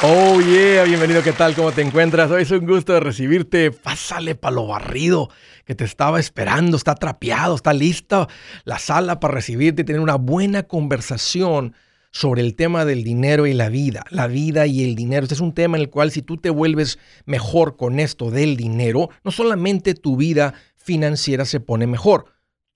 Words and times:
Oh 0.00 0.40
yeah, 0.40 0.84
bienvenido, 0.84 1.24
¿qué 1.24 1.32
tal? 1.32 1.56
¿Cómo 1.56 1.72
te 1.72 1.82
encuentras? 1.82 2.30
Hoy 2.30 2.42
es 2.42 2.50
un 2.52 2.64
gusto 2.64 2.92
de 2.92 3.00
recibirte. 3.00 3.72
Pásale 3.72 4.36
para 4.36 4.54
lo 4.54 4.68
barrido 4.68 5.28
que 5.64 5.74
te 5.74 5.82
estaba 5.82 6.20
esperando, 6.20 6.76
está 6.76 6.94
trapeado, 6.94 7.56
está 7.56 7.72
lista 7.72 8.28
la 8.64 8.78
sala 8.78 9.18
para 9.18 9.34
recibirte 9.34 9.82
y 9.82 9.84
tener 9.84 10.00
una 10.00 10.14
buena 10.14 10.62
conversación 10.62 11.74
sobre 12.12 12.42
el 12.42 12.54
tema 12.54 12.84
del 12.84 13.02
dinero 13.02 13.48
y 13.48 13.54
la 13.54 13.70
vida, 13.70 14.04
la 14.10 14.28
vida 14.28 14.66
y 14.66 14.84
el 14.84 14.94
dinero. 14.94 15.24
Este 15.24 15.34
es 15.34 15.40
un 15.40 15.52
tema 15.52 15.76
en 15.76 15.82
el 15.82 15.90
cual 15.90 16.12
si 16.12 16.22
tú 16.22 16.36
te 16.36 16.50
vuelves 16.50 17.00
mejor 17.26 17.76
con 17.76 17.98
esto 17.98 18.30
del 18.30 18.56
dinero, 18.56 19.10
no 19.24 19.32
solamente 19.32 19.94
tu 19.94 20.16
vida 20.16 20.54
financiera 20.76 21.44
se 21.44 21.58
pone 21.58 21.88
mejor, 21.88 22.26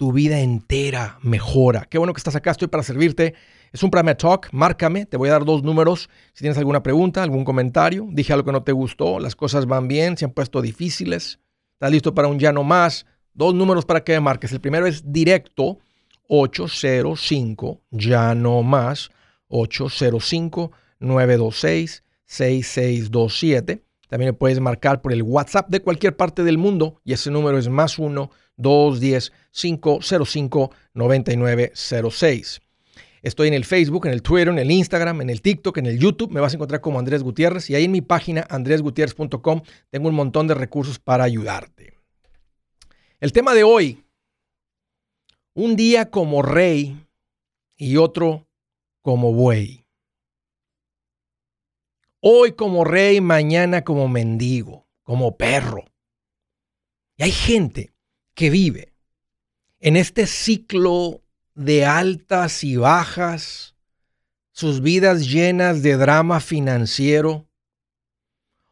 tu 0.03 0.11
vida 0.11 0.41
entera 0.41 1.21
mejora. 1.23 1.87
Qué 1.89 1.97
bueno 1.97 2.13
que 2.13 2.19
estás 2.19 2.35
acá, 2.35 2.51
estoy 2.51 2.67
para 2.67 2.83
servirte. 2.83 3.35
Es 3.73 3.85
un 3.85 3.91
Prime 3.93 4.17
Talk, 4.17 4.49
márcame, 4.51 5.07
te 5.07 5.17
voy 5.17 5.29
a 5.29 5.33
dar 5.35 5.45
dos 5.45 5.63
números 5.63 6.11
si 6.33 6.41
tienes 6.41 6.59
alguna 6.59 6.83
pregunta, 6.83 7.23
algún 7.23 7.45
comentario, 7.45 8.09
dije 8.11 8.33
algo 8.33 8.47
que 8.47 8.51
no 8.51 8.65
te 8.65 8.73
gustó, 8.73 9.21
las 9.21 9.37
cosas 9.37 9.67
van 9.67 9.87
bien, 9.87 10.17
se 10.17 10.25
han 10.25 10.33
puesto 10.33 10.61
difíciles, 10.61 11.39
estás 11.75 11.93
listo 11.93 12.17
para 12.17 12.27
un 12.27 12.41
ya 12.41 12.53
no 12.53 12.65
más, 12.65 13.07
dos 13.33 13.55
números 13.55 13.85
para 13.85 14.03
que 14.03 14.15
me 14.15 14.19
marques. 14.19 14.51
El 14.51 14.61
primero 14.61 14.89
es 14.89 15.05
directo 15.13 15.79
805, 16.27 17.81
ya 17.93 18.35
no 18.35 18.65
más, 18.65 19.11
805 19.47 20.73
926 20.99 22.03
6627. 22.27 23.85
También 24.09 24.31
me 24.31 24.37
puedes 24.37 24.59
marcar 24.59 25.01
por 25.01 25.13
el 25.13 25.23
WhatsApp 25.23 25.69
de 25.69 25.81
cualquier 25.81 26.17
parte 26.17 26.43
del 26.43 26.59
mundo 26.59 27.01
y 27.05 27.13
ese 27.13 27.31
número 27.31 27.57
es 27.57 27.69
más 27.69 28.01
1 28.01 28.31
210 28.57 29.33
505 29.51 30.71
9906. 30.95 32.61
Estoy 33.23 33.49
en 33.49 33.55
el 33.55 33.65
Facebook, 33.65 34.07
en 34.07 34.13
el 34.13 34.23
Twitter, 34.23 34.49
en 34.49 34.59
el 34.59 34.71
Instagram, 34.71 35.21
en 35.21 35.31
el 35.31 35.43
TikTok, 35.43 35.79
en 35.79 35.87
el 35.87 35.99
YouTube. 35.99 36.33
Me 36.33 36.41
vas 36.41 36.53
a 36.53 36.57
encontrar 36.57 36.81
como 36.81 36.99
Andrés 36.99 37.23
Gutiérrez. 37.23 37.71
Y 37.71 37.77
ahí 37.77 37.85
en 37.85 37.93
mi 37.93 38.01
página, 38.01 38.45
andresgutierrez.com, 38.51 39.63
tengo 39.91 40.09
un 40.09 40.15
montón 40.15 40.49
de 40.49 40.55
recursos 40.55 40.99
para 40.99 41.23
ayudarte. 41.23 41.95
El 43.21 43.33
tema 43.33 43.55
de 43.55 43.63
hoy, 43.63 44.05
un 45.55 45.77
día 45.77 46.11
como 46.11 46.43
rey 46.43 46.97
y 47.77 47.97
otro 47.97 48.49
como 49.03 49.33
buey. 49.33 49.85
Hoy 52.21 52.53
como 52.53 52.85
rey, 52.85 53.21
mañana 53.21 53.85
como 53.85 54.09
mendigo, 54.09 54.89
como 55.05 55.37
perro. 55.37 55.85
Y 57.17 57.23
hay 57.23 57.33
gente 57.33 57.93
que 58.35 58.51
vive 58.51 58.93
en 59.81 59.97
este 59.97 60.27
ciclo 60.27 61.23
de 61.55 61.85
altas 61.85 62.65
y 62.65 62.77
bajas, 62.77 63.75
sus 64.53 64.81
vidas 64.81 65.29
llenas 65.31 65.83
de 65.83 65.97
drama 65.97 66.41
financiero. 66.41 67.49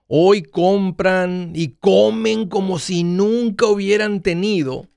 Hoy 0.07 0.43
compran 0.43 1.53
y 1.55 1.77
comen 1.77 2.49
como 2.49 2.79
si 2.79 3.05
nunca 3.05 3.67
hubieran 3.67 4.23
tenido 4.23 4.89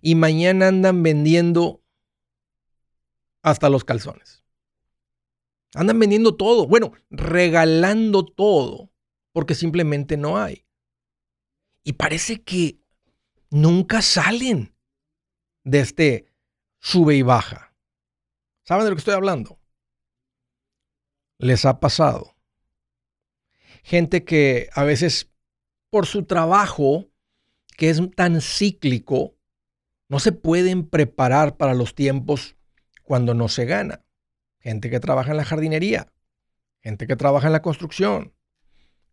y 0.00 0.14
mañana 0.14 0.68
andan 0.68 1.02
vendiendo 1.02 1.82
hasta 3.42 3.68
los 3.68 3.84
calzones. 3.84 4.42
Andan 5.74 5.98
vendiendo 5.98 6.34
todo, 6.34 6.66
bueno, 6.66 6.92
regalando 7.10 8.24
todo 8.24 8.90
porque 9.32 9.54
simplemente 9.54 10.16
no 10.16 10.38
hay. 10.38 10.66
Y 11.84 11.94
parece 11.94 12.42
que 12.42 12.81
nunca 13.52 14.02
salen 14.02 14.74
de 15.62 15.80
este 15.80 16.26
sube 16.80 17.14
y 17.14 17.22
baja. 17.22 17.76
¿Saben 18.64 18.84
de 18.84 18.90
lo 18.90 18.96
que 18.96 19.00
estoy 19.00 19.14
hablando? 19.14 19.60
Les 21.38 21.64
ha 21.64 21.78
pasado. 21.78 22.34
Gente 23.82 24.24
que 24.24 24.70
a 24.72 24.84
veces 24.84 25.30
por 25.90 26.06
su 26.06 26.24
trabajo, 26.24 27.10
que 27.76 27.90
es 27.90 28.00
tan 28.16 28.40
cíclico, 28.40 29.36
no 30.08 30.18
se 30.18 30.32
pueden 30.32 30.88
preparar 30.88 31.56
para 31.56 31.74
los 31.74 31.94
tiempos 31.94 32.56
cuando 33.02 33.34
no 33.34 33.48
se 33.48 33.66
gana. 33.66 34.04
Gente 34.60 34.88
que 34.88 35.00
trabaja 35.00 35.32
en 35.32 35.36
la 35.36 35.44
jardinería, 35.44 36.10
gente 36.80 37.06
que 37.06 37.16
trabaja 37.16 37.48
en 37.48 37.52
la 37.52 37.62
construcción, 37.62 38.34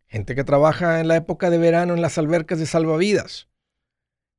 gente 0.06 0.34
que 0.34 0.44
trabaja 0.44 1.00
en 1.00 1.08
la 1.08 1.16
época 1.16 1.50
de 1.50 1.58
verano 1.58 1.94
en 1.94 2.00
las 2.00 2.16
albercas 2.16 2.58
de 2.58 2.66
salvavidas, 2.66 3.49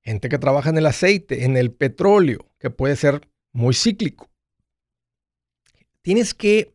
gente 0.02 0.30
que 0.30 0.40
trabaja 0.40 0.70
en 0.70 0.78
el 0.78 0.86
aceite, 0.86 1.46
en 1.46 1.58
el 1.58 1.72
petróleo, 1.72 2.50
que 2.60 2.70
puede 2.70 2.96
ser 2.96 3.28
muy 3.52 3.74
cíclico. 3.74 4.30
Tienes 6.02 6.34
que, 6.34 6.74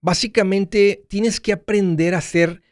básicamente, 0.00 1.04
tienes 1.08 1.40
que 1.40 1.52
aprender 1.52 2.14
a 2.14 2.20
ser 2.20 2.62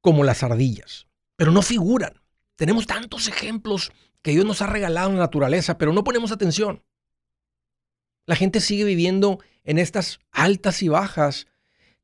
como 0.00 0.24
las 0.24 0.42
ardillas, 0.42 1.06
pero 1.36 1.50
no 1.50 1.62
figuran. 1.62 2.20
Tenemos 2.56 2.86
tantos 2.86 3.28
ejemplos 3.28 3.92
que 4.22 4.32
Dios 4.32 4.44
nos 4.44 4.62
ha 4.62 4.66
regalado 4.66 5.10
en 5.10 5.16
la 5.16 5.22
naturaleza, 5.22 5.78
pero 5.78 5.92
no 5.92 6.04
ponemos 6.04 6.32
atención. 6.32 6.82
La 8.26 8.36
gente 8.36 8.60
sigue 8.60 8.84
viviendo 8.84 9.40
en 9.64 9.78
estas 9.78 10.20
altas 10.32 10.82
y 10.82 10.88
bajas 10.88 11.46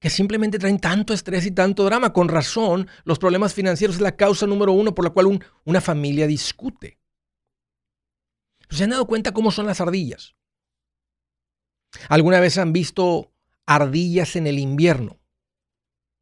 que 0.00 0.10
simplemente 0.10 0.58
traen 0.58 0.78
tanto 0.78 1.14
estrés 1.14 1.46
y 1.46 1.50
tanto 1.50 1.84
drama. 1.84 2.12
Con 2.12 2.28
razón, 2.28 2.88
los 3.04 3.18
problemas 3.18 3.54
financieros 3.54 3.96
es 3.96 4.02
la 4.02 4.16
causa 4.16 4.46
número 4.46 4.72
uno 4.72 4.94
por 4.94 5.04
la 5.04 5.10
cual 5.10 5.40
una 5.64 5.80
familia 5.80 6.26
discute. 6.26 6.98
¿Se 8.70 8.84
han 8.84 8.90
dado 8.90 9.06
cuenta 9.06 9.32
cómo 9.32 9.50
son 9.50 9.66
las 9.66 9.80
ardillas? 9.80 10.34
¿Alguna 12.08 12.40
vez 12.40 12.58
han 12.58 12.72
visto 12.72 13.32
ardillas 13.66 14.36
en 14.36 14.46
el 14.46 14.58
invierno? 14.58 15.20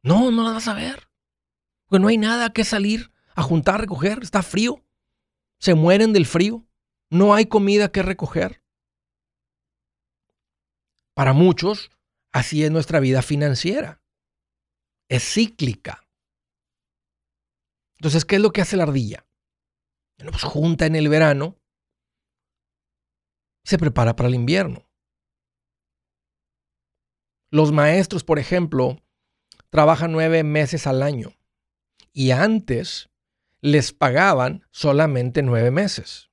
No, 0.03 0.31
no 0.31 0.43
las 0.43 0.53
vas 0.53 0.67
a 0.67 0.73
ver. 0.73 1.09
Porque 1.87 2.01
no 2.01 2.07
hay 2.07 2.17
nada 2.17 2.51
que 2.51 2.63
salir 2.63 3.11
a 3.35 3.41
juntar, 3.41 3.75
a 3.75 3.77
recoger. 3.79 4.19
Está 4.21 4.43
frío. 4.43 4.83
Se 5.59 5.73
mueren 5.73 6.13
del 6.13 6.25
frío. 6.25 6.65
No 7.09 7.33
hay 7.33 7.45
comida 7.45 7.91
que 7.91 8.03
recoger. 8.03 8.63
Para 11.13 11.33
muchos, 11.33 11.91
así 12.33 12.63
es 12.63 12.71
nuestra 12.71 12.99
vida 12.99 13.21
financiera. 13.21 14.01
Es 15.07 15.23
cíclica. 15.23 16.05
Entonces, 17.97 18.25
¿qué 18.25 18.35
es 18.35 18.41
lo 18.41 18.51
que 18.51 18.61
hace 18.61 18.75
la 18.75 18.83
ardilla? 18.83 19.25
Bueno, 20.17 20.31
pues 20.31 20.43
junta 20.43 20.85
en 20.85 20.95
el 20.95 21.07
verano 21.07 21.57
se 23.63 23.77
prepara 23.77 24.15
para 24.15 24.27
el 24.27 24.35
invierno. 24.35 24.89
Los 27.49 27.71
maestros, 27.71 28.23
por 28.23 28.39
ejemplo, 28.39 28.97
trabajan 29.69 30.11
nueve 30.11 30.43
meses 30.43 30.87
al 30.87 31.03
año 31.03 31.37
y 32.11 32.31
antes 32.31 33.09
les 33.61 33.93
pagaban 33.93 34.67
solamente 34.71 35.43
nueve 35.43 35.71
meses. 35.71 36.29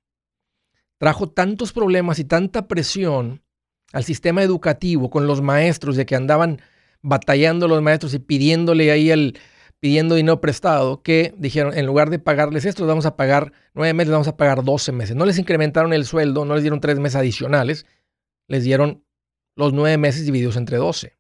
Trajo 0.99 1.31
tantos 1.31 1.73
problemas 1.73 2.19
y 2.19 2.25
tanta 2.25 2.67
presión 2.69 3.45
al 3.93 4.05
sistema 4.05 4.43
educativo 4.43 5.11
con 5.11 5.27
los 5.27 5.43
maestros 5.43 5.97
de 5.97 6.07
que 6.07 6.17
andaban 6.17 6.61
batallando 7.03 7.67
los 7.69 7.83
maestros 7.83 8.15
y 8.15 8.19
pidiéndole 8.19 8.91
ahí 8.91 9.11
el, 9.11 9.39
pidiendo 9.81 10.15
dinero 10.15 10.41
prestado 10.41 11.03
que 11.03 11.35
dijeron, 11.39 11.77
en 11.77 11.87
lugar 11.87 12.11
de 12.11 12.19
pagarles 12.19 12.67
esto, 12.67 12.87
vamos 12.87 13.07
a 13.07 13.17
pagar 13.17 13.53
nueve 13.75 13.95
meses, 13.95 14.13
vamos 14.13 14.29
a 14.29 14.37
pagar 14.37 14.63
doce 14.63 14.93
meses. 14.93 15.17
No 15.17 15.25
les 15.25 15.39
incrementaron 15.39 15.93
el 15.93 16.05
sueldo, 16.05 16.45
no 16.45 16.55
les 16.55 16.63
dieron 16.63 16.81
tres 16.81 16.99
meses 16.99 17.17
adicionales, 17.17 17.87
les 18.47 18.63
dieron 18.63 19.05
los 19.57 19.73
nueve 19.73 19.97
meses 19.97 20.25
divididos 20.27 20.57
entre 20.57 20.77
doce. 20.77 21.19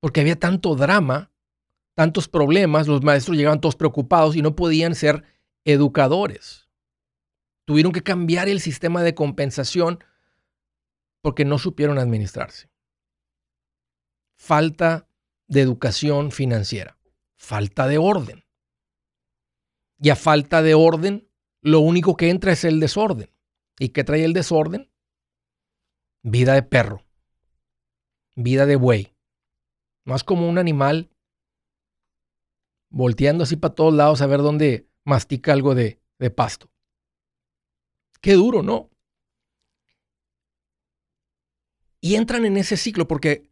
Porque 0.00 0.20
había 0.20 0.38
tanto 0.38 0.76
drama, 0.76 1.32
tantos 1.96 2.28
problemas, 2.28 2.86
los 2.86 3.02
maestros 3.02 3.36
llegaban 3.36 3.60
todos 3.60 3.76
preocupados 3.76 4.36
y 4.36 4.42
no 4.42 4.54
podían 4.54 4.94
ser 4.94 5.24
educadores. 5.64 6.68
Tuvieron 7.66 7.92
que 7.92 8.02
cambiar 8.02 8.48
el 8.48 8.60
sistema 8.60 9.02
de 9.02 9.14
compensación 9.14 9.98
porque 11.24 11.46
no 11.46 11.58
supieron 11.58 11.98
administrarse. 11.98 12.70
Falta 14.36 15.08
de 15.48 15.62
educación 15.62 16.30
financiera. 16.30 16.98
Falta 17.38 17.88
de 17.88 17.96
orden. 17.96 18.44
Y 19.98 20.10
a 20.10 20.16
falta 20.16 20.60
de 20.60 20.74
orden, 20.74 21.26
lo 21.62 21.80
único 21.80 22.14
que 22.14 22.28
entra 22.28 22.52
es 22.52 22.62
el 22.64 22.78
desorden. 22.78 23.30
¿Y 23.78 23.88
qué 23.88 24.04
trae 24.04 24.22
el 24.22 24.34
desorden? 24.34 24.92
Vida 26.22 26.52
de 26.52 26.62
perro. 26.62 27.06
Vida 28.36 28.66
de 28.66 28.76
buey. 28.76 29.16
Más 30.04 30.24
como 30.24 30.46
un 30.46 30.58
animal 30.58 31.10
volteando 32.90 33.44
así 33.44 33.56
para 33.56 33.74
todos 33.74 33.94
lados 33.94 34.20
a 34.20 34.26
ver 34.26 34.42
dónde 34.42 34.90
mastica 35.04 35.54
algo 35.54 35.74
de, 35.74 36.02
de 36.18 36.30
pasto. 36.30 36.70
Qué 38.20 38.34
duro, 38.34 38.62
¿no? 38.62 38.90
Y 42.04 42.16
entran 42.16 42.44
en 42.44 42.58
ese 42.58 42.76
ciclo 42.76 43.08
porque 43.08 43.50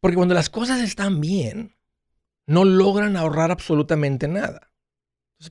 porque 0.00 0.16
cuando 0.16 0.34
las 0.34 0.50
cosas 0.50 0.82
están 0.82 1.22
bien, 1.22 1.74
no 2.46 2.66
logran 2.66 3.16
ahorrar 3.16 3.50
absolutamente 3.50 4.28
nada. 4.28 4.70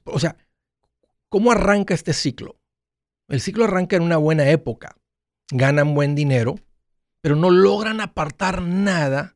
O 0.04 0.20
sea, 0.20 0.38
¿cómo 1.28 1.52
arranca 1.52 1.96
este 1.96 2.14
ciclo? 2.14 2.62
El 3.28 3.42
ciclo 3.42 3.64
arranca 3.64 3.96
en 3.96 4.04
una 4.04 4.18
buena 4.18 4.48
época. 4.48 4.96
Ganan 5.50 5.96
buen 5.96 6.14
dinero, 6.14 6.54
pero 7.22 7.36
no 7.36 7.50
logran 7.50 8.00
apartar 8.00 8.62
nada 8.62 9.36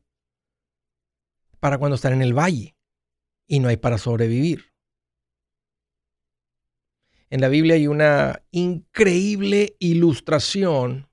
para 1.58 1.78
cuando 1.78 1.96
están 1.96 2.12
en 2.12 2.22
el 2.22 2.38
valle 2.38 2.76
y 3.48 3.58
no 3.58 3.66
hay 3.66 3.76
para 3.76 3.98
sobrevivir. 3.98 4.72
En 7.28 7.40
la 7.40 7.48
Biblia 7.48 7.74
hay 7.74 7.88
una 7.88 8.44
increíble 8.52 9.74
ilustración 9.80 11.09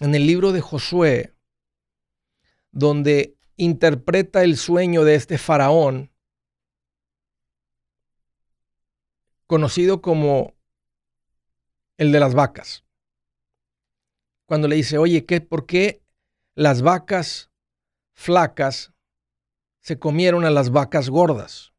en 0.00 0.14
el 0.14 0.26
libro 0.26 0.52
de 0.52 0.60
Josué, 0.60 1.34
donde 2.70 3.36
interpreta 3.56 4.42
el 4.42 4.56
sueño 4.56 5.04
de 5.04 5.14
este 5.14 5.38
faraón, 5.38 6.10
conocido 9.46 10.00
como 10.00 10.54
el 11.96 12.12
de 12.12 12.20
las 12.20 12.34
vacas. 12.34 12.84
Cuando 14.46 14.68
le 14.68 14.76
dice, 14.76 14.96
oye, 14.96 15.26
¿qué, 15.26 15.40
¿por 15.40 15.66
qué 15.66 16.02
las 16.54 16.82
vacas 16.82 17.50
flacas 18.14 18.92
se 19.80 19.98
comieron 19.98 20.44
a 20.44 20.50
las 20.50 20.70
vacas 20.70 21.10
gordas? 21.10 21.74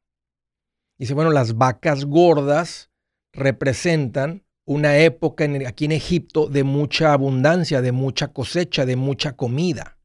Dice, 0.98 1.14
bueno, 1.14 1.32
las 1.32 1.56
vacas 1.56 2.06
gordas 2.06 2.92
representan 3.32 4.46
una 4.66 4.98
época 4.98 5.46
aquí 5.68 5.86
en 5.86 5.92
Egipto 5.92 6.48
de 6.48 6.64
mucha 6.64 7.14
abundancia, 7.14 7.82
de 7.82 7.92
mucha 7.92 8.30
cosecha, 8.30 8.86
de 8.86 8.96
mucha 8.96 9.36
comida. 9.36 9.98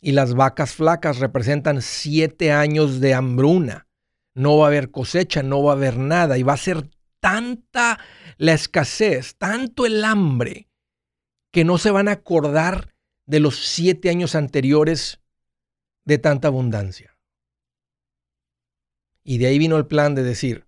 Y 0.00 0.12
las 0.12 0.34
vacas 0.34 0.74
flacas 0.74 1.18
representan 1.18 1.82
siete 1.82 2.52
años 2.52 3.00
de 3.00 3.14
hambruna. 3.14 3.88
No 4.34 4.58
va 4.58 4.66
a 4.66 4.68
haber 4.68 4.90
cosecha, 4.90 5.42
no 5.42 5.62
va 5.62 5.72
a 5.72 5.76
haber 5.76 5.98
nada. 5.98 6.38
Y 6.38 6.42
va 6.42 6.52
a 6.52 6.58
ser 6.58 6.90
tanta 7.20 7.98
la 8.36 8.52
escasez, 8.52 9.36
tanto 9.36 9.86
el 9.86 10.04
hambre, 10.04 10.68
que 11.50 11.64
no 11.64 11.78
se 11.78 11.90
van 11.90 12.08
a 12.08 12.12
acordar 12.12 12.94
de 13.24 13.40
los 13.40 13.66
siete 13.66 14.10
años 14.10 14.34
anteriores 14.34 15.20
de 16.04 16.18
tanta 16.18 16.48
abundancia. 16.48 17.18
Y 19.24 19.38
de 19.38 19.46
ahí 19.46 19.58
vino 19.58 19.76
el 19.76 19.86
plan 19.86 20.14
de 20.14 20.22
decir, 20.22 20.66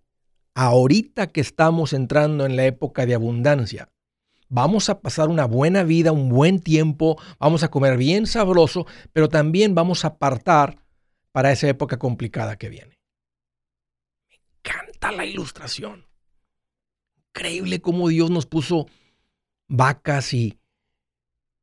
ahorita 0.58 1.28
que 1.28 1.40
estamos 1.40 1.92
entrando 1.92 2.44
en 2.44 2.56
la 2.56 2.64
época 2.64 3.06
de 3.06 3.14
abundancia, 3.14 3.92
vamos 4.48 4.88
a 4.88 5.00
pasar 5.00 5.28
una 5.28 5.44
buena 5.44 5.84
vida, 5.84 6.10
un 6.10 6.30
buen 6.30 6.58
tiempo, 6.58 7.16
vamos 7.38 7.62
a 7.62 7.70
comer 7.70 7.96
bien 7.96 8.26
sabroso, 8.26 8.84
pero 9.12 9.28
también 9.28 9.76
vamos 9.76 10.04
a 10.04 10.08
apartar 10.08 10.82
para 11.30 11.52
esa 11.52 11.68
época 11.68 12.00
complicada 12.00 12.58
que 12.58 12.70
viene. 12.70 12.98
Me 14.28 14.40
encanta 14.58 15.12
la 15.12 15.24
ilustración. 15.24 16.06
Increíble 17.28 17.80
cómo 17.80 18.08
Dios 18.08 18.28
nos 18.28 18.46
puso 18.46 18.88
vacas 19.68 20.34
y 20.34 20.58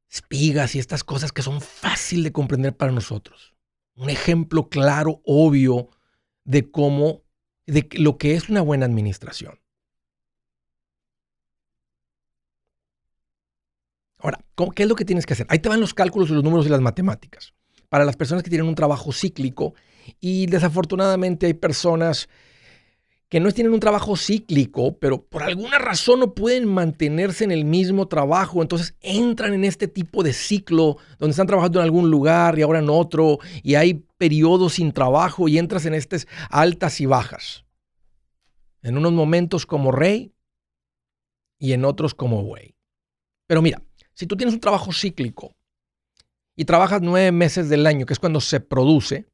espigas 0.10 0.74
y 0.74 0.80
estas 0.80 1.04
cosas 1.04 1.34
que 1.34 1.42
son 1.42 1.60
fácil 1.60 2.24
de 2.24 2.32
comprender 2.32 2.78
para 2.78 2.94
nosotros. 2.94 3.56
Un 3.96 4.10
ejemplo 4.10 4.70
claro, 4.70 5.22
obvio, 5.26 5.90
de 6.46 6.72
cómo, 6.72 7.25
de 7.66 7.88
lo 7.94 8.18
que 8.18 8.36
es 8.36 8.50
una 8.50 8.62
buena 8.62 8.86
administración. 8.86 9.60
Ahora, 14.20 14.40
¿qué 14.76 14.84
es 14.84 14.90
lo 14.90 14.96
que 14.96 15.06
tienes 15.06 15.26
que 15.26 15.34
hacer? 15.34 15.46
Ahí 15.50 15.60
te 15.60 15.70
van 15.70 15.80
los 15.80 15.94
cálculos 15.94 16.30
y 16.30 16.34
los 16.34 16.44
números 16.44 16.66
y 16.66 16.70
las 16.70 16.82
matemáticas. 16.82 17.54
Para 17.90 18.06
las 18.06 18.16
personas 18.16 18.44
que 18.44 18.50
tienen 18.50 18.68
un 18.68 18.76
trabajo 18.76 19.12
cíclico 19.12 19.76
y 20.20 20.48
desafortunadamente 20.48 21.46
hay 21.46 21.54
personas 21.54 22.28
que 23.30 23.40
no 23.40 23.52
tienen 23.52 23.74
un 23.74 23.80
trabajo 23.80 24.16
cíclico, 24.16 24.98
pero 25.00 25.26
por 25.26 25.44
alguna 25.44 25.80
razón 25.80 26.20
no 26.20 26.34
pueden 26.36 26.68
mantenerse 26.68 27.44
en 27.44 27.52
el 27.52 27.66
mismo 27.66 28.08
trabajo, 28.08 28.62
entonces 28.62 28.96
entran 29.02 29.54
en 29.54 29.66
este 29.66 29.88
tipo 29.88 30.22
de 30.22 30.32
ciclo 30.32 30.98
donde 31.18 31.32
están 31.32 31.48
trabajando 31.48 31.80
en 31.80 31.86
algún 31.86 32.12
lugar 32.12 32.60
y 32.60 32.62
ahora 32.62 32.80
en 32.80 32.90
otro, 32.90 33.40
y 33.64 33.76
hay 33.76 34.06
periodos 34.18 34.74
sin 34.74 34.92
trabajo 34.92 35.48
y 35.48 35.58
entras 35.58 35.86
en 35.86 35.96
estas 35.96 36.28
altas 36.50 37.02
y 37.02 37.08
bajas. 37.08 37.66
En 38.84 38.98
unos 38.98 39.14
momentos 39.14 39.66
como 39.66 39.92
rey 39.92 40.32
y 41.58 41.74
en 41.74 41.84
otros 41.84 42.14
como 42.14 42.44
buey. 42.44 42.76
Pero 43.48 43.64
mira, 43.64 43.82
si 44.14 44.28
tú 44.28 44.38
tienes 44.38 44.54
un 44.54 44.60
trabajo 44.62 44.94
cíclico 44.94 45.56
y 46.56 46.66
trabajas 46.66 47.02
nueve 47.02 47.32
meses 47.32 47.70
del 47.70 47.88
año, 47.88 48.06
que 48.06 48.14
es 48.14 48.20
cuando 48.20 48.40
se 48.40 48.60
produce, 48.60 49.28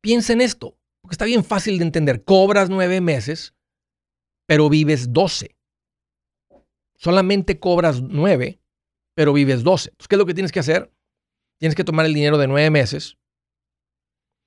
piensa 0.00 0.32
en 0.32 0.40
esto, 0.40 0.77
porque 1.00 1.14
está 1.14 1.24
bien 1.24 1.44
fácil 1.44 1.78
de 1.78 1.84
entender. 1.84 2.24
Cobras 2.24 2.70
nueve 2.70 3.00
meses, 3.00 3.54
pero 4.46 4.68
vives 4.68 5.12
doce. 5.12 5.56
Solamente 6.96 7.60
cobras 7.60 8.02
nueve, 8.02 8.60
pero 9.14 9.32
vives 9.32 9.62
doce. 9.62 9.90
Entonces, 9.90 10.08
¿qué 10.08 10.14
es 10.16 10.18
lo 10.18 10.26
que 10.26 10.34
tienes 10.34 10.52
que 10.52 10.60
hacer? 10.60 10.92
Tienes 11.58 11.74
que 11.74 11.84
tomar 11.84 12.06
el 12.06 12.14
dinero 12.14 12.38
de 12.38 12.46
nueve 12.46 12.70
meses, 12.70 13.18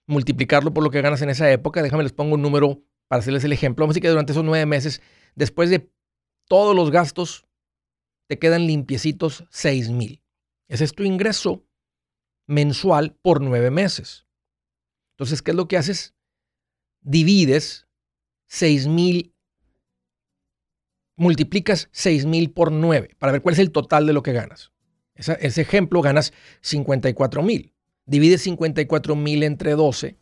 multiplicarlo 0.08 0.74
por 0.74 0.84
lo 0.84 0.92
que 0.92 1.02
ganas 1.02 1.22
en 1.22 1.30
esa 1.30 1.52
época. 1.52 1.82
Déjame 1.82 2.04
les 2.04 2.14
pongo 2.14 2.36
un 2.36 2.42
número 2.42 2.84
para 3.08 3.20
hacerles 3.20 3.44
el 3.44 3.54
ejemplo. 3.54 3.84
Vamos 3.84 3.94
a 3.94 3.96
decir 3.96 4.04
que 4.04 4.10
durante 4.10 4.32
esos 4.32 4.44
nueve 4.44 4.66
meses, 4.66 5.02
después 5.36 5.70
de 5.70 5.92
todos 6.48 6.76
los 6.76 6.92
gastos, 6.92 7.46
te 8.30 8.40
quedan 8.40 8.66
limpiecitos 8.66 9.46
6 9.50 9.90
mil. 9.90 10.24
Ese 10.70 10.86
es 10.86 10.94
tu 10.94 11.04
ingreso 11.04 11.66
mensual 12.48 13.18
por 13.22 13.42
nueve 13.42 13.72
meses. 13.72 14.26
Entonces, 15.16 15.42
¿qué 15.42 15.52
es 15.52 15.58
lo 15.58 15.68
que 15.68 15.78
haces? 15.78 16.16
Divides 17.02 17.88
6 18.48 18.88
mil, 18.88 19.34
multiplicas 21.16 21.90
6 21.92 22.26
mil 22.26 22.52
por 22.52 22.72
9 22.72 23.16
para 23.18 23.32
ver 23.32 23.42
cuál 23.42 23.54
es 23.54 23.60
el 23.60 23.72
total 23.72 24.06
de 24.06 24.14
lo 24.14 24.24
que 24.24 24.34
ganas. 24.34 24.72
ese 25.16 25.62
ejemplo 25.62 26.02
ganas 26.02 26.34
54 26.62 27.44
mil. 27.44 27.74
Divides 28.06 28.42
54 28.42 29.16
mil 29.16 29.44
entre 29.44 29.72
12, 29.72 30.18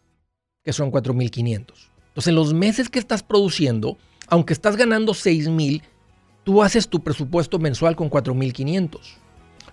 que 0.63 0.73
son 0.73 0.91
4 0.91 1.13
mil 1.13 1.31
500. 1.31 1.91
Entonces, 2.09 2.27
en 2.29 2.35
los 2.35 2.53
meses 2.53 2.89
que 2.89 2.99
estás 2.99 3.23
produciendo, 3.23 3.97
aunque 4.27 4.53
estás 4.53 4.75
ganando 4.75 5.13
6 5.13 5.49
mil, 5.49 5.83
tú 6.43 6.63
haces 6.63 6.87
tu 6.87 7.01
presupuesto 7.03 7.59
mensual 7.59 7.95
con 7.95 8.09
4.500. 8.09 8.99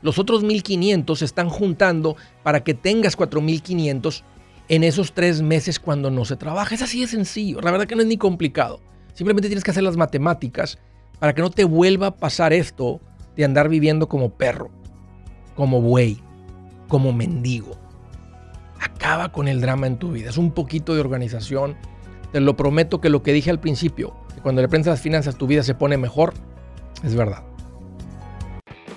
Los 0.02 0.19
otros 0.19 0.44
1.500 0.44 1.17
se 1.17 1.25
están 1.25 1.49
juntando 1.49 2.17
para 2.43 2.62
que 2.62 2.75
tengas 2.75 3.17
4.500 3.17 4.23
en 4.68 4.84
esos 4.84 5.12
tres 5.12 5.42
meses 5.42 5.78
cuando 5.78 6.10
no 6.10 6.24
se 6.24 6.36
trabaja. 6.36 6.74
Es 6.74 6.82
así 6.82 7.00
de 7.00 7.06
sencillo. 7.06 7.60
La 7.60 7.70
verdad 7.70 7.86
que 7.86 7.94
no 7.94 8.02
es 8.02 8.08
ni 8.08 8.16
complicado. 8.16 8.80
Simplemente 9.14 9.48
tienes 9.48 9.64
que 9.64 9.70
hacer 9.70 9.82
las 9.82 9.96
matemáticas 9.96 10.78
para 11.18 11.34
que 11.34 11.42
no 11.42 11.50
te 11.50 11.64
vuelva 11.64 12.08
a 12.08 12.16
pasar 12.16 12.52
esto 12.52 13.00
de 13.37 13.44
andar 13.44 13.68
viviendo 13.68 14.08
como 14.08 14.30
perro, 14.30 14.70
como 15.54 15.80
buey, 15.80 16.20
como 16.88 17.12
mendigo. 17.12 17.76
Acaba 18.80 19.32
con 19.32 19.49
el 19.49 19.61
drama 19.61 19.87
en 19.87 19.99
tu 19.99 20.12
vida. 20.12 20.30
Es 20.30 20.37
un 20.37 20.52
poquito 20.52 20.94
de 20.94 21.00
organización. 21.00 21.76
Te 22.32 22.40
lo 22.40 22.56
prometo 22.56 23.00
que 23.00 23.08
lo 23.08 23.23
que 23.23 23.32
dije 23.32 23.50
al 23.50 23.61
principio, 23.61 24.14
que 24.35 24.40
cuando 24.40 24.61
le 24.61 24.68
prendes 24.68 24.88
las 24.88 25.00
finanzas 25.00 25.37
tu 25.37 25.46
vida 25.46 25.62
se 25.62 25.75
pone 25.75 25.96
mejor, 25.96 26.35
es 27.02 27.14
verdad. 27.14 27.42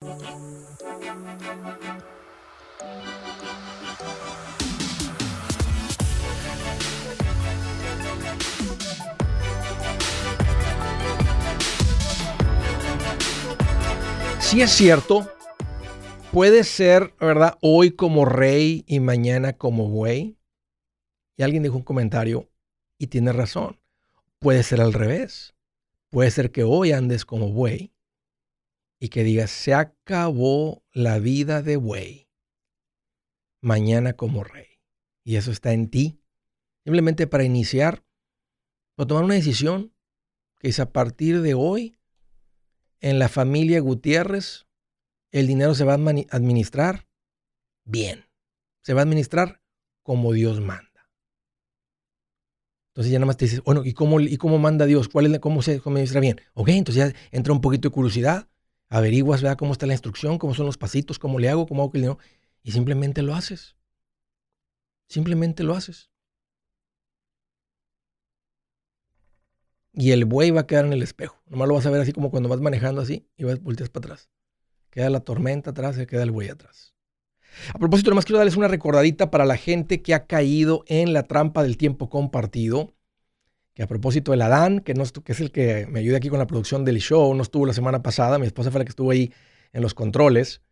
Si 0.00 0.06
es 14.62 14.70
cierto, 14.70 15.30
puede 16.32 16.64
ser, 16.64 17.12
¿verdad? 17.20 17.58
Hoy 17.60 17.90
como 17.90 18.24
rey 18.24 18.84
y 18.86 19.00
mañana 19.00 19.52
como 19.52 19.90
buey. 19.90 20.38
Y 21.36 21.42
alguien 21.42 21.62
dijo 21.62 21.76
un 21.76 21.82
comentario 21.82 22.48
y 22.96 23.08
tiene 23.08 23.34
razón. 23.34 23.78
Puede 24.38 24.62
ser 24.62 24.80
al 24.80 24.94
revés. 24.94 25.54
Puede 26.08 26.30
ser 26.30 26.52
que 26.52 26.64
hoy 26.64 26.92
andes 26.92 27.26
como 27.26 27.52
buey 27.52 27.92
y 29.00 29.08
que 29.08 29.24
digas, 29.24 29.50
se 29.50 29.72
acabó 29.72 30.84
la 30.92 31.18
vida 31.18 31.62
de 31.62 31.76
buey. 31.76 32.28
Mañana 33.62 34.12
como 34.12 34.44
rey. 34.44 34.80
Y 35.24 35.36
eso 35.36 35.50
está 35.50 35.72
en 35.72 35.88
ti. 35.88 36.22
Simplemente 36.84 37.26
para 37.26 37.44
iniciar, 37.44 38.04
para 38.94 39.08
tomar 39.08 39.24
una 39.24 39.34
decisión 39.34 39.94
que 40.58 40.68
es 40.68 40.78
a 40.78 40.92
partir 40.92 41.40
de 41.40 41.54
hoy 41.54 41.98
en 43.00 43.18
la 43.18 43.30
familia 43.30 43.80
Gutiérrez, 43.80 44.66
el 45.32 45.46
dinero 45.46 45.74
se 45.74 45.84
va 45.84 45.94
a 45.94 45.96
administrar 45.96 47.08
bien. 47.84 48.26
Se 48.82 48.92
va 48.92 49.00
a 49.00 49.04
administrar 49.04 49.62
como 50.02 50.32
Dios 50.32 50.60
manda. 50.60 50.90
Entonces 52.90 53.12
ya 53.12 53.18
nada 53.18 53.28
más 53.28 53.36
te 53.38 53.46
dices, 53.46 53.62
bueno, 53.62 53.84
¿y 53.84 53.94
cómo, 53.94 54.20
y 54.20 54.36
cómo 54.36 54.58
manda 54.58 54.84
Dios? 54.84 55.08
¿Cuál 55.08 55.40
¿Cómo 55.40 55.62
se 55.62 55.80
administra 55.82 56.20
bien? 56.20 56.40
Ok, 56.54 56.68
entonces 56.70 57.12
ya 57.12 57.18
entra 57.30 57.52
un 57.52 57.60
poquito 57.60 57.88
de 57.88 57.92
curiosidad, 57.92 58.48
averiguas, 58.90 59.42
vea 59.42 59.56
cómo 59.56 59.72
está 59.72 59.86
la 59.86 59.94
instrucción, 59.94 60.38
cómo 60.38 60.54
son 60.54 60.66
los 60.66 60.76
pasitos, 60.76 61.18
cómo 61.18 61.38
le 61.38 61.48
hago, 61.48 61.66
cómo 61.66 61.82
hago 61.82 61.92
que 61.92 61.98
el 61.98 62.02
dinero, 62.02 62.18
y 62.62 62.72
simplemente 62.72 63.22
lo 63.22 63.34
haces. 63.34 63.76
Simplemente 65.08 65.62
lo 65.64 65.74
haces. 65.74 66.10
Y 69.92 70.12
el 70.12 70.24
buey 70.24 70.50
va 70.50 70.62
a 70.62 70.66
quedar 70.66 70.84
en 70.84 70.92
el 70.92 71.02
espejo. 71.02 71.40
Nomás 71.46 71.68
lo 71.68 71.74
vas 71.74 71.86
a 71.86 71.90
ver 71.90 72.00
así 72.00 72.12
como 72.12 72.30
cuando 72.30 72.48
vas 72.48 72.60
manejando 72.60 73.00
así 73.00 73.28
y 73.36 73.44
vas, 73.44 73.60
volteas 73.62 73.88
para 73.88 74.06
atrás. 74.06 74.30
Queda 74.90 75.10
la 75.10 75.20
tormenta 75.20 75.70
atrás 75.70 75.98
y 75.98 76.06
queda 76.06 76.22
el 76.22 76.30
buey 76.30 76.48
atrás. 76.48 76.94
A 77.74 77.78
propósito, 77.78 78.10
nomás 78.10 78.24
quiero 78.24 78.38
darles 78.38 78.56
una 78.56 78.68
recordadita 78.68 79.30
para 79.30 79.44
la 79.44 79.56
gente 79.56 80.02
que 80.02 80.14
ha 80.14 80.26
caído 80.26 80.84
en 80.86 81.12
la 81.12 81.24
trampa 81.24 81.62
del 81.62 81.76
tiempo 81.76 82.08
compartido. 82.08 82.94
Que 83.74 83.82
a 83.82 83.86
propósito 83.86 84.32
del 84.32 84.42
Adán, 84.42 84.80
que, 84.80 84.94
no, 84.94 85.04
que 85.04 85.32
es 85.32 85.40
el 85.40 85.52
que 85.52 85.86
me 85.86 86.00
ayuda 86.00 86.16
aquí 86.16 86.28
con 86.28 86.38
la 86.38 86.46
producción 86.46 86.84
del 86.84 86.98
show, 86.98 87.34
no 87.34 87.42
estuvo 87.42 87.66
la 87.66 87.72
semana 87.72 88.02
pasada, 88.02 88.38
mi 88.38 88.46
esposa 88.46 88.70
fue 88.70 88.80
la 88.80 88.84
que 88.84 88.90
estuvo 88.90 89.10
ahí 89.10 89.32
en 89.72 89.82
los 89.82 89.94
controles. 89.94 90.62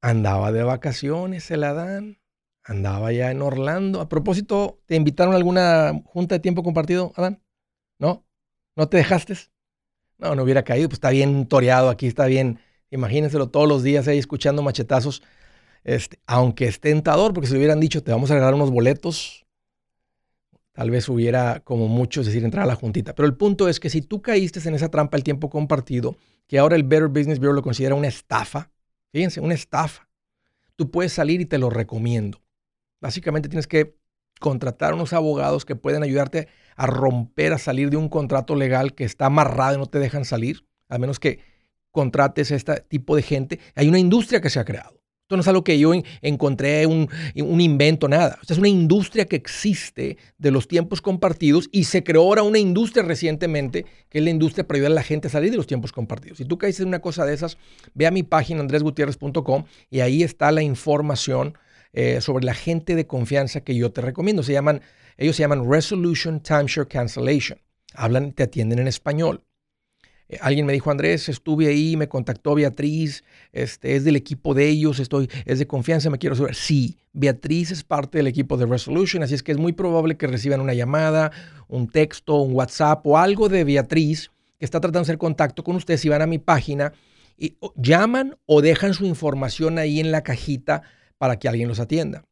Andaba 0.00 0.52
de 0.52 0.62
vacaciones 0.62 1.50
el 1.50 1.64
Adán, 1.64 2.18
andaba 2.64 3.12
ya 3.12 3.30
en 3.30 3.40
Orlando. 3.42 4.00
A 4.00 4.08
propósito, 4.08 4.80
¿te 4.86 4.96
invitaron 4.96 5.34
a 5.34 5.36
alguna 5.36 6.02
junta 6.04 6.34
de 6.34 6.40
tiempo 6.40 6.62
compartido, 6.62 7.12
Adán? 7.16 7.40
¿No? 7.98 8.26
¿No 8.76 8.88
te 8.88 8.96
dejaste? 8.98 9.34
No, 10.18 10.34
no 10.34 10.42
hubiera 10.42 10.62
caído, 10.62 10.88
pues 10.88 10.96
está 10.96 11.10
bien 11.10 11.46
toreado 11.46 11.88
aquí, 11.88 12.06
está 12.06 12.26
bien. 12.26 12.58
Imagínenselo 12.90 13.48
todos 13.48 13.68
los 13.68 13.82
días 13.82 14.06
ahí 14.08 14.18
escuchando 14.18 14.62
machetazos. 14.62 15.22
Este, 15.84 16.20
aunque 16.26 16.66
es 16.66 16.80
tentador, 16.80 17.32
porque 17.32 17.48
si 17.48 17.56
hubieran 17.56 17.80
dicho, 17.80 18.02
te 18.02 18.12
vamos 18.12 18.30
a 18.30 18.34
regalar 18.34 18.54
unos 18.54 18.70
boletos, 18.70 19.41
tal 20.72 20.90
vez 20.90 21.08
hubiera 21.08 21.60
como 21.60 21.88
mucho, 21.88 22.20
es 22.20 22.26
decir, 22.26 22.44
entrar 22.44 22.64
a 22.64 22.66
la 22.66 22.74
juntita. 22.74 23.14
Pero 23.14 23.26
el 23.26 23.36
punto 23.36 23.68
es 23.68 23.78
que 23.78 23.90
si 23.90 24.02
tú 24.02 24.22
caíste 24.22 24.66
en 24.68 24.74
esa 24.74 24.90
trampa 24.90 25.16
el 25.16 25.24
tiempo 25.24 25.50
compartido, 25.50 26.16
que 26.46 26.58
ahora 26.58 26.76
el 26.76 26.84
Better 26.84 27.08
Business 27.08 27.38
Bureau 27.38 27.54
lo 27.54 27.62
considera 27.62 27.94
una 27.94 28.08
estafa, 28.08 28.70
fíjense, 29.12 29.40
una 29.40 29.54
estafa, 29.54 30.08
tú 30.76 30.90
puedes 30.90 31.12
salir 31.12 31.40
y 31.40 31.46
te 31.46 31.58
lo 31.58 31.70
recomiendo. 31.70 32.42
Básicamente 33.00 33.48
tienes 33.48 33.66
que 33.66 33.96
contratar 34.40 34.94
unos 34.94 35.12
abogados 35.12 35.64
que 35.64 35.76
pueden 35.76 36.02
ayudarte 36.02 36.48
a 36.76 36.86
romper, 36.86 37.52
a 37.52 37.58
salir 37.58 37.90
de 37.90 37.96
un 37.96 38.08
contrato 38.08 38.56
legal 38.56 38.94
que 38.94 39.04
está 39.04 39.26
amarrado 39.26 39.76
y 39.76 39.78
no 39.78 39.86
te 39.86 39.98
dejan 39.98 40.24
salir, 40.24 40.66
a 40.88 40.98
menos 40.98 41.20
que 41.20 41.40
contrates 41.90 42.50
a 42.50 42.56
este 42.56 42.80
tipo 42.88 43.14
de 43.14 43.22
gente. 43.22 43.60
Hay 43.74 43.88
una 43.88 43.98
industria 43.98 44.40
que 44.40 44.50
se 44.50 44.58
ha 44.58 44.64
creado. 44.64 45.01
Esto 45.22 45.36
no 45.36 45.40
es 45.40 45.48
algo 45.48 45.64
que 45.64 45.78
yo 45.78 45.92
encontré 46.20 46.84
un, 46.86 47.08
invento, 47.34 48.08
nada. 48.08 48.38
Esta 48.42 48.54
es 48.54 48.58
una 48.58 48.68
industria 48.68 49.24
que 49.24 49.36
existe 49.36 50.18
de 50.36 50.50
los 50.50 50.68
tiempos 50.68 51.00
compartidos 51.00 51.68
y 51.72 51.84
se 51.84 52.02
creó 52.02 52.22
ahora 52.22 52.42
una 52.42 52.58
industria 52.58 53.04
recientemente, 53.04 53.86
que 54.10 54.18
es 54.18 54.24
la 54.24 54.30
industria 54.30 54.66
para 54.66 54.78
ayudar 54.78 54.92
a 54.92 54.96
la 54.96 55.02
gente 55.02 55.28
a 55.28 55.30
salir 55.30 55.50
de 55.50 55.56
los 55.56 55.66
tiempos 55.66 55.92
compartidos. 55.92 56.38
Si 56.38 56.44
tú 56.44 56.58
caes 56.58 56.80
en 56.80 56.88
una 56.88 57.00
cosa 57.00 57.24
de 57.24 57.34
esas, 57.34 57.56
ve 57.94 58.06
a 58.06 58.10
mi 58.10 58.24
página 58.24 58.60
andresgutierrez.com 58.60 59.64
y 59.90 60.00
ahí 60.00 60.22
está 60.22 60.50
la 60.50 60.62
información 60.62 61.56
eh, 61.92 62.20
sobre 62.20 62.44
la 62.44 62.54
gente 62.54 62.94
de 62.94 63.06
confianza 63.06 63.60
que 63.60 63.74
yo 63.74 63.92
te 63.92 64.00
recomiendo. 64.00 64.42
Se 64.42 64.52
llaman, 64.52 64.82
ellos 65.16 65.36
se 65.36 65.42
llaman 65.42 65.70
Resolution 65.70 66.40
Timeshare 66.40 66.88
Cancellation. 66.88 67.58
Hablan, 67.94 68.32
te 68.32 68.42
atienden 68.42 68.80
en 68.80 68.88
español. 68.88 69.44
Eh, 70.32 70.38
alguien 70.40 70.64
me 70.64 70.72
dijo, 70.72 70.90
Andrés, 70.90 71.28
estuve 71.28 71.68
ahí, 71.68 71.96
me 71.96 72.08
contactó 72.08 72.54
Beatriz, 72.54 73.22
este, 73.52 73.96
es 73.96 74.04
del 74.04 74.16
equipo 74.16 74.54
de 74.54 74.66
ellos, 74.66 74.98
estoy, 74.98 75.28
es 75.44 75.58
de 75.58 75.66
confianza, 75.66 76.08
me 76.08 76.16
quiero 76.16 76.34
saber. 76.34 76.54
Sí, 76.54 76.96
Beatriz 77.12 77.70
es 77.70 77.84
parte 77.84 78.16
del 78.16 78.26
equipo 78.26 78.56
de 78.56 78.64
Resolution, 78.64 79.22
así 79.22 79.34
es 79.34 79.42
que 79.42 79.52
es 79.52 79.58
muy 79.58 79.74
probable 79.74 80.16
que 80.16 80.26
reciban 80.26 80.62
una 80.62 80.72
llamada, 80.72 81.32
un 81.68 81.86
texto, 81.86 82.40
un 82.40 82.54
WhatsApp 82.54 83.06
o 83.06 83.18
algo 83.18 83.50
de 83.50 83.64
Beatriz 83.64 84.30
que 84.58 84.64
está 84.64 84.80
tratando 84.80 85.00
de 85.00 85.02
hacer 85.02 85.18
contacto 85.18 85.62
con 85.62 85.76
ustedes. 85.76 86.00
Si 86.00 86.08
van 86.08 86.22
a 86.22 86.26
mi 86.26 86.38
página 86.38 86.94
y 87.36 87.56
llaman 87.76 88.38
o 88.46 88.62
dejan 88.62 88.94
su 88.94 89.04
información 89.04 89.78
ahí 89.78 90.00
en 90.00 90.12
la 90.12 90.22
cajita 90.22 90.82
para 91.18 91.38
que 91.38 91.48
alguien 91.48 91.68
los 91.68 91.78
atienda. 91.78 92.24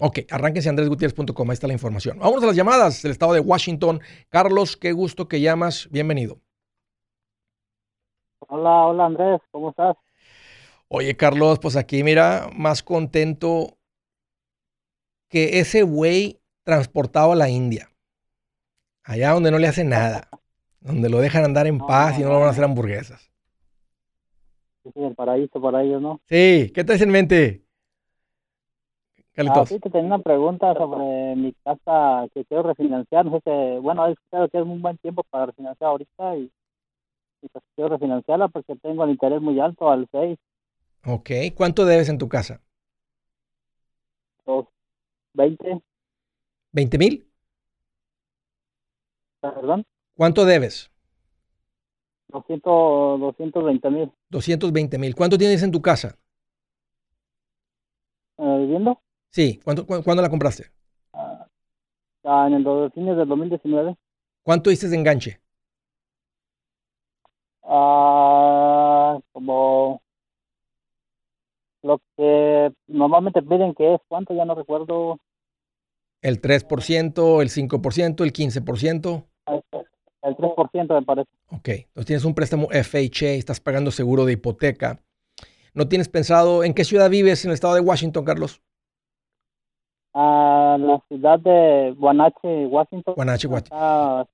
Ok, 0.00 0.20
arránquense 0.30 0.68
andresgutierrez.com, 0.68 1.50
ahí 1.50 1.54
está 1.54 1.66
la 1.66 1.72
información. 1.72 2.18
Vamos 2.18 2.42
a 2.42 2.46
las 2.46 2.56
llamadas 2.56 3.02
del 3.02 3.12
estado 3.12 3.32
de 3.32 3.40
Washington. 3.40 4.00
Carlos, 4.28 4.76
qué 4.76 4.92
gusto 4.92 5.28
que 5.28 5.40
llamas, 5.40 5.88
bienvenido. 5.90 6.40
Hola, 8.40 8.86
hola 8.86 9.06
Andrés, 9.06 9.40
¿cómo 9.50 9.70
estás? 9.70 9.96
Oye, 10.88 11.16
Carlos, 11.16 11.58
pues 11.58 11.76
aquí 11.76 12.02
mira, 12.02 12.48
más 12.54 12.82
contento 12.82 13.78
que 15.28 15.60
ese 15.60 15.82
güey 15.82 16.40
transportado 16.64 17.32
a 17.32 17.36
la 17.36 17.48
India. 17.50 17.90
Allá 19.04 19.32
donde 19.32 19.50
no 19.50 19.58
le 19.58 19.68
hace 19.68 19.84
nada. 19.84 20.28
Donde 20.80 21.08
lo 21.08 21.18
dejan 21.20 21.44
andar 21.44 21.66
en 21.66 21.78
paz 21.86 22.18
y 22.18 22.22
no 22.22 22.28
lo 22.28 22.38
van 22.38 22.48
a 22.48 22.50
hacer 22.50 22.64
hamburguesas. 22.64 23.30
Sí, 24.82 24.92
el 24.96 25.14
paraíso 25.14 25.60
para 25.60 25.82
ellos, 25.82 26.00
¿no? 26.00 26.20
Sí, 26.28 26.70
¿qué 26.74 26.84
traes 26.84 27.02
en 27.02 27.10
mente? 27.10 27.64
Ah, 29.36 29.64
sí, 29.66 29.78
te 29.78 29.88
tenía 29.88 30.06
una 30.06 30.18
pregunta 30.18 30.74
sobre 30.74 31.36
mi 31.36 31.52
casa 31.64 32.26
que 32.34 32.44
quiero 32.44 32.64
refinanciar. 32.64 33.24
No 33.24 33.40
sé 33.40 33.40
si, 33.44 33.80
bueno, 33.80 34.06
he 34.06 34.12
escuchado 34.12 34.48
que 34.48 34.58
es 34.58 34.64
un 34.64 34.82
buen 34.82 34.98
tiempo 34.98 35.22
para 35.30 35.46
refinanciar 35.46 35.90
ahorita 35.90 36.36
y, 36.36 36.50
pues 37.46 37.64
quiero 37.76 37.90
refinanciarla 37.90 38.48
porque 38.48 38.74
tengo 38.76 39.04
el 39.04 39.10
interés 39.10 39.40
muy 39.40 39.60
alto 39.60 39.88
al 39.90 40.08
6. 40.10 40.38
Ok, 41.04 41.30
¿cuánto 41.54 41.86
debes 41.86 42.08
en 42.08 42.18
tu 42.18 42.28
casa? 42.28 42.60
Dos, 44.44 44.66
20. 45.34 45.80
¿20 46.72 46.98
mil? 46.98 47.28
¿Perdón? 49.40 49.84
¿Cuánto 50.16 50.44
debes? 50.44 50.90
200, 52.28 53.20
220 53.20 53.90
mil. 53.90 54.12
220 54.30 54.98
mil. 54.98 55.14
¿Cuánto 55.14 55.38
tienes 55.38 55.62
en 55.62 55.70
tu 55.70 55.80
casa? 55.80 56.18
viviendo. 58.38 59.00
Sí, 59.30 59.60
¿cuándo, 59.62 59.86
cuándo 59.86 60.22
la 60.22 60.30
compraste? 60.30 60.70
Ah, 62.24 62.46
en 62.46 62.54
el 62.54 62.92
fines 62.92 63.16
del 63.16 63.28
2019. 63.28 63.96
¿Cuánto 64.42 64.70
hiciste 64.70 64.88
de 64.88 64.96
enganche? 64.96 65.40
Ah, 67.70 69.20
como 69.32 70.00
lo 71.82 72.00
que 72.16 72.72
normalmente 72.86 73.42
piden 73.42 73.74
que 73.74 73.94
es, 73.94 74.00
¿cuánto? 74.08 74.34
Ya 74.34 74.46
no 74.46 74.54
recuerdo. 74.54 75.18
¿El 76.22 76.40
3%, 76.40 77.42
el 77.42 77.50
5%, 77.50 78.24
el 78.24 78.32
15%? 78.32 79.24
El 80.22 80.36
3% 80.36 80.94
me 80.94 81.02
parece. 81.02 81.30
Ok, 81.50 81.68
entonces 81.68 82.06
tienes 82.06 82.24
un 82.24 82.34
préstamo 82.34 82.68
FHA, 82.70 83.32
estás 83.32 83.60
pagando 83.60 83.90
seguro 83.90 84.24
de 84.24 84.32
hipoteca. 84.32 85.00
¿No 85.74 85.88
tienes 85.88 86.08
pensado 86.08 86.64
en 86.64 86.72
qué 86.72 86.84
ciudad 86.84 87.10
vives 87.10 87.44
en 87.44 87.50
el 87.50 87.54
estado 87.54 87.74
de 87.74 87.80
Washington, 87.80 88.24
Carlos? 88.24 88.62
A 90.14 90.76
la 90.80 91.00
ciudad 91.06 91.38
de 91.38 91.94
Guanache, 91.96 92.66
Washington. 92.66 93.14
Guanache, 93.14 93.46
Washington. 93.46 94.26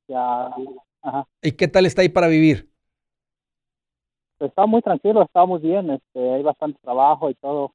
¿Y 1.42 1.52
qué 1.52 1.68
tal 1.68 1.84
está 1.84 2.02
ahí 2.02 2.08
para 2.08 2.28
vivir? 2.28 2.73
Pues 4.38 4.50
está 4.50 4.66
muy 4.66 4.82
tranquilo, 4.82 5.22
está 5.22 5.44
muy 5.44 5.60
bien, 5.60 5.90
este, 5.90 6.34
hay 6.34 6.42
bastante 6.42 6.78
trabajo 6.82 7.30
y 7.30 7.34
todo. 7.34 7.72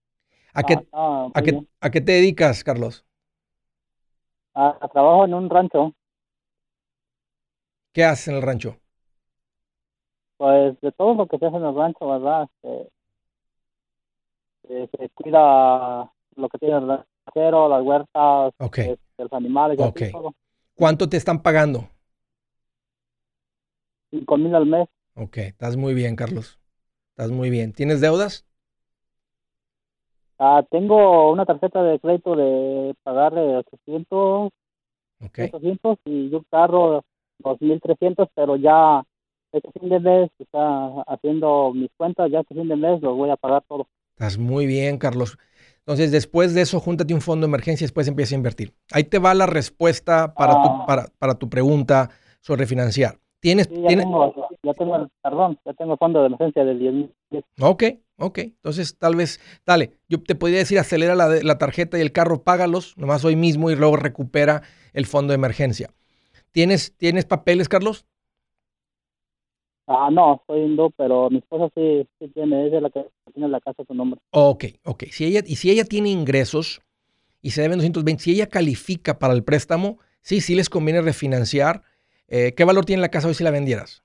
¿A 0.54 0.63
qué, 0.63 0.75
a, 0.92 1.92
qué, 1.92 2.01
te 2.01 2.12
dedicas, 2.12 2.63
Carlos? 2.63 3.06
A, 4.54 4.88
trabajo 4.92 5.25
en 5.25 5.34
un 5.34 5.50
rancho. 5.50 5.94
¿Qué 7.94 8.04
haces 8.04 8.28
en 8.30 8.36
el 8.36 8.42
rancho? 8.42 8.78
Pues 10.38 10.80
de 10.82 10.92
todo 10.92 11.13
lo 11.13 11.28
que 11.28 11.38
se 11.38 11.46
hace 11.46 11.58
en 11.58 11.66
el 11.66 11.75
rancho, 11.75 12.08
¿verdad? 12.08 12.50
Este, 12.63 12.89
eh, 14.70 14.89
se 14.98 15.10
cuida 15.10 16.12
lo 16.36 16.50
que 16.50 16.58
tiene 16.58 16.78
el 16.78 16.88
ranchero, 16.88 17.70
las 17.70 17.84
huertas, 17.84 18.54
okay. 18.58 18.89
Este, 18.89 19.24
los 19.24 19.34
animales. 19.34 19.80
Okay. 19.80 20.12
¿Cuánto 20.75 21.08
te 21.10 21.18
están 21.18 21.42
pagando? 21.42 21.89
Cinco 24.12 24.38
mil 24.38 24.56
al 24.56 24.66
mes. 24.66 24.88
Ok, 25.21 25.38
estás 25.38 25.75
muy 25.75 25.93
bien, 25.93 26.15
Carlos. 26.15 26.59
Estás 27.09 27.29
muy 27.29 27.49
bien. 27.49 27.73
¿Tienes 27.73 27.99
deudas? 27.99 28.45
Ah, 30.38 30.63
tengo 30.71 31.29
una 31.33 31.45
tarjeta 31.45 31.83
de 31.83 31.99
crédito 31.99 32.38
de 32.38 32.95
pagar 33.03 33.33
de 33.33 33.57
800, 33.57 34.49
okay. 35.25 35.49
800 35.51 35.97
y 36.05 36.33
un 36.33 36.45
carro 36.49 37.03
2300, 37.39 38.29
pero 38.33 38.55
ya 38.55 39.03
este 39.51 39.69
fin 39.77 39.89
de 39.89 39.99
mes 39.99 40.31
está 40.39 41.01
haciendo 41.05 41.73
mis 41.73 41.89
cuentas, 41.97 42.31
ya 42.31 42.39
este 42.39 42.55
fin 42.55 42.69
de 42.69 42.77
mes 42.77 43.01
los 43.01 43.17
voy 43.17 43.29
a 43.29 43.35
pagar 43.35 43.61
todo. 43.67 43.89
Estás 44.11 44.38
muy 44.38 44.67
bien, 44.67 44.97
Carlos. 44.97 45.38
Entonces, 45.79 46.13
después 46.13 46.53
de 46.53 46.61
eso, 46.61 46.79
júntate 46.79 47.13
un 47.13 47.19
fondo 47.19 47.45
de 47.45 47.49
emergencia 47.49 47.83
y 47.83 47.88
después 47.88 48.07
empieza 48.07 48.35
a 48.35 48.38
invertir. 48.38 48.73
Ahí 48.93 49.03
te 49.03 49.19
va 49.19 49.33
la 49.33 49.47
respuesta 49.47 50.33
para, 50.33 50.53
tu, 50.53 50.69
ah. 50.69 50.85
para, 50.88 51.07
para 51.19 51.35
tu 51.35 51.49
pregunta 51.49 52.09
sobre 52.39 52.65
financiar. 52.65 53.19
¿Tienes, 53.41 53.69
Tengo, 53.69 54.49
ya 54.69 54.73
tengo, 54.75 55.09
perdón, 55.21 55.59
ya 55.65 55.73
tengo 55.73 55.97
fondo 55.97 56.21
de 56.21 56.27
emergencia 56.27 56.63
del 56.63 56.79
10 56.79 57.43
Ok, 57.59 57.83
ok. 58.17 58.38
Entonces, 58.39 58.97
tal 58.97 59.15
vez, 59.15 59.39
dale, 59.65 59.97
yo 60.07 60.21
te 60.21 60.35
podría 60.35 60.59
decir, 60.59 60.77
acelera 60.79 61.15
la, 61.15 61.27
la 61.27 61.57
tarjeta 61.57 61.97
y 61.97 62.01
el 62.01 62.11
carro, 62.11 62.43
págalos, 62.43 62.97
nomás 62.97 63.25
hoy 63.25 63.35
mismo 63.35 63.71
y 63.71 63.75
luego 63.75 63.95
recupera 63.95 64.61
el 64.93 65.05
fondo 65.05 65.31
de 65.31 65.35
emergencia. 65.35 65.89
¿Tienes, 66.51 66.95
¿tienes 66.97 67.25
papeles, 67.25 67.67
Carlos? 67.67 68.05
Ah, 69.88 70.09
no, 70.11 70.43
soy 70.45 70.61
hindú, 70.61 70.91
pero 70.95 71.29
mi 71.31 71.39
esposa 71.39 71.71
sí, 71.73 72.07
sí 72.19 72.27
tiene, 72.27 72.67
ella 72.67 72.77
es 72.77 72.83
la 72.83 72.89
que 72.91 73.07
tiene 73.33 73.49
la 73.49 73.59
casa 73.59 73.83
su 73.88 73.93
nombre. 73.95 74.19
Ok, 74.31 74.65
ok. 74.83 75.05
Si 75.11 75.25
ella, 75.25 75.41
y 75.45 75.55
si 75.55 75.71
ella 75.71 75.83
tiene 75.83 76.09
ingresos 76.09 76.81
y 77.41 77.51
se 77.51 77.63
deben 77.63 77.79
220, 77.79 78.21
si 78.23 78.31
ella 78.33 78.47
califica 78.47 79.17
para 79.17 79.33
el 79.33 79.43
préstamo, 79.43 79.97
sí, 80.21 80.41
sí 80.41 80.53
les 80.53 80.69
conviene 80.69 81.01
refinanciar 81.01 81.81
eh, 82.29 82.53
¿Qué 82.55 82.63
valor 82.63 82.85
tiene 82.85 83.01
la 83.01 83.09
casa 83.09 83.27
hoy 83.27 83.33
si 83.33 83.43
la 83.43 83.51
vendieras? 83.51 84.03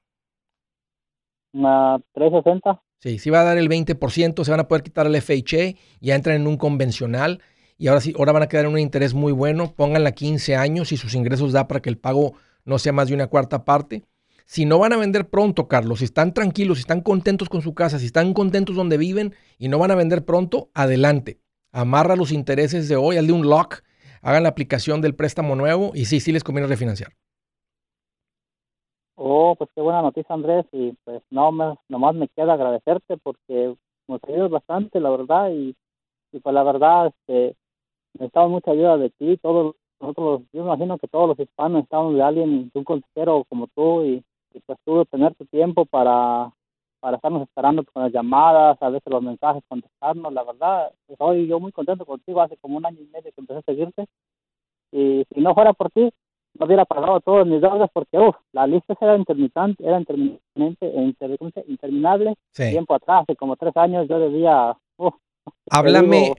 Una 1.55 1.99
360. 2.13 2.83
Sí, 2.99 3.19
sí 3.19 3.31
va 3.31 3.41
a 3.41 3.45
dar 3.45 3.59
el 3.59 3.69
20%, 3.69 4.45
se 4.45 4.51
van 4.51 4.61
a 4.61 4.69
poder 4.69 4.83
quitar 4.83 5.07
el 5.07 5.15
FHA, 5.21 5.79
ya 6.01 6.15
entran 6.15 6.37
en 6.37 6.47
un 6.47 6.57
convencional 6.57 7.41
y 7.77 7.89
ahora 7.89 8.01
sí, 8.01 8.15
ahora 8.19 8.33
van 8.33 8.43
a 8.43 8.49
quedar 8.49 8.65
en 8.67 8.73
un 8.73 8.79
interés 8.79 9.15
muy 9.15 9.33
bueno, 9.33 9.75
pónganla 9.75 10.13
15 10.13 10.57
años 10.57 10.91
y 10.93 10.97
sus 10.97 11.15
ingresos 11.15 11.53
da 11.53 11.69
para 11.69 11.81
que 11.81 11.91
el 11.91 11.99
pago 11.99 12.35
no 12.65 12.79
sea 12.79 12.93
más 12.93 13.09
de 13.09 13.15
una 13.15 13.29
cuarta 13.29 13.65
parte. 13.65 14.05
Si 14.47 14.65
no 14.65 14.79
van 14.79 14.93
a 14.93 14.97
vender 14.97 15.29
pronto, 15.29 15.69
Carlos, 15.69 16.01
si 16.01 16.05
están 16.05 16.35
tranquilos, 16.35 16.79
si 16.79 16.83
están 16.83 17.01
contentos 17.01 17.49
con 17.49 17.63
su 17.63 17.75
casa, 17.75 17.99
si 17.99 18.07
están 18.07 18.35
contentos 18.35 18.77
donde 18.77 18.99
viven 18.99 19.35
y 19.59 19.69
no 19.69 19.79
van 19.79 19.91
a 19.91 19.95
vender 19.95 20.25
pronto, 20.25 20.71
adelante. 20.75 21.41
Amarra 21.73 22.17
los 22.17 22.33
intereses 22.33 22.89
de 22.89 22.97
hoy, 22.97 23.17
de 23.25 23.33
un 23.33 23.49
lock, 23.49 23.83
hagan 24.23 24.43
la 24.43 24.51
aplicación 24.51 25.01
del 25.01 25.15
préstamo 25.15 25.57
nuevo 25.57 25.93
y 25.95 26.07
sí, 26.07 26.21
sí 26.21 26.33
les 26.33 26.45
conviene 26.45 26.69
refinanciar. 26.69 27.13
Oh, 29.17 29.55
pues 29.57 29.71
qué 29.75 29.81
buena 29.81 30.03
noticia, 30.03 30.35
Andrés. 30.35 30.67
Y 30.73 30.93
pues 31.05 31.23
no, 31.31 31.53
me, 31.53 31.77
nomás 31.89 32.15
me 32.15 32.29
queda 32.29 32.55
agradecerte 32.55 33.17
porque 33.19 33.77
nos 34.09 34.25
ayudas 34.25 34.51
bastante, 34.51 35.01
la 35.01 35.11
verdad. 35.11 35.51
Y, 35.53 35.77
y 36.33 36.41
pues 36.41 36.55
la 36.55 36.63
verdad, 36.65 37.07
este, 37.09 37.57
necesitamos 38.15 38.51
mucha 38.51 38.73
ayuda 38.73 38.97
de 38.99 39.11
ti. 39.11 39.37
Todos 39.39 39.77
nosotros, 40.01 40.43
yo 40.53 40.63
imagino 40.63 40.99
que 40.99 41.09
todos 41.09 41.29
los 41.29 41.39
hispanos 41.39 41.77
necesitamos 41.77 42.15
de 42.15 42.23
alguien, 42.23 42.71
de 42.73 42.79
un 42.79 42.85
consejero 42.85 43.45
como 43.49 43.69
tú. 43.69 44.05
Y, 44.05 44.25
pues 44.67 44.79
tú 44.85 45.05
tener 45.07 45.35
tu 45.35 45.47
tiempo 45.47 45.85
para, 45.85 46.53
para 47.01 47.17
estarnos 47.17 47.43
esperando 47.43 47.85
con 47.85 48.05
las 48.05 48.13
llamadas, 48.13 48.81
a 48.81 48.89
veces 48.89 49.13
los 49.13 49.23
mensajes, 49.23 49.65
contestarnos. 49.69 50.33
La 50.33 50.45
verdad, 50.45 50.93
estoy 51.09 51.47
yo 51.49 51.61
muy 51.61 51.73
contento 51.73 52.05
contigo. 52.07 52.41
Hace 52.41 52.57
como 52.59 52.77
un 52.79 52.87
año 52.87 53.01
y 53.01 53.07
medio 53.07 53.33
que 53.33 53.41
empecé 53.41 53.61
a 53.61 53.63
seguirte. 53.63 54.07
Y 54.93 55.25
si 55.33 55.41
no 55.41 55.55
fuera 55.55 55.73
por 55.73 55.91
ti, 55.91 56.11
hubiera 56.61 56.85
pagado 56.85 57.21
todos 57.21 57.47
mis 57.47 57.61
deudas 57.61 57.91
porque 57.93 58.19
uf, 58.19 58.37
la 58.53 58.67
lista 58.67 58.95
era 59.01 59.17
intermitente, 59.17 59.85
era 59.85 59.99
interminable, 59.99 60.39
interminable. 61.67 62.35
Tiempo 62.53 62.95
atrás, 62.95 63.23
hace 63.23 63.37
como 63.37 63.57
tres 63.57 63.77
años 63.77 64.07
yo 64.09 64.19
debía... 64.19 64.77
Uf, 64.97 65.15
háblame, 65.71 66.35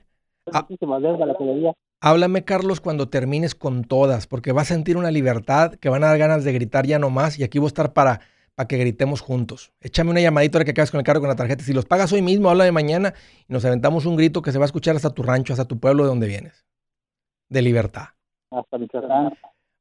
deuda 0.45 1.25
la 1.25 1.36
que 1.36 1.43
debía. 1.43 1.73
háblame 2.01 2.45
Carlos 2.45 2.80
cuando 2.82 3.10
termines 3.10 3.56
con 3.56 3.84
todas, 3.84 4.28
porque 4.28 4.51
vas 4.51 4.71
a 4.71 4.75
sentir 4.75 4.97
una 4.97 5.12
libertad 5.12 5.75
que 5.75 5.89
van 5.89 6.04
a 6.04 6.08
dar 6.08 6.17
ganas 6.17 6.43
de 6.43 6.54
gritar 6.54 6.86
ya 6.86 6.99
no 6.99 7.10
más 7.10 7.38
y 7.39 7.43
aquí 7.43 7.60
voy 7.60 7.67
a 7.67 7.67
estar 7.67 7.93
para, 7.93 8.21
para 8.56 8.67
que 8.67 8.78
gritemos 8.78 9.21
juntos. 9.21 9.73
Échame 9.82 10.12
una 10.12 10.21
llamadita 10.21 10.58
ahora 10.58 10.65
que 10.65 10.71
acabas 10.71 10.91
con 10.91 10.99
el 10.99 11.06
cargo 11.06 11.21
con 11.21 11.30
la 11.30 11.36
tarjeta. 11.36 11.63
Si 11.63 11.73
los 11.73 11.86
pagas 11.86 12.13
hoy 12.13 12.21
mismo, 12.21 12.49
habla 12.49 12.63
de 12.63 12.71
mañana 12.71 13.13
y 13.47 13.54
nos 13.54 13.65
aventamos 13.65 14.06
un 14.06 14.15
grito 14.15 14.41
que 14.41 14.51
se 14.51 14.60
va 14.60 14.65
a 14.65 14.67
escuchar 14.67 14.95
hasta 14.95 15.13
tu 15.13 15.23
rancho, 15.23 15.54
hasta 15.54 15.65
tu 15.65 15.80
pueblo 15.80 16.04
de 16.04 16.10
donde 16.10 16.28
vienes. 16.28 16.65
De 17.49 17.62
libertad. 17.62 18.10
Hasta 18.51 18.78
Michoacán. 18.78 19.34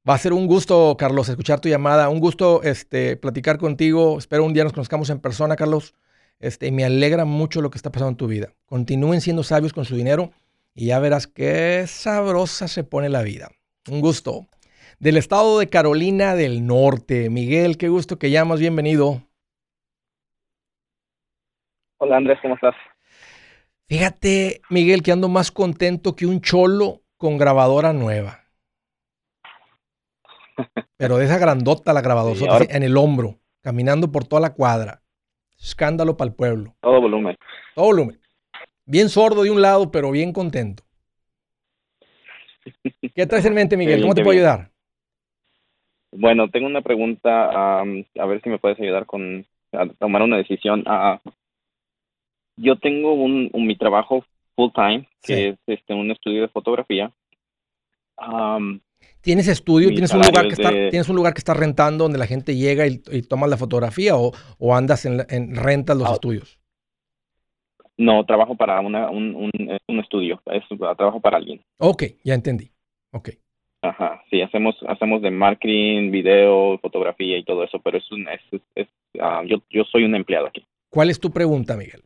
Va 0.06 0.12
a 0.12 0.18
ser 0.18 0.34
un 0.34 0.46
gusto, 0.46 0.96
Carlos, 0.98 1.30
escuchar 1.30 1.60
tu 1.60 1.70
llamada. 1.70 2.10
Un 2.10 2.20
gusto 2.20 2.62
este, 2.62 3.16
platicar 3.16 3.56
contigo. 3.56 4.18
Espero 4.18 4.44
un 4.44 4.52
día 4.52 4.62
nos 4.62 4.74
conozcamos 4.74 5.08
en 5.08 5.18
persona, 5.18 5.56
Carlos. 5.56 5.94
Este, 6.40 6.70
me 6.72 6.84
alegra 6.84 7.24
mucho 7.24 7.62
lo 7.62 7.70
que 7.70 7.78
está 7.78 7.90
pasando 7.90 8.10
en 8.10 8.16
tu 8.18 8.26
vida. 8.26 8.52
Continúen 8.66 9.22
siendo 9.22 9.42
sabios 9.42 9.72
con 9.72 9.86
su 9.86 9.96
dinero 9.96 10.32
y 10.74 10.88
ya 10.88 10.98
verás 10.98 11.26
qué 11.26 11.86
sabrosa 11.86 12.68
se 12.68 12.84
pone 12.84 13.08
la 13.08 13.22
vida. 13.22 13.48
Un 13.90 14.02
gusto. 14.02 14.46
Del 14.98 15.16
estado 15.16 15.58
de 15.58 15.70
Carolina 15.70 16.34
del 16.34 16.66
Norte. 16.66 17.30
Miguel, 17.30 17.78
qué 17.78 17.88
gusto 17.88 18.18
que 18.18 18.30
llamas. 18.30 18.60
Bienvenido. 18.60 19.22
Hola 21.96 22.18
Andrés, 22.18 22.38
¿cómo 22.42 22.56
estás? 22.56 22.74
Fíjate, 23.88 24.60
Miguel, 24.68 25.02
que 25.02 25.12
ando 25.12 25.30
más 25.30 25.50
contento 25.50 26.14
que 26.14 26.26
un 26.26 26.42
cholo 26.42 27.00
con 27.16 27.38
grabadora 27.38 27.94
nueva. 27.94 28.43
Pero 30.96 31.18
de 31.18 31.24
esa 31.24 31.38
grandota 31.38 31.92
la 31.92 32.00
grabadora 32.00 32.64
en 32.68 32.82
el 32.82 32.96
hombro, 32.96 33.38
caminando 33.60 34.10
por 34.10 34.24
toda 34.24 34.40
la 34.40 34.54
cuadra. 34.54 35.02
Escándalo 35.58 36.16
para 36.16 36.30
el 36.30 36.34
pueblo. 36.34 36.74
Todo 36.80 37.00
volumen. 37.00 37.36
Todo 37.74 37.86
volumen. 37.86 38.20
Bien 38.86 39.08
sordo 39.08 39.42
de 39.42 39.50
un 39.50 39.62
lado, 39.62 39.90
pero 39.90 40.10
bien 40.10 40.32
contento. 40.32 40.82
¿Qué 43.14 43.26
traes 43.26 43.44
en 43.44 43.54
mente, 43.54 43.76
Miguel? 43.76 44.02
¿Cómo 44.02 44.14
te 44.14 44.22
puedo 44.22 44.38
ayudar? 44.38 44.70
Bueno, 46.12 46.48
tengo 46.48 46.66
una 46.66 46.82
pregunta, 46.82 47.80
a 47.80 48.26
ver 48.26 48.40
si 48.42 48.48
me 48.48 48.58
puedes 48.58 48.78
ayudar 48.78 49.06
con 49.06 49.46
a 49.74 49.86
tomar 49.98 50.22
una 50.22 50.36
decisión. 50.36 50.84
Uh, 50.86 51.18
yo 52.56 52.76
tengo 52.76 53.14
un, 53.14 53.50
mi 53.52 53.76
trabajo 53.76 54.24
full 54.54 54.70
time, 54.74 55.08
que 55.22 55.48
es 55.48 55.58
este, 55.66 55.94
un 55.94 56.10
estudio 56.10 56.42
de 56.42 56.48
fotografía. 56.48 57.12
¿Tienes 59.24 59.48
estudio? 59.48 59.88
¿Tienes 59.88 60.12
un, 60.12 60.20
lugar 60.20 60.46
que 60.46 60.52
está, 60.52 60.70
¿Tienes 60.70 61.08
un 61.08 61.16
lugar 61.16 61.32
que 61.32 61.38
está 61.38 61.54
rentando 61.54 62.04
donde 62.04 62.18
la 62.18 62.26
gente 62.26 62.54
llega 62.54 62.86
y, 62.86 63.00
y 63.10 63.22
tomas 63.22 63.48
la 63.48 63.56
fotografía 63.56 64.16
o, 64.16 64.32
o 64.58 64.76
andas 64.76 65.06
en, 65.06 65.22
en 65.30 65.56
rentas 65.56 65.96
los 65.96 66.10
ah. 66.10 66.12
estudios? 66.12 66.60
No, 67.96 68.24
trabajo 68.26 68.54
para 68.54 68.80
una, 68.80 69.08
un, 69.10 69.34
un, 69.34 69.50
un, 69.88 70.00
estudio, 70.00 70.42
es, 70.46 70.62
trabajo 70.78 71.20
para 71.20 71.38
alguien. 71.38 71.62
Ok, 71.78 72.02
ya 72.22 72.34
entendí. 72.34 72.70
Ok. 73.12 73.30
Ajá, 73.82 74.22
sí, 74.30 74.42
hacemos 74.42 74.74
hacemos 74.88 75.22
de 75.22 75.30
marketing, 75.30 76.10
video, 76.10 76.78
fotografía 76.78 77.38
y 77.38 77.44
todo 77.44 77.64
eso, 77.64 77.78
pero 77.78 77.98
es 77.98 78.12
un, 78.12 78.26
es, 78.28 78.60
es, 78.74 78.88
ah, 79.20 79.42
yo, 79.46 79.58
yo 79.70 79.84
soy 79.84 80.04
un 80.04 80.14
empleado 80.16 80.48
aquí. 80.48 80.66
¿Cuál 80.90 81.08
es 81.08 81.18
tu 81.18 81.30
pregunta, 81.30 81.76
Miguel? 81.76 82.02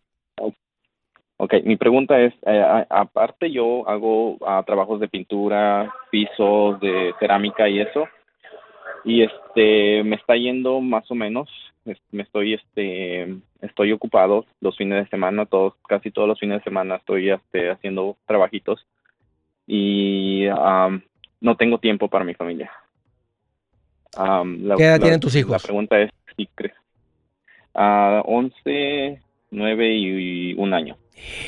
Ok, 1.40 1.54
mi 1.64 1.76
pregunta 1.76 2.20
es, 2.20 2.34
eh, 2.46 2.84
aparte 2.90 3.52
yo 3.52 3.88
hago 3.88 4.38
ah, 4.44 4.64
trabajos 4.66 4.98
de 4.98 5.06
pintura, 5.06 5.94
pisos, 6.10 6.80
de 6.80 7.14
cerámica 7.20 7.68
y 7.68 7.78
eso, 7.78 8.08
y 9.04 9.22
este 9.22 10.02
me 10.02 10.16
está 10.16 10.34
yendo 10.34 10.80
más 10.80 11.08
o 11.12 11.14
menos, 11.14 11.48
me 12.10 12.22
estoy 12.24 12.54
este 12.54 13.36
estoy 13.60 13.92
ocupado 13.92 14.46
los 14.60 14.76
fines 14.76 15.04
de 15.04 15.10
semana, 15.10 15.46
todos 15.46 15.74
casi 15.88 16.10
todos 16.10 16.26
los 16.26 16.40
fines 16.40 16.58
de 16.58 16.64
semana 16.64 16.96
estoy 16.96 17.30
este, 17.30 17.70
haciendo 17.70 18.16
trabajitos 18.26 18.84
y 19.64 20.46
no 21.40 21.56
tengo 21.56 21.78
tiempo 21.78 22.08
para 22.08 22.24
mi 22.24 22.34
familia. 22.34 22.72
la, 24.16 24.74
¿Qué 24.76 24.84
edad 24.84 25.00
tienen 25.00 25.20
tus 25.20 25.36
hijos? 25.36 25.52
La 25.52 25.58
pregunta 25.60 26.00
es 26.00 26.10
si 26.36 26.48
crees. 26.48 26.74
Uh, 27.74 28.22
11, 28.24 29.22
9 29.50 29.94
y, 29.94 30.54
un 30.54 30.74
año. 30.74 30.96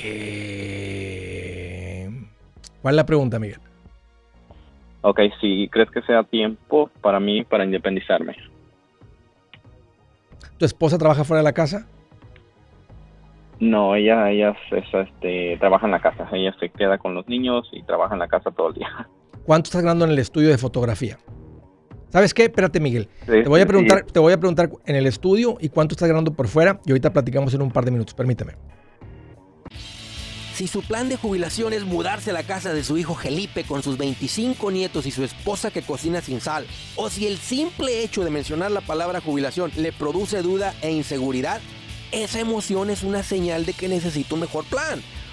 Eh, 0.05 1.51
¿Cuál 2.83 2.95
es 2.95 2.97
la 2.97 3.07
pregunta, 3.07 3.39
Miguel? 3.39 3.61
Ok, 5.03 5.21
si 5.41 5.69
crees 5.69 5.91
que 5.91 6.03
sea 6.03 6.25
tiempo 6.25 6.91
para 7.01 7.21
mí 7.21 7.45
para 7.45 7.65
independizarme. 7.65 8.37
¿Tu 10.59 10.67
esposa 10.67 10.99
trabaja 10.99 11.25
fuera 11.25 11.39
de 11.41 11.45
la 11.45 11.55
casa? 11.55 11.87
No, 13.61 13.95
ella, 13.95 14.31
ella 14.31 14.57
este, 14.71 15.57
trabaja 15.59 15.87
en 15.87 15.93
la 15.93 16.01
casa. 16.01 16.29
Ella 16.33 16.55
se 16.59 16.71
queda 16.71 16.99
con 16.99 17.15
los 17.15 17.29
niños 17.29 17.69
y 17.73 17.83
trabaja 17.83 18.15
en 18.15 18.21
la 18.21 18.29
casa 18.29 18.51
todo 18.51 18.69
el 18.69 18.75
día. 18.75 19.09
¿Cuánto 19.45 19.69
estás 19.69 19.83
ganando 19.83 20.05
en 20.05 20.13
el 20.13 20.19
estudio 20.19 20.49
de 20.49 20.59
fotografía? 20.59 21.19
¿Sabes 22.13 22.35
qué? 22.35 22.45
Espérate, 22.45 22.81
Miguel. 22.81 23.09
te, 23.27 23.49
voy 23.49 23.61
a 23.61 23.67
preguntar, 23.67 24.05
te 24.05 24.19
voy 24.19 24.33
a 24.33 24.39
preguntar 24.39 24.71
en 24.87 24.97
el 24.97 25.07
estudio 25.07 25.57
y 25.61 25.69
cuánto 25.69 25.95
estás 25.95 26.09
ganando 26.09 26.33
por 26.33 26.49
fuera 26.49 26.81
y 26.85 26.91
ahorita 26.91 27.13
platicamos 27.13 27.55
en 27.55 27.63
un 27.63 27.71
par 27.71 27.85
de 27.85 27.93
minutos. 27.93 28.15
Permíteme. 28.15 28.55
Si 30.55 30.67
su 30.67 30.83
plan 30.83 31.09
de 31.09 31.17
jubilación 31.17 31.73
es 31.73 31.85
mudarse 31.85 32.31
a 32.31 32.33
la 32.35 32.43
casa 32.43 32.75
de 32.75 32.85
su 32.85 32.99
hijo 32.99 33.15
Felipe 33.15 33.65
con 33.65 33.83
sus 33.83 33.97
25 33.97 34.71
nietos 34.71 35.07
y 35.07 35.11
su 35.11 35.25
esposa 35.25 35.71
que 35.71 35.81
cocina 35.81 36.21
sin 36.21 36.43
sal, 36.43 36.67
o 36.97 37.09
si 37.09 37.27
el 37.27 37.39
simple 37.39 38.03
hecho 38.03 38.25
de 38.25 38.31
mencionar 38.31 38.71
la 38.71 38.83
palabra 38.83 39.23
jubilación 39.23 39.73
le 39.77 39.91
produce 39.91 40.43
duda 40.43 40.75
e 40.83 40.91
inseguridad, 40.91 41.63
esa 42.13 42.41
emoción 42.41 42.91
es 42.91 43.05
una 43.05 43.23
señal 43.23 43.65
de 43.65 43.73
que 43.73 43.89
necesita 43.89 44.35
un 44.35 44.43
mejor 44.43 44.67
plan. 44.67 45.01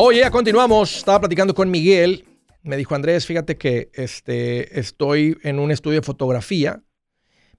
Oye, 0.00 0.22
continuamos. 0.30 0.96
Estaba 0.98 1.18
platicando 1.18 1.54
con 1.54 1.72
Miguel. 1.72 2.24
Me 2.62 2.76
dijo 2.76 2.94
Andrés, 2.94 3.26
fíjate 3.26 3.58
que 3.58 3.90
este, 3.94 4.78
estoy 4.78 5.36
en 5.42 5.58
un 5.58 5.72
estudio 5.72 5.98
de 5.98 6.06
fotografía, 6.06 6.80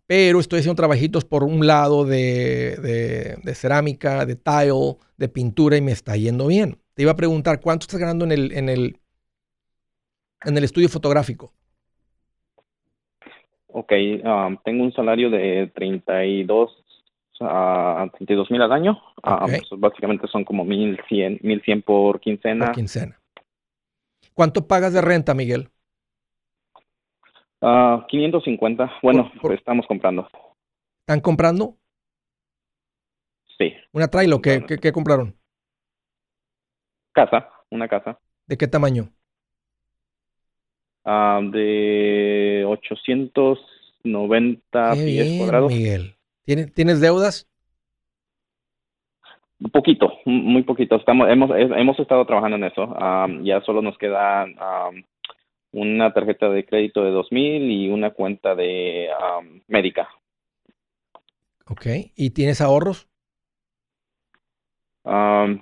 pero 0.07 0.39
estoy 0.39 0.59
haciendo 0.59 0.77
trabajitos 0.77 1.25
por 1.25 1.43
un 1.43 1.67
lado 1.67 2.05
de, 2.05 3.35
cerámica, 3.55 4.25
de 4.25 4.37
tile, 4.37 4.95
de 5.17 5.27
pintura 5.27 5.75
y 5.75 5.81
me 5.81 5.91
está 5.91 6.15
yendo 6.15 6.47
bien. 6.47 6.77
Te 6.93 7.01
iba 7.01 7.11
a 7.11 7.17
preguntar, 7.17 7.59
¿cuánto 7.59 7.83
estás 7.83 7.99
ganando 7.99 8.23
en 8.23 8.31
el, 8.31 8.53
en 8.53 8.69
el, 8.69 8.99
en 10.45 10.57
el 10.57 10.63
estudio 10.63 10.87
fotográfico? 10.87 11.51
Ok, 13.67 13.91
um, 14.23 14.57
tengo 14.63 14.85
un 14.85 14.93
salario 14.93 15.29
de 15.29 15.69
32 15.75 16.78
a 17.41 18.07
32 18.15 18.51
mil 18.51 18.61
al 18.61 18.71
año. 18.71 19.01
Pues, 19.21 19.67
básicamente 19.77 20.27
son 20.27 20.43
como 20.43 20.65
1100, 20.65 21.39
1100 21.41 21.81
por 21.81 22.19
quincena. 22.19 22.67
Por 22.67 22.75
quincena. 22.75 23.19
¿Cuánto 24.33 24.67
pagas 24.67 24.93
de 24.93 25.01
renta, 25.01 25.33
Miguel? 25.33 25.69
550. 27.61 28.83
Ah, 28.83 28.99
bueno, 29.03 29.31
pues 29.41 29.59
estamos 29.59 29.85
comprando. 29.87 30.27
¿Están 31.01 31.19
comprando? 31.19 31.77
Sí. 33.57 33.73
¿Una 33.91 34.07
trailer? 34.07 34.39
¿Qué, 34.41 34.63
qué, 34.65 34.77
qué 34.77 34.91
compraron? 34.91 35.35
Casa, 37.11 37.49
una 37.69 37.89
casa. 37.89 38.17
¿De 38.47 38.57
qué 38.57 38.67
tamaño? 38.67 39.11
Ah, 41.03 41.41
de 41.43 42.63
890 42.67 44.93
pies 44.93 45.39
cuadrados. 45.39 45.71
Miguel. 45.71 46.15
¿Tienes, 46.45 46.99
deudas? 46.99 47.47
Un 49.59 49.69
poquito, 49.71 50.13
muy 50.25 50.63
poquito. 50.63 50.95
Estamos, 50.95 51.29
hemos, 51.29 51.51
hemos 51.51 51.99
estado 51.99 52.25
trabajando 52.25 52.57
en 52.57 52.63
eso. 52.63 52.95
ya 53.43 53.61
solo 53.61 53.81
nos 53.81 53.97
queda 53.97 54.45
una 55.71 56.13
tarjeta 56.13 56.49
de 56.49 56.65
crédito 56.65 57.03
de 57.03 57.11
2000 57.11 57.71
y 57.71 57.89
una 57.89 58.11
cuenta 58.11 58.55
de 58.55 59.09
médica. 59.67 60.09
Ok. 61.67 61.85
¿Y 62.15 62.31
tienes 62.31 62.61
ahorros? 62.61 63.07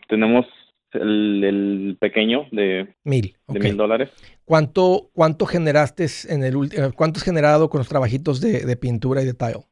tenemos 0.10 0.46
el, 0.92 1.98
pequeño 2.00 2.48
de 2.52 2.96
mil, 3.04 3.36
de 3.48 3.60
mil 3.60 3.78
dólares. 3.78 4.10
¿Cuánto, 4.46 5.10
¿Cuánto 5.14 5.46
generaste 5.46 6.06
en 6.30 6.44
el 6.44 6.56
eh, 6.74 6.92
cuánto 6.96 7.20
has 7.20 7.24
generado 7.24 7.70
con 7.70 7.80
los 7.80 7.90
trabajitos 7.90 8.42
de, 8.42 8.66
de 8.66 8.78
pintura 8.78 9.22
y 9.22 9.26
de 9.26 9.34
tile? 9.34 9.66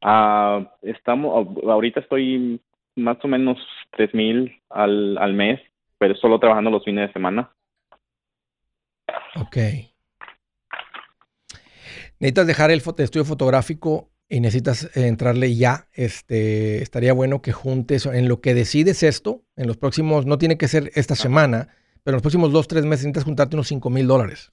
Ah, 0.00 0.72
estamos, 0.82 1.48
ahorita 1.64 2.00
estoy 2.00 2.60
más 2.96 3.16
o 3.22 3.28
menos 3.28 3.58
tres 3.90 4.12
mil 4.14 4.60
al, 4.70 5.18
al 5.18 5.34
mes, 5.34 5.60
pero 5.98 6.14
solo 6.16 6.38
trabajando 6.38 6.70
los 6.70 6.84
fines 6.84 7.08
de 7.08 7.12
semana. 7.12 7.50
Ok. 9.36 9.56
Necesitas 12.20 12.46
dejar 12.46 12.70
el 12.70 12.82
estudio 12.98 13.24
fotográfico 13.24 14.10
y 14.28 14.40
necesitas 14.40 14.96
entrarle 14.96 15.54
ya. 15.54 15.88
Este, 15.92 16.82
estaría 16.82 17.12
bueno 17.12 17.40
que 17.40 17.52
juntes, 17.52 18.06
en 18.06 18.28
lo 18.28 18.40
que 18.40 18.54
decides 18.54 19.02
esto, 19.02 19.42
en 19.56 19.66
los 19.66 19.76
próximos, 19.76 20.26
no 20.26 20.38
tiene 20.38 20.58
que 20.58 20.68
ser 20.68 20.90
esta 20.94 21.14
semana, 21.14 21.68
pero 22.02 22.14
en 22.14 22.16
los 22.16 22.22
próximos 22.22 22.52
dos, 22.52 22.68
tres 22.68 22.84
meses 22.84 23.06
necesitas 23.06 23.24
juntarte 23.24 23.56
unos 23.56 23.68
cinco 23.68 23.90
mil 23.90 24.06
dólares. 24.06 24.52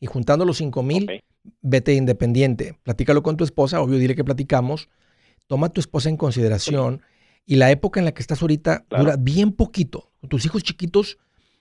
Y 0.00 0.06
juntando 0.06 0.44
los 0.44 0.56
cinco 0.56 0.82
mil, 0.82 1.22
vete 1.60 1.94
independiente. 1.94 2.78
Platícalo 2.82 3.22
con 3.22 3.36
tu 3.36 3.44
esposa, 3.44 3.80
obvio, 3.80 3.98
dile 3.98 4.14
que 4.14 4.24
platicamos. 4.24 4.88
Toma 5.46 5.68
a 5.68 5.70
tu 5.70 5.80
esposa 5.80 6.08
en 6.08 6.16
consideración. 6.16 7.02
Y 7.44 7.56
la 7.56 7.70
época 7.70 8.00
en 8.00 8.06
la 8.06 8.12
que 8.12 8.22
estás 8.22 8.42
ahorita 8.42 8.86
dura 8.88 9.16
bien 9.16 9.52
poquito. 9.52 10.12
Tus 10.28 10.44
hijos 10.44 10.62
chiquitos, 10.62 11.18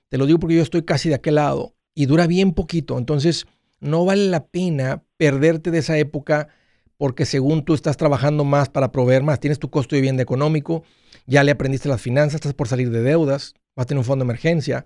te 0.09 0.17
lo 0.17 0.25
digo 0.25 0.39
porque 0.39 0.55
yo 0.55 0.61
estoy 0.61 0.83
casi 0.83 1.09
de 1.09 1.15
aquel 1.15 1.35
lado, 1.35 1.75
y 1.95 2.05
dura 2.05 2.27
bien 2.27 2.53
poquito. 2.53 2.97
Entonces, 2.97 3.47
no 3.79 4.05
vale 4.05 4.27
la 4.29 4.45
pena 4.45 5.03
perderte 5.17 5.71
de 5.71 5.79
esa 5.79 5.97
época 5.97 6.49
porque 6.97 7.25
según 7.25 7.65
tú 7.65 7.73
estás 7.73 7.97
trabajando 7.97 8.43
más 8.43 8.69
para 8.69 8.91
proveer 8.91 9.23
más, 9.23 9.39
tienes 9.39 9.57
tu 9.57 9.71
costo 9.71 9.95
de 9.95 10.01
vivienda 10.01 10.21
económico, 10.21 10.83
ya 11.25 11.43
le 11.43 11.51
aprendiste 11.51 11.89
las 11.89 11.99
finanzas, 11.99 12.35
estás 12.35 12.53
por 12.53 12.67
salir 12.67 12.91
de 12.91 13.01
deudas, 13.01 13.55
vas 13.75 13.85
a 13.85 13.87
tener 13.87 13.97
un 13.97 14.05
fondo 14.05 14.23
de 14.23 14.27
emergencia 14.27 14.85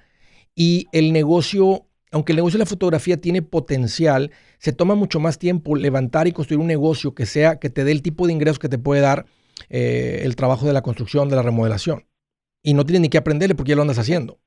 y 0.55 0.88
el 0.93 1.12
negocio 1.12 1.88
aunque 2.11 2.31
el 2.31 2.37
negocio 2.37 2.57
de 2.57 2.63
la 2.63 2.69
fotografía 2.69 3.19
tiene 3.19 3.41
potencial, 3.41 4.31
se 4.57 4.73
toma 4.73 4.95
mucho 4.95 5.19
más 5.19 5.37
tiempo 5.37 5.75
levantar 5.75 6.27
y 6.27 6.31
construir 6.31 6.59
un 6.59 6.67
negocio 6.67 7.13
que 7.13 7.25
sea, 7.25 7.59
que 7.59 7.69
te 7.69 7.83
dé 7.83 7.91
el 7.91 8.01
tipo 8.01 8.27
de 8.27 8.33
ingresos 8.33 8.59
que 8.59 8.69
te 8.69 8.77
puede 8.77 9.01
dar 9.01 9.25
eh, 9.69 10.21
el 10.23 10.35
trabajo 10.35 10.65
de 10.65 10.73
la 10.73 10.81
construcción, 10.81 11.29
de 11.29 11.35
la 11.35 11.41
remodelación. 11.41 12.05
Y 12.63 12.73
no 12.73 12.85
tienes 12.85 13.01
ni 13.01 13.09
que 13.09 13.17
aprenderle 13.17 13.55
porque 13.55 13.69
ya 13.69 13.75
lo 13.75 13.81
andas 13.81 13.99
haciendo. 13.99 14.39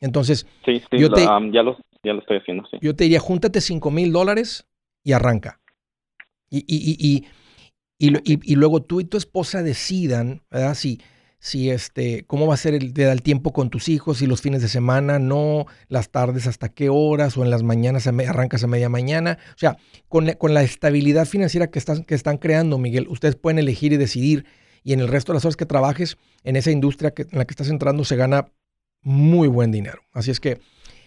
Entonces, 0.00 0.46
yo 0.64 1.08
ya, 1.52 1.62
lo, 1.62 1.76
estoy 2.18 2.38
haciendo. 2.38 2.66
Yo 2.80 2.96
te 2.96 3.04
diría, 3.04 3.20
júntate 3.20 3.60
5 3.60 3.90
mil 3.90 4.12
dólares 4.12 4.66
y 5.04 5.12
arranca. 5.12 5.60
Y, 6.48 6.64
y, 6.66 6.96
y, 6.98 7.26
y, 7.98 8.54
luego 8.56 8.82
tú 8.82 9.00
y 9.00 9.04
tu 9.04 9.18
esposa 9.18 9.62
decidan, 9.62 10.42
¿verdad? 10.50 10.74
Si, 10.74 11.00
si 11.40 11.70
este, 11.70 12.24
cómo 12.26 12.46
va 12.46 12.54
a 12.54 12.58
ser 12.58 12.74
el, 12.74 12.92
el 12.94 13.22
tiempo 13.22 13.52
con 13.52 13.70
tus 13.70 13.88
hijos, 13.88 14.18
si 14.18 14.26
los 14.26 14.42
fines 14.42 14.60
de 14.60 14.68
semana, 14.68 15.18
no, 15.18 15.66
las 15.88 16.10
tardes 16.10 16.46
hasta 16.46 16.68
qué 16.68 16.90
horas 16.90 17.36
o 17.38 17.42
en 17.42 17.50
las 17.50 17.62
mañanas 17.62 18.06
arrancas 18.06 18.62
a 18.62 18.66
media 18.66 18.90
mañana. 18.90 19.38
O 19.54 19.58
sea, 19.58 19.78
con, 20.08 20.26
la 20.26 20.62
estabilidad 20.62 21.26
financiera 21.26 21.68
que 21.68 21.78
están, 21.78 22.04
que 22.04 22.14
están 22.14 22.36
creando, 22.36 22.76
Miguel, 22.76 23.08
ustedes 23.08 23.36
pueden 23.36 23.58
elegir 23.58 23.94
y 23.94 23.96
decidir 23.96 24.44
y 24.84 24.92
en 24.92 25.00
el 25.00 25.08
resto 25.08 25.32
de 25.32 25.36
las 25.36 25.44
horas 25.46 25.56
que 25.56 25.66
trabajes 25.66 26.18
en 26.44 26.56
esa 26.56 26.70
industria 26.70 27.12
que, 27.12 27.22
en 27.22 27.38
la 27.38 27.46
que 27.46 27.52
estás 27.52 27.68
entrando 27.68 28.04
se 28.04 28.16
gana 28.16 28.52
muy 29.02 29.48
buen 29.48 29.72
dinero. 29.72 30.02
Así 30.12 30.30
es 30.30 30.40
que 30.40 30.60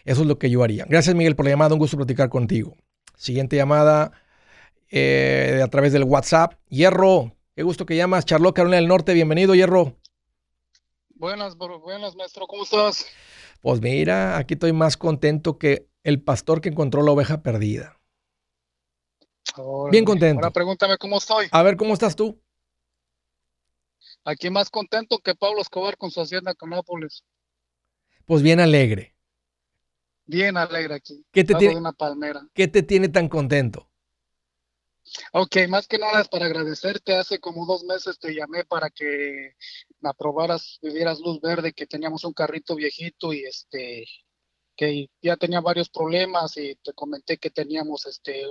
eso 0.04 0.22
es 0.22 0.28
lo 0.28 0.40
que 0.40 0.50
yo 0.50 0.64
haría. 0.64 0.86
Gracias, 0.90 1.16
Miguel, 1.16 1.36
por 1.36 1.46
la 1.46 1.52
llamada. 1.52 1.74
Un 1.74 1.80
gusto 1.80 1.96
platicar 1.96 2.30
contigo. 2.30 2.76
Siguiente 3.16 3.56
llamada 3.56 4.12
eh, 4.90 5.62
a 5.64 5.68
través 5.68 5.94
del 5.94 6.04
WhatsApp. 6.04 6.56
Hierro, 6.70 7.36
qué 7.56 7.62
gusto 7.62 7.86
que 7.86 7.96
llamas. 7.96 8.26
Charlotte, 8.26 8.56
Carolina 8.56 8.78
del 8.78 8.88
Norte. 8.88 9.14
Bienvenido, 9.14 9.54
Hierro. 9.54 9.96
Buenas, 11.24 11.56
buenas, 11.56 12.18
maestro. 12.18 12.46
¿Cómo 12.48 12.64
estás? 12.64 13.06
Pues 13.62 13.80
mira, 13.80 14.36
aquí 14.38 14.56
estoy 14.56 14.74
más 14.74 14.98
contento 14.98 15.58
que 15.58 15.88
el 16.04 16.22
pastor 16.22 16.60
que 16.60 16.68
encontró 16.68 17.02
la 17.02 17.14
oveja 17.14 17.42
perdida. 17.42 17.98
Bien 19.90 20.04
contento. 20.04 20.42
Ahora 20.42 20.52
pregúntame 20.52 20.98
cómo 20.98 21.20
estoy. 21.20 21.48
A 21.50 21.64
ver, 21.64 21.78
¿cómo 21.78 21.94
estás 21.94 22.18
tú? 22.18 22.42
Aquí 24.26 24.50
más 24.50 24.70
contento 24.70 25.18
que 25.20 25.34
Pablo 25.34 25.62
Escobar 25.62 25.96
con 25.96 26.12
su 26.12 26.20
hacienda 26.20 26.54
Canápolis. 26.56 27.24
Pues 28.26 28.42
bien 28.42 28.60
alegre. 28.60 29.16
Bien 30.26 30.58
alegre 30.58 30.96
aquí. 30.96 31.26
¿Qué 31.32 31.46
te, 31.46 31.56
tiene, 31.56 31.78
una 31.78 31.94
palmera. 31.94 32.46
¿Qué 32.54 32.68
te 32.68 32.84
tiene 32.84 33.08
tan 33.08 33.30
contento? 33.30 33.90
Ok, 35.32 35.58
más 35.70 35.88
que 35.88 35.98
nada 35.98 36.22
es 36.22 36.28
para 36.28 36.46
agradecerte. 36.46 37.16
Hace 37.16 37.40
como 37.40 37.66
dos 37.66 37.84
meses 37.84 38.20
te 38.20 38.34
llamé 38.34 38.66
para 38.66 38.90
que 38.90 39.56
me 40.00 40.10
aprobaras, 40.10 40.80
me 40.82 40.92
dieras 40.92 41.20
luz 41.20 41.40
verde, 41.42 41.74
que 41.74 41.86
teníamos 41.86 42.24
un 42.24 42.34
carrito 42.34 42.76
viejito 42.76 43.34
y 43.34 43.44
este, 43.44 44.06
que 44.76 45.10
ya 45.22 45.38
tenía 45.38 45.62
varios 45.62 45.90
problemas 45.90 46.58
y 46.58 46.76
te 46.76 46.94
comenté 46.94 47.38
que 47.38 47.50
teníamos 47.50 48.06
este 48.06 48.46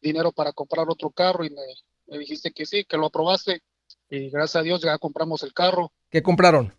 dinero 0.00 0.32
para 0.32 0.52
comprar 0.52 0.88
otro 0.88 1.10
carro 1.10 1.44
y 1.44 1.50
me, 1.50 1.62
me 2.06 2.18
dijiste 2.18 2.52
que 2.52 2.66
sí, 2.66 2.84
que 2.84 2.96
lo 2.96 3.06
aprobaste 3.06 3.62
y 4.08 4.30
gracias 4.30 4.56
a 4.56 4.62
Dios 4.62 4.82
ya 4.82 4.98
compramos 4.98 5.42
el 5.42 5.54
carro. 5.54 5.92
¿Qué 6.10 6.22
compraron? 6.22 6.76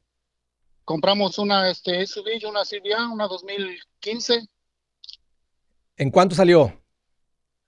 Compramos 0.86 1.40
una 1.40 1.70
este, 1.70 2.06
SUV, 2.06 2.48
una 2.48 2.64
CBA, 2.64 3.10
una 3.12 3.28
2015. 3.28 4.48
¿En 5.96 6.12
cuánto 6.12 6.36
salió? 6.36 6.83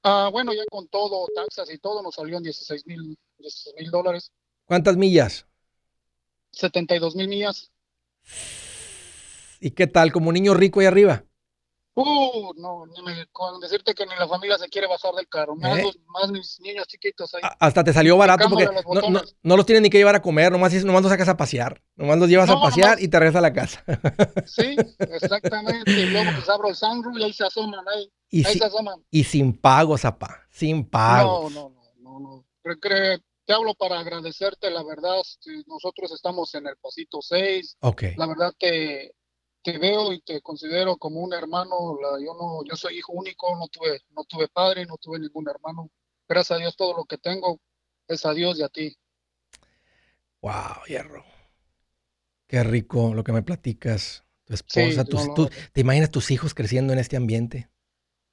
Ah, 0.08 0.30
bueno, 0.32 0.54
ya 0.54 0.62
con 0.70 0.88
todo, 0.88 1.26
taxas 1.34 1.68
y 1.74 1.80
todo, 1.80 2.04
nos 2.04 2.14
salió 2.14 2.38
en 2.38 2.44
16 2.44 2.86
mil 2.86 3.18
dólares. 3.90 4.32
¿Cuántas 4.66 4.96
millas? 4.98 5.48
72 6.52 7.16
mil 7.16 7.28
millas. 7.28 7.72
¿Y 9.60 9.72
qué 9.72 9.88
tal? 9.88 10.12
¿Como 10.12 10.32
niño 10.32 10.54
rico 10.54 10.80
ahí 10.80 10.86
arriba? 10.86 11.26
Uh, 11.98 12.54
no, 12.58 12.86
ni 12.88 13.02
me, 13.04 13.26
con 13.28 13.62
decirte 13.62 13.94
que 13.94 14.06
ni 14.06 14.14
la 14.18 14.28
familia 14.28 14.58
se 14.58 14.68
quiere 14.68 14.86
bajar 14.86 15.14
del 15.14 15.30
carro, 15.30 15.56
más, 15.56 15.80
¿Eh? 15.80 15.92
más 16.08 16.30
mis 16.30 16.60
niños 16.60 16.86
chiquitos 16.88 17.34
ahí. 17.34 17.42
Hasta 17.58 17.86
te 17.86 17.94
salió 17.94 18.18
barato 18.18 18.50
porque 18.50 18.68
no, 19.44 19.56
los 19.56 19.66
tienen 19.66 19.84
ni 19.84 19.90
que 19.90 19.98
llevar 19.98 20.16
a 20.16 20.22
comer, 20.22 20.52
nomás, 20.52 20.74
nomás 20.84 21.04
los 21.04 21.10
sacas 21.10 21.30
a 21.30 21.38
pasear, 21.38 21.82
nomás 21.96 22.18
los 22.18 22.28
llevas 22.28 22.50
a 22.50 22.60
pasear 22.60 23.02
y 23.02 23.08
te 23.08 23.18
regresas 23.18 23.40
a 23.40 23.42
la 23.42 23.54
casa. 23.54 23.82
Sí, 24.46 24.76
exactamente, 25.00 25.90
y 25.90 26.08
luego 26.08 26.32
pues 26.36 26.50
abro 26.50 26.68
el 26.68 26.76
sunroof 26.76 27.18
y 27.18 27.24
ahí 27.24 27.32
se 27.34 27.46
asoman, 27.46 27.86
ahí, 27.88 28.12
y 28.30 28.46
ahí 28.46 28.58
se 28.58 28.66
asoman. 28.66 29.02
Y 29.10 29.24
sin 29.24 29.58
pago, 29.58 29.98
zapá, 29.98 30.46
sin 30.50 30.90
pago. 30.90 31.50
No, 31.50 31.70
no, 31.72 31.92
no, 32.02 32.20
no, 32.20 32.44
no. 32.74 32.80
te 33.46 33.54
hablo 33.54 33.74
para 33.74 34.02
agradecerte, 34.02 34.70
la 34.70 34.84
verdad, 34.84 35.22
nosotros 35.66 36.12
estamos 36.12 36.54
en 36.56 36.68
el 36.68 36.76
pasito 36.76 37.22
6. 37.22 37.78
Ok. 37.80 38.04
La 38.18 38.28
verdad 38.28 38.54
que 38.60 39.12
te 39.66 39.80
veo 39.80 40.14
y 40.14 40.22
te 40.22 40.42
considero 40.42 40.96
como 40.96 41.22
un 41.22 41.34
hermano. 41.34 41.98
yo 42.24 42.36
no, 42.36 42.64
yo 42.70 42.76
soy 42.76 43.00
hijo 43.00 43.14
único, 43.14 43.48
no 43.58 43.68
tuve, 43.68 44.00
no 44.12 44.24
tuve 44.26 44.48
padre, 44.48 44.86
no 44.86 44.96
tuve 44.98 45.18
ningún 45.18 45.50
hermano. 45.50 45.90
Gracias 46.30 46.56
a 46.56 46.60
Dios 46.60 46.76
todo 46.78 46.96
lo 46.96 47.06
que 47.06 47.18
tengo 47.18 47.60
es 48.08 48.24
a 48.28 48.34
Dios 48.34 48.60
y 48.60 48.64
a 48.64 48.70
ti. 48.70 48.96
Wow, 50.42 50.86
hierro. 50.88 51.26
Qué 52.46 52.64
rico 52.64 53.16
lo 53.16 53.24
que 53.24 53.32
me 53.32 53.42
platicas. 53.42 54.24
Tu 54.44 54.54
esposa, 54.54 55.04
¿te 55.74 55.82
imaginas 55.82 56.12
tus 56.12 56.30
hijos 56.30 56.54
creciendo 56.54 56.94
en 56.94 57.00
este 57.00 57.18
ambiente? 57.18 57.68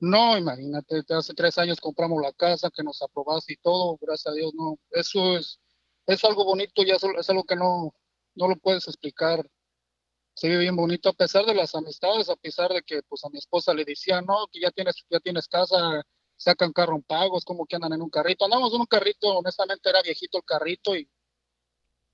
No, 0.01 0.37
imagínate, 0.37 1.03
hace 1.09 1.33
tres 1.33 1.57
años 1.57 1.81
compramos 1.81 2.21
la 2.21 2.35
casa 2.35 2.71
que 2.71 2.83
nos 2.83 3.01
aprobaste 3.01 3.55
y 3.55 3.57
todo, 3.57 3.97
gracias 3.99 4.31
a 4.31 4.37
Dios, 4.37 4.53
no, 4.55 4.79
eso 4.91 5.39
es, 5.39 5.59
es 6.07 6.23
algo 6.25 6.45
bonito 6.45 6.83
y 6.83 6.91
eso 6.91 7.09
es 7.19 7.31
algo 7.31 7.45
que 7.45 7.57
no, 7.57 7.95
no 8.35 8.49
lo 8.49 8.57
puedes 8.57 8.87
explicar 8.89 9.49
se 10.35 10.49
vive 10.49 10.61
bien 10.61 10.77
bonito 10.77 11.09
a 11.09 11.13
pesar 11.13 11.45
de 11.45 11.55
las 11.55 11.75
amistades, 11.75 12.29
a 12.29 12.37
pesar 12.37 12.73
de 12.73 12.83
que 12.83 13.03
pues 13.03 13.25
a 13.25 13.31
mi 13.31 13.39
esposa 13.39 13.75
le 13.75 13.85
decía, 13.85 14.21
no, 14.23 14.47
que 14.51 14.61
ya 14.61 14.71
tienes, 14.71 14.97
ya 15.11 15.21
tienes 15.21 15.49
casa, 15.49 16.03
sacan 16.37 16.73
carro 16.73 16.97
en 16.97 17.03
pagos, 17.03 17.45
como 17.45 17.67
que 17.67 17.77
andan 17.77 17.93
en 17.93 18.03
un 18.03 18.11
carrito. 18.11 18.45
Andamos 18.45 18.73
en 18.75 18.81
un 18.81 18.87
carrito, 18.87 19.29
honestamente 19.29 19.89
era 19.89 20.03
viejito 20.03 20.39
el 20.39 20.45
carrito 20.45 20.97
y 20.97 21.09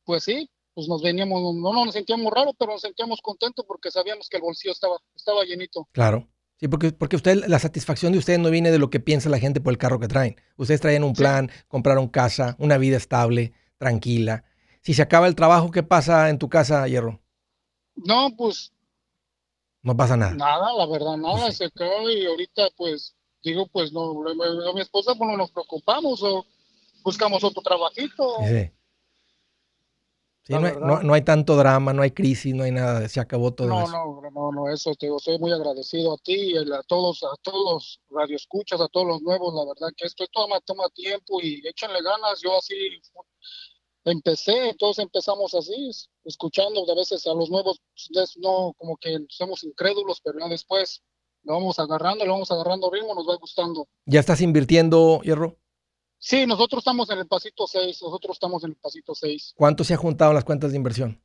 pues 0.04 0.24
sí, 0.24 0.50
pues 0.74 0.88
nos 0.88 1.02
veníamos, 1.02 1.40
no, 1.57 1.72
no 1.72 1.85
nos 1.85 1.94
sentíamos 1.94 2.33
raro, 2.33 2.54
pero 2.59 2.72
nos 2.72 2.81
sentíamos 2.81 3.20
contentos 3.20 3.64
porque 3.66 3.90
sabíamos 3.90 4.28
que 4.28 4.37
el 4.37 4.42
bolsillo 4.42 4.72
estaba, 4.72 4.96
estaba 5.14 5.44
llenito. 5.44 5.88
Claro. 5.92 6.28
Sí, 6.61 6.66
porque, 6.66 6.90
porque 6.90 7.14
usted, 7.14 7.44
la 7.46 7.61
satisfacción 7.61 8.12
de 8.12 8.18
ustedes 8.18 8.40
no 8.40 8.50
viene 8.50 8.72
de 8.72 8.81
lo 8.81 8.90
que 8.90 8.98
piensa 8.98 9.28
la 9.28 9.38
gente 9.38 9.61
por 9.61 9.72
el 9.72 9.78
carro 9.78 10.00
que 10.00 10.09
traen. 10.09 10.37
Ustedes 10.57 10.81
traen 10.81 11.04
un 11.04 11.12
plan, 11.12 11.50
compraron 11.68 12.09
casa, 12.09 12.57
una 12.59 12.78
vida 12.78 12.96
estable, 12.96 13.52
tranquila. 13.76 14.44
Si 14.83 14.94
se 14.94 15.02
acaba 15.02 15.28
el 15.28 15.37
trabajo, 15.37 15.70
¿qué 15.70 15.85
pasa 15.85 16.31
en 16.31 16.38
tu 16.38 16.48
casa, 16.48 16.88
Hierro? 16.88 17.20
No, 18.04 18.34
pues. 18.37 18.72
No 19.82 19.96
pasa 19.96 20.16
nada. 20.16 20.34
Nada, 20.34 20.72
la 20.74 20.87
verdad, 20.87 21.16
nada. 21.16 21.46
Pues 21.46 21.56
se 21.56 21.66
acabó 21.66 22.11
y 22.11 22.26
ahorita, 22.26 22.68
pues, 22.76 23.14
digo, 23.42 23.66
pues, 23.66 23.92
no, 23.92 24.14
mi 24.74 24.80
esposa, 24.80 25.14
pues, 25.14 25.30
no 25.30 25.37
nos 25.37 25.50
preocupamos 25.50 26.22
o 26.22 26.44
buscamos 27.02 27.42
otro 27.44 27.62
trabajito. 27.62 28.37
Sí. 28.46 28.70
Sí, 30.42 30.54
no 30.54 30.66
hay, 30.66 31.04
no, 31.04 31.12
hay, 31.12 31.20
tanto 31.20 31.56
drama, 31.56 31.92
no 31.92 32.00
hay 32.00 32.11
crisis, 32.12 32.54
no 32.54 32.64
hay 32.64 32.72
nada, 32.72 33.06
se 33.06 33.20
acabó 33.20 33.52
todo 33.52 33.68
no, 33.68 33.82
eso. 33.82 33.92
No, 33.92 34.30
no, 34.30 34.50
no, 34.50 34.72
eso 34.72 34.94
te 34.94 35.04
digo, 35.04 35.18
soy 35.18 35.38
muy 35.38 35.52
agradecido 35.52 36.14
a 36.14 36.16
ti, 36.16 36.56
a 36.56 36.82
todos, 36.84 37.22
a 37.22 37.37
todos 37.42 38.00
los 38.08 38.18
radioescuchas, 38.18 38.80
a 38.80 38.88
todos 38.88 39.06
los 39.08 39.20
nuevos, 39.20 39.52
la 39.52 39.66
verdad 39.66 39.94
que 39.94 40.06
esto 40.06 40.24
toma, 40.32 40.58
toma 40.61 40.84
tiempo 40.94 41.38
y 41.42 41.61
échanle 41.68 42.00
ganas, 42.02 42.40
yo 42.40 42.56
así 42.56 42.74
empecé, 44.11 44.75
todos 44.79 44.99
empezamos 44.99 45.55
así, 45.55 45.90
escuchando 46.25 46.85
de 46.87 46.94
veces 46.94 47.27
a 47.27 47.35
los 47.35 47.51
nuevos, 47.51 47.81
pues, 48.12 48.37
no 48.37 48.75
como 48.77 48.97
que 48.97 49.18
somos 49.29 49.64
incrédulos, 49.64 50.21
pero 50.23 50.38
ya 50.38 50.49
después 50.49 51.03
lo 51.42 51.55
vamos 51.55 51.79
agarrando, 51.79 52.25
lo 52.25 52.33
vamos 52.33 52.51
agarrando 52.51 52.90
ritmo, 52.90 53.14
nos 53.14 53.29
va 53.29 53.37
gustando. 53.37 53.88
¿Ya 54.07 54.21
estás 54.21 54.40
invirtiendo, 54.40 55.21
Hierro? 55.23 55.59
Sí, 56.18 56.47
nosotros 56.47 56.81
estamos 56.81 57.09
en 57.11 57.18
el 57.18 57.29
pasito 57.29 57.66
6, 57.66 58.03
nosotros 58.03 58.37
estamos 58.37 58.64
en 58.64 58.71
el 58.71 58.77
pasito 58.77 59.14
6. 59.14 59.55
¿Cuánto 59.57 59.85
se 59.85 59.94
ha 59.94 59.97
juntado 59.97 60.33
en 60.33 60.35
las 60.37 60.44
cuentas 60.44 60.73
de 60.73 60.77
inversión? 60.77 61.23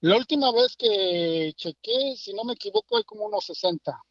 La 0.00 0.16
última 0.16 0.50
vez 0.50 0.76
que 0.76 1.52
chequé, 1.56 2.16
si 2.16 2.32
no 2.32 2.44
me 2.44 2.54
equivoco, 2.54 2.96
hay 2.96 3.04
como 3.04 3.26
unos 3.26 3.44
60. 3.44 4.02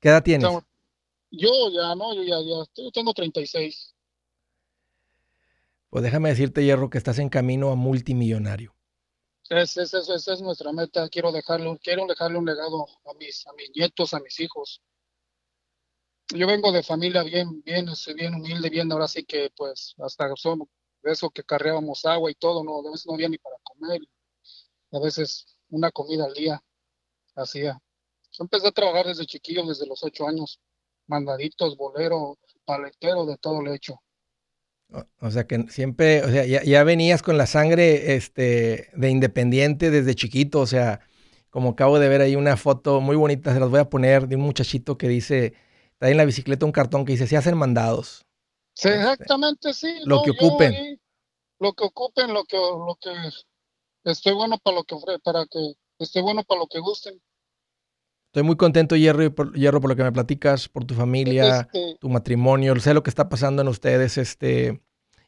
¿Qué 0.00 0.08
edad 0.08 0.22
tienes? 0.22 0.50
yo 1.30 1.70
ya, 1.70 1.94
no, 1.94 2.12
yo 2.14 2.22
ya, 2.22 2.40
ya, 2.40 2.64
yo 2.74 2.90
tengo 2.90 3.14
36. 3.14 3.94
Pues 5.90 6.04
déjame 6.04 6.28
decirte, 6.28 6.64
Hierro, 6.64 6.88
que 6.88 6.98
estás 6.98 7.18
en 7.18 7.28
camino 7.28 7.70
a 7.72 7.74
multimillonario. 7.74 8.74
Esa 9.48 9.82
es, 9.82 10.40
nuestra 10.40 10.72
meta. 10.72 11.08
Quiero 11.08 11.32
dejarle, 11.32 11.76
quiero 11.82 12.06
dejarle 12.06 12.38
un 12.38 12.46
legado 12.46 12.86
a 13.04 13.14
mis, 13.14 13.44
a 13.48 13.52
mis 13.54 13.70
nietos, 13.74 14.14
a 14.14 14.20
mis 14.20 14.38
hijos. 14.38 14.80
Yo 16.28 16.46
vengo 16.46 16.70
de 16.70 16.84
familia 16.84 17.24
bien, 17.24 17.60
bien, 17.62 17.88
este, 17.88 18.14
bien 18.14 18.34
humilde, 18.34 18.70
bien, 18.70 18.92
ahora 18.92 19.08
sí 19.08 19.24
que 19.24 19.50
pues 19.56 19.96
hasta 19.98 20.28
de 20.28 21.12
eso 21.12 21.30
que 21.30 21.42
carreábamos 21.42 22.04
agua 22.04 22.30
y 22.30 22.34
todo, 22.34 22.62
no, 22.62 22.78
a 22.78 22.92
veces 22.92 23.06
no 23.06 23.14
había 23.14 23.28
ni 23.28 23.38
para 23.38 23.56
comer. 23.64 24.00
A 24.92 25.00
veces 25.00 25.56
una 25.70 25.90
comida 25.90 26.26
al 26.26 26.34
día 26.34 26.62
hacía. 27.34 27.80
Yo 28.30 28.44
empecé 28.44 28.68
a 28.68 28.72
trabajar 28.72 29.06
desde 29.06 29.26
chiquillo, 29.26 29.66
desde 29.66 29.86
los 29.86 30.04
ocho 30.04 30.28
años. 30.28 30.60
Mandaditos, 31.08 31.76
bolero, 31.76 32.38
paletero, 32.64 33.26
de 33.26 33.36
todo 33.38 33.60
lo 33.60 33.72
he 33.72 33.76
hecho. 33.76 34.00
O 35.20 35.30
sea 35.30 35.46
que 35.46 35.66
siempre, 35.68 36.24
o 36.24 36.30
sea, 36.30 36.44
ya, 36.44 36.84
venías 36.84 37.22
con 37.22 37.38
la 37.38 37.46
sangre 37.46 38.16
este, 38.16 38.90
de 38.94 39.10
independiente 39.10 39.90
desde 39.90 40.14
chiquito, 40.14 40.60
o 40.60 40.66
sea, 40.66 41.00
como 41.50 41.70
acabo 41.70 41.98
de 41.98 42.08
ver 42.08 42.20
ahí 42.20 42.34
una 42.34 42.56
foto 42.56 43.00
muy 43.00 43.16
bonita, 43.16 43.54
se 43.54 43.60
las 43.60 43.70
voy 43.70 43.80
a 43.80 43.88
poner, 43.88 44.26
de 44.26 44.36
un 44.36 44.42
muchachito 44.42 44.98
que 44.98 45.08
dice, 45.08 45.54
trae 45.98 46.10
en 46.10 46.16
la 46.16 46.24
bicicleta 46.24 46.66
un 46.66 46.72
cartón 46.72 47.04
que 47.04 47.12
dice, 47.12 47.26
se 47.26 47.36
hacen 47.36 47.56
mandados. 47.56 48.26
Sí, 48.74 48.88
este, 48.88 49.00
exactamente, 49.00 49.72
sí. 49.74 49.88
Lo 50.04 50.22
que 50.22 50.30
ocupen. 50.30 51.00
lo 51.58 51.72
que 51.72 51.84
ocupen, 51.84 52.32
lo 52.32 52.44
que, 52.44 52.56
lo 52.56 52.98
que, 53.00 53.10
estoy 54.10 54.32
bueno 54.32 54.58
para 54.58 54.76
lo 54.76 54.84
que, 54.84 54.96
para 55.22 55.46
que, 55.46 55.74
estoy 55.98 56.22
bueno 56.22 56.42
para 56.42 56.60
lo 56.60 56.66
que 56.66 56.80
gusten. 56.80 57.20
Estoy 58.30 58.44
muy 58.44 58.54
contento, 58.54 58.94
Hierro, 58.94 59.34
por, 59.34 59.52
Hierro, 59.54 59.80
por 59.80 59.90
lo 59.90 59.96
que 59.96 60.04
me 60.04 60.12
platicas, 60.12 60.68
por 60.68 60.84
tu 60.84 60.94
familia, 60.94 61.62
este 61.62 61.96
tu 61.98 62.08
matrimonio. 62.08 62.78
Sé 62.78 62.94
lo 62.94 63.02
que 63.02 63.10
está 63.10 63.28
pasando 63.28 63.60
en 63.60 63.66
ustedes. 63.66 64.18
Este, 64.18 64.80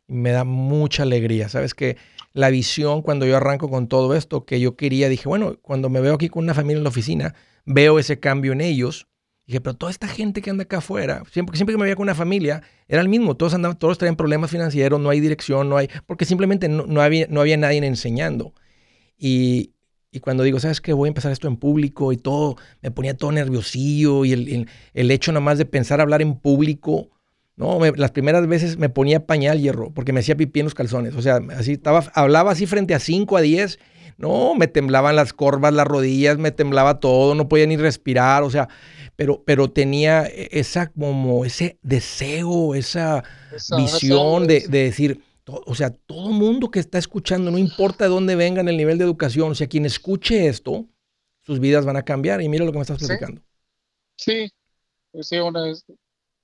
me 0.07 0.31
da 0.31 0.45
mucha 0.45 1.03
alegría. 1.03 1.49
Sabes 1.49 1.75
que 1.75 1.97
la 2.33 2.49
visión 2.51 3.03
cuando 3.03 3.27
yo 3.27 3.37
arranco 3.37 3.69
con 3.69 3.89
todo 3.89 4.15
esto 4.15 4.45
que 4.45 4.61
yo 4.61 4.77
quería, 4.77 5.09
dije, 5.09 5.29
bueno, 5.29 5.59
cuando 5.63 5.91
me 5.91 6.01
veo 6.01 6.15
aquí 6.15 6.29
con 6.29 6.45
una 6.45 6.55
familia 6.55 6.77
en 6.77 6.85
la 6.85 6.91
oficina, 6.91 7.35
veo 7.65 7.99
ese 7.99 8.21
cambio 8.21 8.53
en 8.53 8.61
ellos. 8.61 9.09
Dije, 9.47 9.61
pero 9.61 9.75
toda 9.75 9.91
esta 9.91 10.07
gente 10.07 10.41
que 10.41 10.51
anda 10.51 10.63
acá 10.63 10.79
afuera, 10.79 11.25
siempre, 11.29 11.57
siempre 11.57 11.75
que 11.75 11.79
me 11.79 11.83
veía 11.83 11.97
con 11.97 12.05
una 12.05 12.15
familia, 12.15 12.63
era 12.87 13.03
el 13.03 13.09
mismo, 13.09 13.37
todos 13.37 13.53
andaban, 13.53 13.77
todos 13.77 13.99
traían 13.99 14.15
problemas 14.15 14.53
financieros, 14.53 15.01
no 15.01 15.11
hay 15.11 15.19
dirección, 15.19 15.69
no 15.69 15.77
hay, 15.77 15.89
porque 16.07 16.25
simplemente 16.25 16.69
no, 16.69 17.03
había, 17.03 17.27
no 17.29 17.41
había 17.41 17.57
nadie 17.57 17.85
enseñando. 17.85 18.55
Y, 19.19 19.73
y 20.13 20.21
cuando 20.21 20.43
digo, 20.43 20.61
¿sabes 20.61 20.83
qué? 20.83 20.93
Voy 20.93 21.07
a 21.07 21.09
empezar 21.09 21.33
esto 21.33 21.49
en 21.49 21.57
público 21.57 22.13
y 22.13 22.19
todo, 22.19 22.57
me 22.83 22.91
ponía 22.91 23.17
todo 23.17 23.33
nerviosillo 23.33 24.27
y 24.27 24.33
el, 24.33 24.69
el, 24.93 25.11
hecho 25.11 25.33
nada 25.33 25.41
más 25.41 25.57
de 25.57 25.65
pensar 25.65 26.03
hablar 26.03 26.21
en 26.21 26.35
público, 26.35 27.09
no, 27.57 27.79
las 27.97 28.11
primeras 28.11 28.47
veces 28.47 28.77
me 28.77 28.91
ponía 28.91 29.27
pañal 29.27 29.61
hierro 29.61 29.91
porque 29.91 30.13
me 30.13 30.21
hacía 30.21 30.37
pipí 30.37 30.61
en 30.61 30.67
los 30.67 30.75
calzones. 30.75 31.15
O 31.15 31.23
sea, 31.23 31.41
así 31.57 31.73
estaba, 31.73 32.05
hablaba 32.15 32.53
así 32.53 32.67
frente 32.67 32.95
a 32.95 32.99
5 32.99 33.37
a 33.39 33.41
10. 33.41 33.79
No, 34.19 34.55
me 34.55 34.69
temblaban 34.69 35.17
las 35.17 35.33
corvas, 35.33 35.73
las 35.73 35.87
rodillas, 35.87 36.37
me 36.37 36.51
temblaba 36.51 37.01
todo, 37.01 37.35
no 37.35 37.49
podía 37.49 37.67
ni 37.67 37.79
respirar, 37.79 38.43
o 38.43 38.51
sea, 38.51 38.69
pero, 39.17 39.43
pero 39.47 39.71
tenía 39.71 40.25
esa 40.27 40.89
como 40.89 41.47
ese 41.47 41.79
deseo, 41.83 42.75
esa, 42.75 43.25
visión 43.77 44.47
de, 44.47 44.67
de, 44.69 44.85
decir, 44.85 45.23
o 45.67 45.75
sea, 45.75 45.91
todo 45.91 46.31
mundo 46.31 46.71
que 46.71 46.81
está 46.81 46.99
escuchando, 46.99 47.51
no 47.51 47.59
importa 47.59 48.05
de 48.05 48.11
dónde 48.11 48.37
vengan 48.37 48.69
el 48.69 48.77
nivel 48.77 48.99
de 48.99 49.05
educación, 49.05 49.53
o 49.53 49.55
sea, 49.55 49.67
quien 49.67 49.85
escuche 49.85 50.47
esto, 50.47 50.87
sus 51.41 51.61
vidas 51.61 51.85
van 51.85 51.97
a 51.97 52.05
cambiar. 52.05 52.41
Y 52.43 52.49
mira 52.49 52.65
lo 52.65 52.73
que 52.73 52.79
me 52.79 52.83
estás 52.83 52.99
platicando. 52.99 53.43
Sí, 54.17 54.51
sí, 55.21 55.37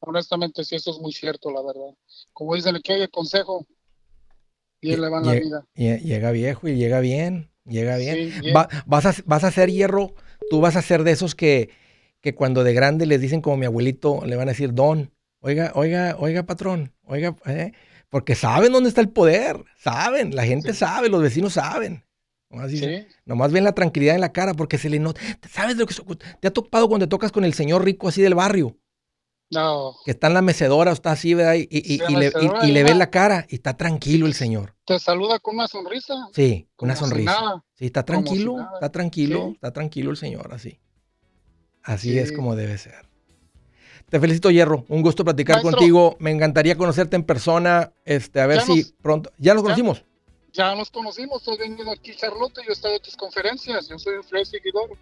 honestamente, 0.00 0.64
sí, 0.64 0.76
eso 0.76 0.90
es 0.90 0.98
muy 0.98 1.12
cierto, 1.12 1.50
la 1.50 1.62
verdad. 1.62 1.94
Como 2.32 2.54
dice 2.54 2.70
el 2.70 2.82
que 2.82 2.94
oye 2.94 3.08
consejo, 3.08 3.66
y 4.80 4.92
él 4.92 5.00
le 5.00 5.08
va 5.08 5.20
la 5.20 5.34
vida. 5.34 5.66
Llega 5.74 6.30
viejo 6.30 6.68
y 6.68 6.76
llega 6.76 7.00
bien, 7.00 7.50
llega 7.64 7.96
bien. 7.96 8.32
vas, 8.86 9.06
a, 9.06 9.14
vas 9.26 9.44
a 9.44 9.48
hacer 9.48 9.70
hierro, 9.70 10.14
tú 10.50 10.60
vas 10.60 10.76
a 10.76 10.82
ser 10.82 11.04
de 11.04 11.12
esos 11.12 11.34
que, 11.34 11.70
que 12.20 12.34
cuando 12.34 12.64
de 12.64 12.74
grande 12.74 13.06
les 13.06 13.20
dicen 13.20 13.40
como 13.40 13.56
mi 13.56 13.66
abuelito, 13.66 14.24
le 14.24 14.36
van 14.36 14.48
a 14.48 14.52
decir 14.52 14.74
don. 14.74 15.12
Oiga, 15.40 15.72
oiga, 15.76 16.16
oiga, 16.18 16.42
patrón, 16.44 16.92
oiga, 17.04 17.36
eh, 17.46 17.72
porque 18.10 18.34
saben 18.34 18.72
dónde 18.72 18.88
está 18.88 19.00
el 19.00 19.10
poder, 19.10 19.64
saben, 19.76 20.34
la 20.34 20.44
gente 20.44 20.74
sabe, 20.74 21.08
los 21.08 21.22
vecinos 21.22 21.54
saben. 21.54 22.04
Nomás, 23.26 23.52
ven 23.52 23.64
la 23.64 23.72
tranquilidad 23.72 24.14
en 24.14 24.22
la 24.22 24.32
cara 24.32 24.54
porque 24.54 24.78
se 24.78 24.88
le 24.88 24.98
nota. 24.98 25.20
¿Sabes 25.50 25.76
lo 25.76 25.86
que 25.86 25.94
te 26.40 26.48
ha 26.48 26.52
topado 26.52 26.88
cuando 26.88 27.06
te 27.06 27.10
tocas 27.10 27.30
con 27.30 27.44
el 27.44 27.52
señor 27.52 27.84
rico 27.84 28.08
así 28.08 28.22
del 28.22 28.34
barrio? 28.34 28.76
No. 29.50 29.96
Que 30.04 30.12
está 30.12 30.26
en 30.28 30.34
la 30.34 30.42
mecedora 30.42 30.90
o 30.90 30.94
está 30.94 31.12
así, 31.12 31.34
¿verdad? 31.34 31.54
Y, 31.54 31.68
y, 31.70 31.98
le, 32.16 32.32
y 32.62 32.72
le, 32.72 32.82
ves 32.84 32.96
la 32.96 33.10
cara 33.10 33.46
y 33.48 33.56
está 33.56 33.76
tranquilo 33.76 34.26
el 34.26 34.34
señor. 34.34 34.74
Te 34.84 34.98
saluda 34.98 35.38
con 35.38 35.56
una 35.56 35.68
sonrisa. 35.68 36.14
Sí, 36.32 36.68
con 36.76 36.88
una 36.88 36.96
sonrisa. 36.96 37.64
sí, 37.74 37.86
está 37.86 38.04
tranquilo, 38.04 38.56
está 38.74 38.90
tranquilo, 38.90 39.52
está 39.54 39.72
tranquilo 39.72 40.10
el 40.10 40.16
señor, 40.16 40.52
así. 40.52 40.80
Así 41.82 42.18
es 42.18 42.32
como 42.32 42.56
debe 42.56 42.76
ser. 42.76 43.08
Te 44.10 44.18
felicito, 44.18 44.50
Hierro. 44.50 44.84
Un 44.88 45.02
gusto 45.02 45.24
platicar 45.24 45.60
contigo. 45.60 46.16
Me 46.18 46.30
encantaría 46.30 46.76
conocerte 46.76 47.16
en 47.16 47.24
persona. 47.24 47.92
Este, 48.04 48.40
a 48.40 48.46
ver 48.46 48.62
si 48.62 48.84
pronto. 49.02 49.30
¿Ya 49.38 49.52
nos 49.52 49.62
conocimos? 49.62 50.04
Ya 50.52 50.74
nos 50.74 50.90
conocimos. 50.90 51.42
Estoy 51.42 51.58
venido 51.58 51.90
aquí, 51.90 52.14
Charlotte. 52.16 52.56
Yo 52.56 52.70
he 52.70 52.72
estado 52.72 52.94
en 52.94 53.02
tus 53.02 53.16
conferencias. 53.16 53.88
Yo 53.88 53.98
soy 53.98 54.14
un 54.14 54.24
fiel 54.24 54.46
seguidor. 54.46 54.96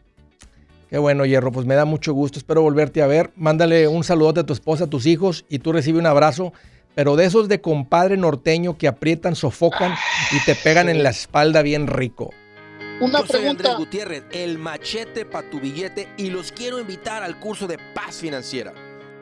Qué 0.90 0.98
bueno, 0.98 1.24
Hierro. 1.24 1.52
Pues 1.52 1.66
me 1.66 1.76
da 1.76 1.84
mucho 1.84 2.12
gusto. 2.14 2.38
Espero 2.38 2.62
volverte 2.62 3.00
a 3.00 3.06
ver. 3.06 3.30
Mándale 3.36 3.86
un 3.86 4.02
saludote 4.02 4.40
a 4.40 4.46
tu 4.46 4.52
esposa, 4.52 4.84
a 4.84 4.90
tus 4.90 5.06
hijos 5.06 5.44
y 5.48 5.60
tú 5.60 5.72
recibe 5.72 6.00
un 6.00 6.06
abrazo. 6.06 6.52
Pero 6.96 7.14
de 7.14 7.26
esos 7.26 7.48
de 7.48 7.60
compadre 7.60 8.16
norteño 8.16 8.76
que 8.76 8.88
aprietan, 8.88 9.36
sofocan 9.36 9.94
y 10.32 10.44
te 10.44 10.56
pegan 10.56 10.88
en 10.88 11.02
la 11.02 11.10
espalda 11.10 11.62
bien 11.62 11.86
rico. 11.86 12.30
Una 13.00 13.20
Yo 13.20 13.26
soy 13.26 13.46
Andrés 13.46 13.76
Gutiérrez, 13.76 14.24
el 14.32 14.56
machete 14.56 15.26
para 15.26 15.48
tu 15.50 15.60
billete 15.60 16.08
y 16.16 16.30
los 16.30 16.50
quiero 16.50 16.80
invitar 16.80 17.22
al 17.22 17.38
curso 17.38 17.66
de 17.66 17.78
paz 17.94 18.16
financiera. 18.16 18.72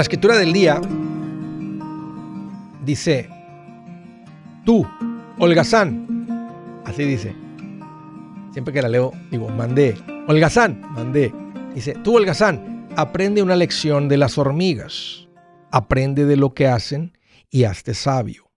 La 0.00 0.04
escritura 0.04 0.38
del 0.38 0.54
día 0.54 0.80
dice, 2.82 3.28
tú, 4.64 4.86
holgazán, 5.38 6.80
así 6.86 7.04
dice. 7.04 7.36
Siempre 8.50 8.72
que 8.72 8.80
la 8.80 8.88
leo, 8.88 9.12
digo, 9.30 9.50
mandé. 9.50 9.94
Holgazán, 10.26 10.80
mandé. 10.92 11.34
Dice, 11.74 11.92
tú, 12.02 12.16
holgazán, 12.16 12.88
aprende 12.96 13.42
una 13.42 13.56
lección 13.56 14.08
de 14.08 14.16
las 14.16 14.38
hormigas. 14.38 15.28
Aprende 15.70 16.24
de 16.24 16.38
lo 16.38 16.54
que 16.54 16.66
hacen 16.66 17.12
y 17.50 17.64
hazte 17.64 17.92
sabio. 17.92 18.50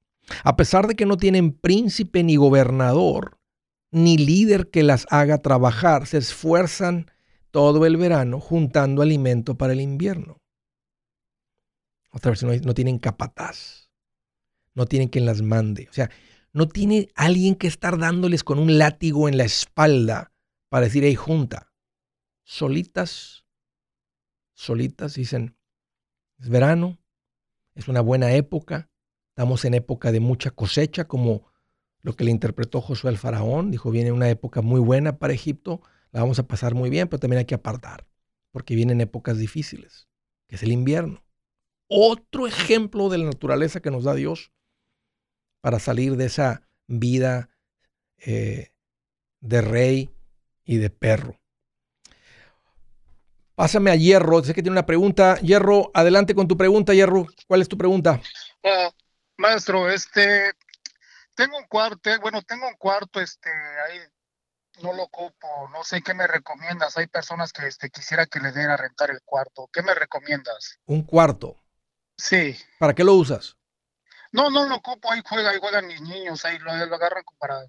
A 0.45 0.55
pesar 0.55 0.87
de 0.87 0.95
que 0.95 1.05
no 1.05 1.17
tienen 1.17 1.51
príncipe 1.51 2.23
ni 2.23 2.37
gobernador, 2.37 3.37
ni 3.91 4.17
líder 4.17 4.69
que 4.69 4.81
las 4.81 5.05
haga 5.09 5.39
trabajar, 5.39 6.07
se 6.07 6.19
esfuerzan 6.19 7.11
todo 7.51 7.85
el 7.85 7.97
verano 7.97 8.39
juntando 8.39 9.01
alimento 9.01 9.57
para 9.57 9.73
el 9.73 9.81
invierno. 9.81 10.37
Otra 12.13 12.29
vez, 12.29 12.43
no, 12.43 12.73
tienen 12.75 12.99
capataz. 12.99 13.89
No 14.75 14.85
tienen 14.85 15.09
quien 15.09 15.25
las 15.25 15.41
mande. 15.41 15.87
O 15.89 15.93
sea, 15.93 16.11
no 16.53 16.67
tiene 16.67 17.09
alguien 17.15 17.55
que 17.55 17.67
estar 17.67 17.97
dándoles 17.97 18.43
con 18.43 18.59
un 18.59 18.77
látigo 18.77 19.27
en 19.27 19.37
la 19.37 19.45
espalda 19.45 20.31
para 20.69 20.85
decir, 20.85 21.03
hey, 21.03 21.15
junta. 21.15 21.73
Solitas, 22.43 23.45
solitas 24.53 25.15
dicen, 25.15 25.57
es 26.37 26.49
verano, 26.49 26.99
es 27.73 27.87
una 27.87 28.01
buena 28.01 28.33
época, 28.33 28.91
estamos 29.29 29.65
en 29.65 29.73
época 29.73 30.11
de 30.11 30.19
mucha 30.19 30.51
cosecha, 30.51 31.07
como 31.07 31.51
lo 32.01 32.15
que 32.15 32.25
le 32.25 32.31
interpretó 32.31 32.81
Josué 32.81 33.09
al 33.09 33.17
faraón. 33.17 33.71
Dijo, 33.71 33.89
viene 33.89 34.11
una 34.11 34.29
época 34.29 34.61
muy 34.61 34.81
buena 34.81 35.17
para 35.17 35.33
Egipto, 35.33 35.81
la 36.11 36.19
vamos 36.19 36.37
a 36.37 36.47
pasar 36.47 36.75
muy 36.75 36.91
bien, 36.91 37.07
pero 37.07 37.19
también 37.19 37.39
hay 37.39 37.45
que 37.45 37.55
apartar, 37.55 38.05
porque 38.51 38.75
vienen 38.75 39.01
épocas 39.01 39.39
difíciles, 39.39 40.07
que 40.47 40.57
es 40.57 40.63
el 40.63 40.71
invierno 40.71 41.22
otro 41.95 42.47
ejemplo 42.47 43.07
de 43.09 43.19
la 43.19 43.25
naturaleza 43.25 43.79
que 43.79 43.91
nos 43.91 44.03
da 44.03 44.15
Dios 44.15 44.51
para 45.61 45.77
salir 45.77 46.17
de 46.17 46.25
esa 46.25 46.67
vida 46.87 47.49
eh, 48.17 48.71
de 49.41 49.61
rey 49.61 50.09
y 50.63 50.77
de 50.77 50.89
perro. 50.89 51.39
Pásame 53.53 53.91
a 53.91 53.95
Hierro, 53.95 54.43
sé 54.43 54.55
que 54.55 54.63
tiene 54.63 54.73
una 54.73 54.87
pregunta. 54.87 55.37
Hierro, 55.37 55.91
adelante 55.93 56.33
con 56.33 56.47
tu 56.47 56.57
pregunta, 56.57 56.95
Hierro. 56.95 57.27
¿Cuál 57.47 57.61
es 57.61 57.69
tu 57.69 57.77
pregunta? 57.77 58.19
Ah, 58.63 58.89
maestro, 59.37 59.87
este, 59.87 60.51
tengo 61.35 61.57
un 61.57 61.67
cuarto, 61.67 62.09
bueno, 62.21 62.41
tengo 62.41 62.67
un 62.67 62.75
cuarto, 62.75 63.19
este, 63.19 63.51
ahí 63.87 63.99
no 64.81 64.93
lo 64.93 65.03
ocupo, 65.03 65.69
no 65.71 65.83
sé 65.83 66.01
qué 66.01 66.15
me 66.15 66.25
recomiendas. 66.25 66.97
Hay 66.97 67.05
personas 67.05 67.53
que 67.53 67.67
este, 67.67 67.91
quisiera 67.91 68.25
que 68.25 68.39
le 68.39 68.51
den 68.51 68.71
a 68.71 68.77
rentar 68.77 69.11
el 69.11 69.21
cuarto. 69.23 69.69
¿Qué 69.71 69.83
me 69.83 69.93
recomiendas? 69.93 70.79
Un 70.87 71.03
cuarto. 71.03 71.62
Sí. 72.23 72.55
¿Para 72.79 72.93
qué 72.95 73.03
lo 73.03 73.15
usas? 73.15 73.57
No, 74.31 74.49
no 74.49 74.65
lo 74.65 74.77
ocupo, 74.77 75.11
ahí 75.11 75.21
juega, 75.27 75.49
ahí 75.49 75.59
juegan 75.59 75.87
mis 75.87 75.99
niños, 75.99 76.45
ahí 76.45 76.57
lo, 76.59 76.71
agarran 76.71 77.23
para, 77.37 77.65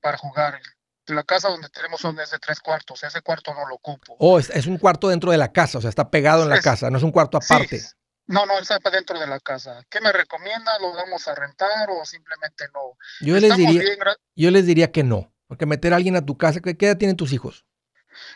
para 0.00 0.16
jugar. 0.16 0.58
La 1.06 1.22
casa 1.22 1.50
donde 1.50 1.68
tenemos 1.68 2.00
son 2.00 2.16
de 2.16 2.24
tres 2.40 2.60
cuartos, 2.60 3.02
ese 3.02 3.20
cuarto 3.20 3.52
no 3.52 3.68
lo 3.68 3.74
ocupo. 3.74 4.16
Oh, 4.18 4.38
es, 4.38 4.66
un 4.66 4.78
cuarto 4.78 5.08
dentro 5.08 5.30
de 5.32 5.36
la 5.36 5.52
casa, 5.52 5.78
o 5.78 5.80
sea, 5.82 5.90
está 5.90 6.10
pegado 6.10 6.44
en 6.44 6.48
la 6.48 6.62
casa, 6.62 6.90
no 6.90 6.96
es 6.96 7.04
un 7.04 7.12
cuarto 7.12 7.36
aparte. 7.36 7.82
No, 8.26 8.46
no, 8.46 8.58
está 8.58 8.80
para 8.80 8.96
dentro 8.96 9.18
de 9.20 9.26
la 9.26 9.38
casa. 9.38 9.84
¿Qué 9.90 10.00
me 10.00 10.12
recomienda? 10.12 10.78
¿Lo 10.80 10.94
vamos 10.94 11.28
a 11.28 11.34
rentar 11.34 11.90
o 11.90 12.04
simplemente 12.06 12.64
no? 12.72 12.96
Yo 13.20 13.38
les, 13.38 13.54
diría, 13.54 13.82
yo 14.34 14.50
les 14.50 14.64
diría 14.64 14.92
que 14.92 15.02
no, 15.02 15.32
porque 15.46 15.66
meter 15.66 15.92
a 15.92 15.96
alguien 15.96 16.16
a 16.16 16.24
tu 16.24 16.38
casa, 16.38 16.60
¿qué 16.60 16.74
edad 16.86 16.96
tienen 16.96 17.16
tus 17.16 17.32
hijos? 17.32 17.66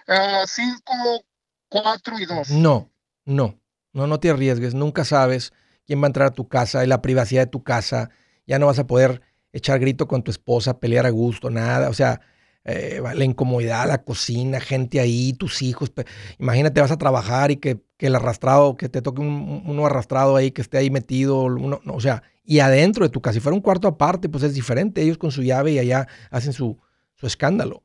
Uh, 0.07 0.47
cinco, 0.47 1.25
cuatro 1.69 2.19
y 2.19 2.27
dos. 2.27 2.51
No, 2.51 2.91
no, 3.25 3.62
no, 3.93 4.07
no 4.07 4.21
te 4.21 4.31
arriesgues, 4.31 4.75
nunca 4.75 5.05
sabes 5.05 5.53
quién 5.87 6.01
va 6.01 6.07
a 6.07 6.09
entrar 6.09 6.29
a 6.29 6.33
tu 6.33 6.49
casa, 6.49 6.83
en 6.83 6.89
la 6.89 7.03
privacidad 7.03 7.43
de 7.43 7.51
tu 7.51 7.63
casa, 7.63 8.11
ya 8.47 8.59
no 8.59 8.67
vas 8.67 8.79
a 8.79 8.87
poder 8.87 9.23
echar 9.53 9.79
grito 9.79 10.09
con 10.09 10.23
tu 10.23 10.31
esposa, 10.31 10.81
pelear 10.81 11.07
a 11.07 11.11
gusto, 11.11 11.51
nada, 11.51 11.89
o 11.89 11.95
sea, 11.95 12.21
eh, 12.65 13.01
la 13.03 13.25
incomodidad, 13.25 13.89
la 13.89 14.05
cocina, 14.05 14.61
gente 14.61 15.01
ahí, 15.01 15.33
tus 15.33 15.63
hijos. 15.63 15.93
Imagínate, 16.39 16.81
vas 16.81 16.93
a 16.93 16.99
trabajar 16.99 17.51
y 17.51 17.57
que, 17.57 17.81
el 17.99 18.15
arrastrado, 18.15 18.77
que 18.77 18.89
te 18.89 19.03
toque 19.03 19.21
un, 19.21 19.63
uno 19.67 19.87
arrastrado 19.87 20.37
ahí, 20.37 20.51
que 20.51 20.63
esté 20.63 20.79
ahí 20.79 20.91
metido, 20.91 21.43
uno, 21.43 21.81
o 21.87 22.01
sea, 22.01 22.23
y 22.45 22.59
adentro 22.61 23.05
de 23.05 23.11
tu 23.11 23.21
casa, 23.21 23.35
si 23.35 23.41
fuera 23.41 23.55
un 23.55 23.63
cuarto 23.63 23.87
aparte, 23.89 24.29
pues 24.29 24.43
es 24.45 24.55
diferente, 24.55 25.03
ellos 25.03 25.19
con 25.19 25.31
su 25.31 25.43
llave 25.43 25.73
y 25.73 25.79
allá 25.79 26.09
hacen 26.31 26.53
su, 26.53 26.79
su 27.15 27.27
escándalo. 27.27 27.85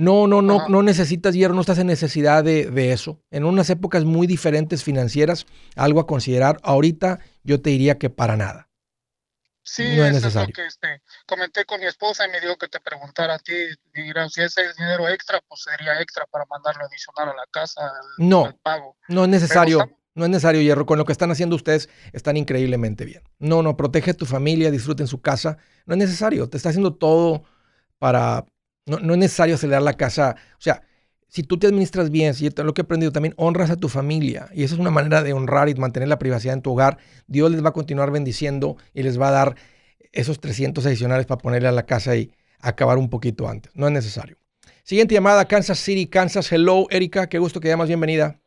No, 0.00 0.26
no, 0.26 0.40
no, 0.40 0.66
no 0.66 0.82
necesitas 0.82 1.34
hierro, 1.34 1.52
no 1.52 1.60
estás 1.60 1.78
en 1.78 1.86
necesidad 1.86 2.42
de, 2.42 2.70
de, 2.70 2.92
eso. 2.92 3.20
En 3.30 3.44
unas 3.44 3.68
épocas 3.68 4.04
muy 4.06 4.26
diferentes 4.26 4.82
financieras, 4.82 5.44
algo 5.76 6.00
a 6.00 6.06
considerar. 6.06 6.58
Ahorita 6.62 7.18
yo 7.42 7.60
te 7.60 7.68
diría 7.68 7.98
que 7.98 8.08
para 8.08 8.34
nada. 8.38 8.70
Sí, 9.62 9.82
no 9.96 10.06
es, 10.06 10.14
necesario. 10.14 10.48
lo 10.48 10.54
que 10.54 10.66
este, 10.66 11.02
comenté 11.26 11.66
con 11.66 11.80
mi 11.80 11.86
esposa 11.86 12.26
y 12.26 12.30
me 12.30 12.40
dijo 12.40 12.56
que 12.56 12.68
te 12.68 12.80
preguntara 12.80 13.34
a 13.34 13.38
ti, 13.40 13.52
si 13.92 14.42
ese 14.42 14.64
es 14.64 14.76
dinero 14.76 15.06
extra, 15.06 15.38
pues 15.46 15.64
sería 15.64 16.00
extra 16.00 16.24
para 16.30 16.46
mandarlo 16.46 16.86
adicional 16.86 17.28
a 17.28 17.36
la 17.36 17.46
casa, 17.50 17.82
al, 17.82 18.26
no, 18.26 18.58
pago. 18.62 18.96
No 19.08 19.24
es 19.24 19.28
necesario. 19.28 19.86
No 20.14 20.24
es 20.24 20.30
necesario, 20.30 20.62
Hierro. 20.62 20.86
Con 20.86 20.96
lo 20.96 21.04
que 21.04 21.12
están 21.12 21.30
haciendo 21.30 21.56
ustedes, 21.56 21.90
están 22.14 22.38
increíblemente 22.38 23.04
bien. 23.04 23.22
No, 23.38 23.62
no, 23.62 23.76
protege 23.76 24.12
a 24.12 24.14
tu 24.14 24.24
familia, 24.24 24.70
disfruten 24.70 25.06
su 25.06 25.20
casa. 25.20 25.58
No 25.84 25.92
es 25.92 25.98
necesario. 25.98 26.48
Te 26.48 26.56
está 26.56 26.70
haciendo 26.70 26.94
todo 26.94 27.44
para. 27.98 28.46
No, 28.86 28.98
no 28.98 29.12
es 29.12 29.18
necesario 29.18 29.54
acelerar 29.54 29.82
la 29.82 29.94
casa. 29.94 30.36
O 30.58 30.60
sea, 30.60 30.82
si 31.30 31.44
tú 31.44 31.58
te 31.58 31.68
administras 31.68 32.10
bien, 32.10 32.34
si 32.34 32.50
lo 32.50 32.74
que 32.74 32.80
he 32.80 32.84
aprendido 32.84 33.12
también, 33.12 33.34
honras 33.36 33.70
a 33.70 33.76
tu 33.76 33.88
familia. 33.88 34.48
Y 34.52 34.64
esa 34.64 34.74
es 34.74 34.80
una 34.80 34.90
manera 34.90 35.22
de 35.22 35.32
honrar 35.32 35.68
y 35.68 35.74
mantener 35.74 36.08
la 36.08 36.18
privacidad 36.18 36.54
en 36.54 36.62
tu 36.62 36.72
hogar. 36.72 36.98
Dios 37.28 37.52
les 37.52 37.64
va 37.64 37.68
a 37.68 37.72
continuar 37.72 38.10
bendiciendo 38.10 38.76
y 38.94 39.04
les 39.04 39.20
va 39.20 39.28
a 39.28 39.32
dar 39.32 39.56
esos 40.12 40.40
300 40.40 40.84
adicionales 40.86 41.26
para 41.26 41.40
ponerle 41.40 41.68
a 41.68 41.72
la 41.72 41.86
casa 41.86 42.16
y 42.16 42.32
acabar 42.60 42.98
un 42.98 43.08
poquito 43.08 43.48
antes. 43.48 43.70
No 43.76 43.86
es 43.86 43.92
necesario. 43.92 44.36
Siguiente 44.82 45.14
llamada, 45.14 45.44
Kansas 45.44 45.78
City, 45.78 46.06
Kansas. 46.06 46.50
Hello, 46.50 46.86
Erika, 46.90 47.28
qué 47.28 47.38
gusto 47.38 47.60
que 47.60 47.68
llamas, 47.68 47.86
bienvenida. 47.86 48.40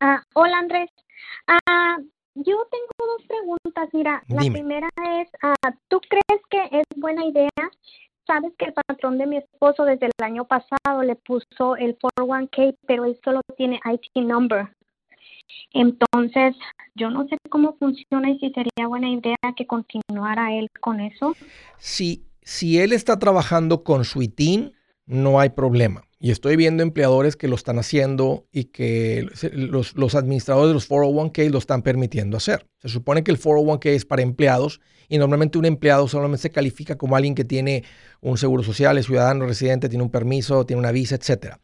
Ah, 0.00 0.22
hola, 0.32 0.58
Andrés. 0.58 0.88
Ah, 1.46 1.98
yo 2.34 2.66
tengo 2.70 3.12
dos 3.12 3.26
preguntas. 3.28 3.88
Mira, 3.92 4.24
la 4.28 4.50
primera 4.50 4.88
es, 5.20 5.28
ah, 5.42 5.54
¿tú 5.88 6.00
crees 6.08 6.42
que 6.48 6.78
es 6.78 6.84
buena 6.96 7.26
idea 7.26 7.50
sabes 8.26 8.52
que 8.58 8.66
el 8.66 8.74
patrón 8.74 9.18
de 9.18 9.26
mi 9.26 9.36
esposo 9.38 9.84
desde 9.84 10.06
el 10.06 10.24
año 10.24 10.44
pasado 10.46 11.02
le 11.02 11.16
puso 11.16 11.76
el 11.76 11.98
401k, 11.98 12.76
pero 12.86 13.04
él 13.04 13.18
solo 13.24 13.40
tiene 13.56 13.80
IT 13.84 14.14
number. 14.16 14.68
Entonces, 15.72 16.56
yo 16.94 17.10
no 17.10 17.26
sé 17.28 17.36
cómo 17.50 17.76
funciona 17.78 18.30
y 18.30 18.38
si 18.38 18.50
sería 18.50 18.88
buena 18.88 19.08
idea 19.08 19.36
que 19.56 19.66
continuara 19.66 20.52
él 20.54 20.68
con 20.80 21.00
eso. 21.00 21.34
Si, 21.78 22.26
si 22.42 22.78
él 22.78 22.92
está 22.92 23.18
trabajando 23.18 23.84
con 23.84 24.04
su 24.04 24.22
ITIN, 24.22 24.72
no 25.06 25.38
hay 25.38 25.50
problema. 25.50 26.05
Y 26.18 26.30
estoy 26.30 26.56
viendo 26.56 26.82
empleadores 26.82 27.36
que 27.36 27.46
lo 27.46 27.56
están 27.56 27.78
haciendo 27.78 28.46
y 28.50 28.64
que 28.64 29.28
los, 29.52 29.94
los 29.96 30.14
administradores 30.14 30.68
de 30.68 30.74
los 30.74 30.88
401k 30.88 31.50
lo 31.50 31.58
están 31.58 31.82
permitiendo 31.82 32.38
hacer. 32.38 32.66
Se 32.78 32.88
supone 32.88 33.22
que 33.22 33.30
el 33.30 33.38
401k 33.38 33.86
es 33.86 34.06
para 34.06 34.22
empleados 34.22 34.80
y 35.08 35.18
normalmente 35.18 35.58
un 35.58 35.66
empleado 35.66 36.08
solamente 36.08 36.42
se 36.42 36.50
califica 36.50 36.96
como 36.96 37.16
alguien 37.16 37.34
que 37.34 37.44
tiene 37.44 37.84
un 38.20 38.38
seguro 38.38 38.62
social, 38.62 38.96
es 38.96 39.06
ciudadano 39.06 39.46
residente, 39.46 39.88
tiene 39.88 40.04
un 40.04 40.10
permiso, 40.10 40.64
tiene 40.64 40.80
una 40.80 40.92
visa, 40.92 41.16
etc. 41.16 41.56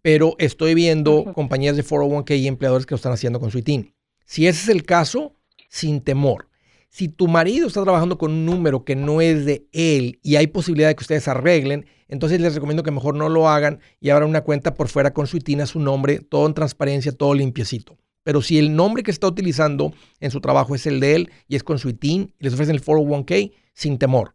Pero 0.00 0.34
estoy 0.38 0.74
viendo 0.74 1.32
compañías 1.34 1.76
de 1.76 1.84
401k 1.84 2.38
y 2.38 2.48
empleadores 2.48 2.86
que 2.86 2.94
lo 2.94 2.96
están 2.96 3.12
haciendo 3.12 3.40
con 3.40 3.50
su 3.50 3.58
ITIN. 3.58 3.94
Si 4.24 4.46
ese 4.46 4.62
es 4.62 4.68
el 4.68 4.84
caso, 4.84 5.34
sin 5.68 6.00
temor. 6.00 6.48
Si 6.88 7.08
tu 7.08 7.28
marido 7.28 7.66
está 7.66 7.82
trabajando 7.82 8.16
con 8.16 8.32
un 8.32 8.46
número 8.46 8.84
que 8.84 8.96
no 8.96 9.20
es 9.20 9.44
de 9.44 9.66
él 9.72 10.18
y 10.22 10.36
hay 10.36 10.46
posibilidad 10.46 10.88
de 10.88 10.96
que 10.96 11.02
ustedes 11.02 11.28
arreglen, 11.28 11.86
entonces 12.08 12.40
les 12.40 12.54
recomiendo 12.54 12.82
que 12.82 12.90
mejor 12.90 13.14
no 13.14 13.28
lo 13.28 13.48
hagan 13.48 13.80
y 14.00 14.10
abran 14.10 14.30
una 14.30 14.40
cuenta 14.42 14.74
por 14.74 14.88
fuera 14.88 15.12
con 15.12 15.26
su 15.26 15.36
ITIN 15.36 15.60
a 15.60 15.66
su 15.66 15.80
nombre, 15.80 16.20
todo 16.20 16.46
en 16.46 16.54
transparencia, 16.54 17.12
todo 17.12 17.34
limpiecito. 17.34 17.98
Pero 18.24 18.42
si 18.42 18.58
el 18.58 18.74
nombre 18.74 19.02
que 19.02 19.10
está 19.10 19.26
utilizando 19.26 19.92
en 20.20 20.30
su 20.30 20.40
trabajo 20.40 20.74
es 20.74 20.86
el 20.86 21.00
de 21.00 21.14
él 21.14 21.30
y 21.46 21.56
es 21.56 21.62
con 21.62 21.78
su 21.78 21.90
ITIN 21.90 22.34
y 22.38 22.44
les 22.44 22.54
ofrecen 22.54 22.74
el 22.74 22.82
401k, 22.82 23.52
sin 23.74 23.98
temor. 23.98 24.34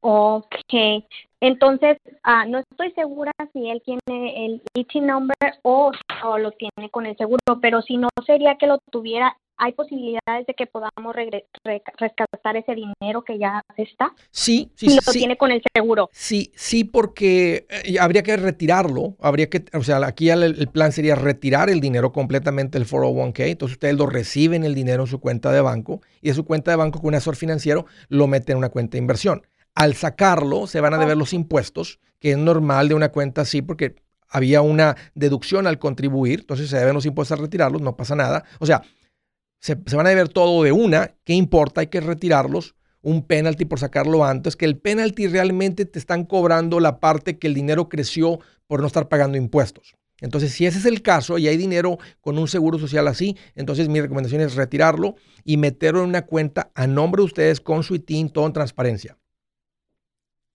Ok, 0.00 0.74
entonces 1.40 1.96
ah, 2.24 2.44
no 2.46 2.58
estoy 2.58 2.90
segura 2.92 3.30
si 3.52 3.70
él 3.70 3.82
tiene 3.84 4.46
el 4.46 4.62
ITIN 4.74 5.06
number 5.06 5.36
o, 5.62 5.92
o, 6.24 6.38
lo 6.38 6.50
tiene 6.52 6.90
con 6.90 7.06
el 7.06 7.16
seguro, 7.16 7.40
pero 7.60 7.82
si 7.82 7.96
no 7.96 8.08
sería 8.26 8.56
que 8.56 8.66
lo 8.66 8.78
tuviera 8.90 9.36
¿hay 9.62 9.72
posibilidades 9.74 10.44
de 10.48 10.54
que 10.54 10.66
podamos 10.66 11.14
rescatar 11.14 12.56
ese 12.56 12.74
dinero 12.74 13.22
que 13.22 13.38
ya 13.38 13.64
está? 13.76 14.12
Sí, 14.32 14.72
sí, 14.74 14.88
sí. 14.88 14.98
lo 15.06 15.12
tiene 15.12 15.36
con 15.36 15.52
el 15.52 15.62
seguro. 15.72 16.10
Sí, 16.12 16.52
sí, 16.56 16.82
porque 16.82 17.66
eh, 17.70 17.96
habría 18.00 18.24
que 18.24 18.36
retirarlo, 18.36 19.14
habría 19.20 19.48
que, 19.48 19.64
o 19.72 19.84
sea, 19.84 20.04
aquí 20.04 20.30
el, 20.30 20.68
plan 20.72 20.90
sería 20.90 21.14
retirar 21.14 21.70
el 21.70 21.80
dinero 21.80 22.10
completamente 22.10 22.76
del 22.76 22.88
401k, 22.88 23.50
entonces 23.50 23.76
ustedes 23.76 23.94
lo 23.94 24.06
reciben 24.06 24.64
el 24.64 24.74
dinero 24.74 25.04
en 25.04 25.08
su 25.08 25.20
cuenta 25.20 25.52
de 25.52 25.60
banco 25.60 26.00
y 26.20 26.28
de 26.28 26.34
su 26.34 26.44
cuenta 26.44 26.72
de 26.72 26.76
banco 26.76 26.98
con 26.98 27.08
un 27.08 27.14
asesor 27.14 27.36
financiero 27.36 27.86
lo 28.08 28.26
meten 28.26 28.54
en 28.54 28.58
una 28.58 28.70
cuenta 28.70 28.92
de 28.92 28.98
inversión. 28.98 29.46
Al 29.76 29.94
sacarlo 29.94 30.66
se 30.66 30.80
van 30.80 30.94
a 30.94 30.98
deber 30.98 31.16
los 31.16 31.32
impuestos, 31.32 32.00
que 32.18 32.32
es 32.32 32.38
normal 32.38 32.88
de 32.88 32.94
una 32.94 33.10
cuenta 33.10 33.42
así 33.42 33.62
porque 33.62 33.94
había 34.28 34.60
una 34.60 34.96
deducción 35.14 35.68
al 35.68 35.78
contribuir, 35.78 36.40
entonces 36.40 36.68
se 36.68 36.78
deben 36.78 36.94
los 36.94 37.06
impuestos 37.06 37.38
al 37.38 37.44
retirarlos, 37.44 37.80
no 37.80 37.96
pasa 37.96 38.16
nada. 38.16 38.44
O 38.58 38.66
sea, 38.66 38.82
se, 39.62 39.76
van 39.76 40.06
a 40.06 40.10
deber 40.10 40.28
todo 40.28 40.64
de 40.64 40.72
una, 40.72 41.14
¿qué 41.24 41.34
importa? 41.34 41.80
Hay 41.80 41.86
que 41.86 42.00
retirarlos. 42.00 42.74
Un 43.00 43.26
penalty 43.26 43.64
por 43.64 43.80
sacarlo 43.80 44.24
antes, 44.24 44.54
que 44.54 44.64
el 44.64 44.78
penalty 44.78 45.26
realmente 45.26 45.84
te 45.86 45.98
están 45.98 46.24
cobrando 46.24 46.78
la 46.78 47.00
parte 47.00 47.36
que 47.38 47.48
el 47.48 47.54
dinero 47.54 47.88
creció 47.88 48.38
por 48.68 48.80
no 48.80 48.86
estar 48.86 49.08
pagando 49.08 49.36
impuestos. 49.36 49.96
Entonces, 50.20 50.52
si 50.52 50.66
ese 50.66 50.78
es 50.78 50.84
el 50.84 51.02
caso 51.02 51.36
y 51.36 51.48
hay 51.48 51.56
dinero 51.56 51.98
con 52.20 52.38
un 52.38 52.46
seguro 52.46 52.78
social 52.78 53.08
así, 53.08 53.36
entonces 53.56 53.88
mi 53.88 54.00
recomendación 54.00 54.40
es 54.40 54.54
retirarlo 54.54 55.16
y 55.44 55.56
meterlo 55.56 56.02
en 56.04 56.10
una 56.10 56.26
cuenta 56.26 56.70
a 56.76 56.86
nombre 56.86 57.22
de 57.22 57.26
ustedes 57.26 57.60
con 57.60 57.82
su 57.82 57.96
ITIN, 57.96 58.30
todo 58.30 58.46
en 58.46 58.52
transparencia. 58.52 59.18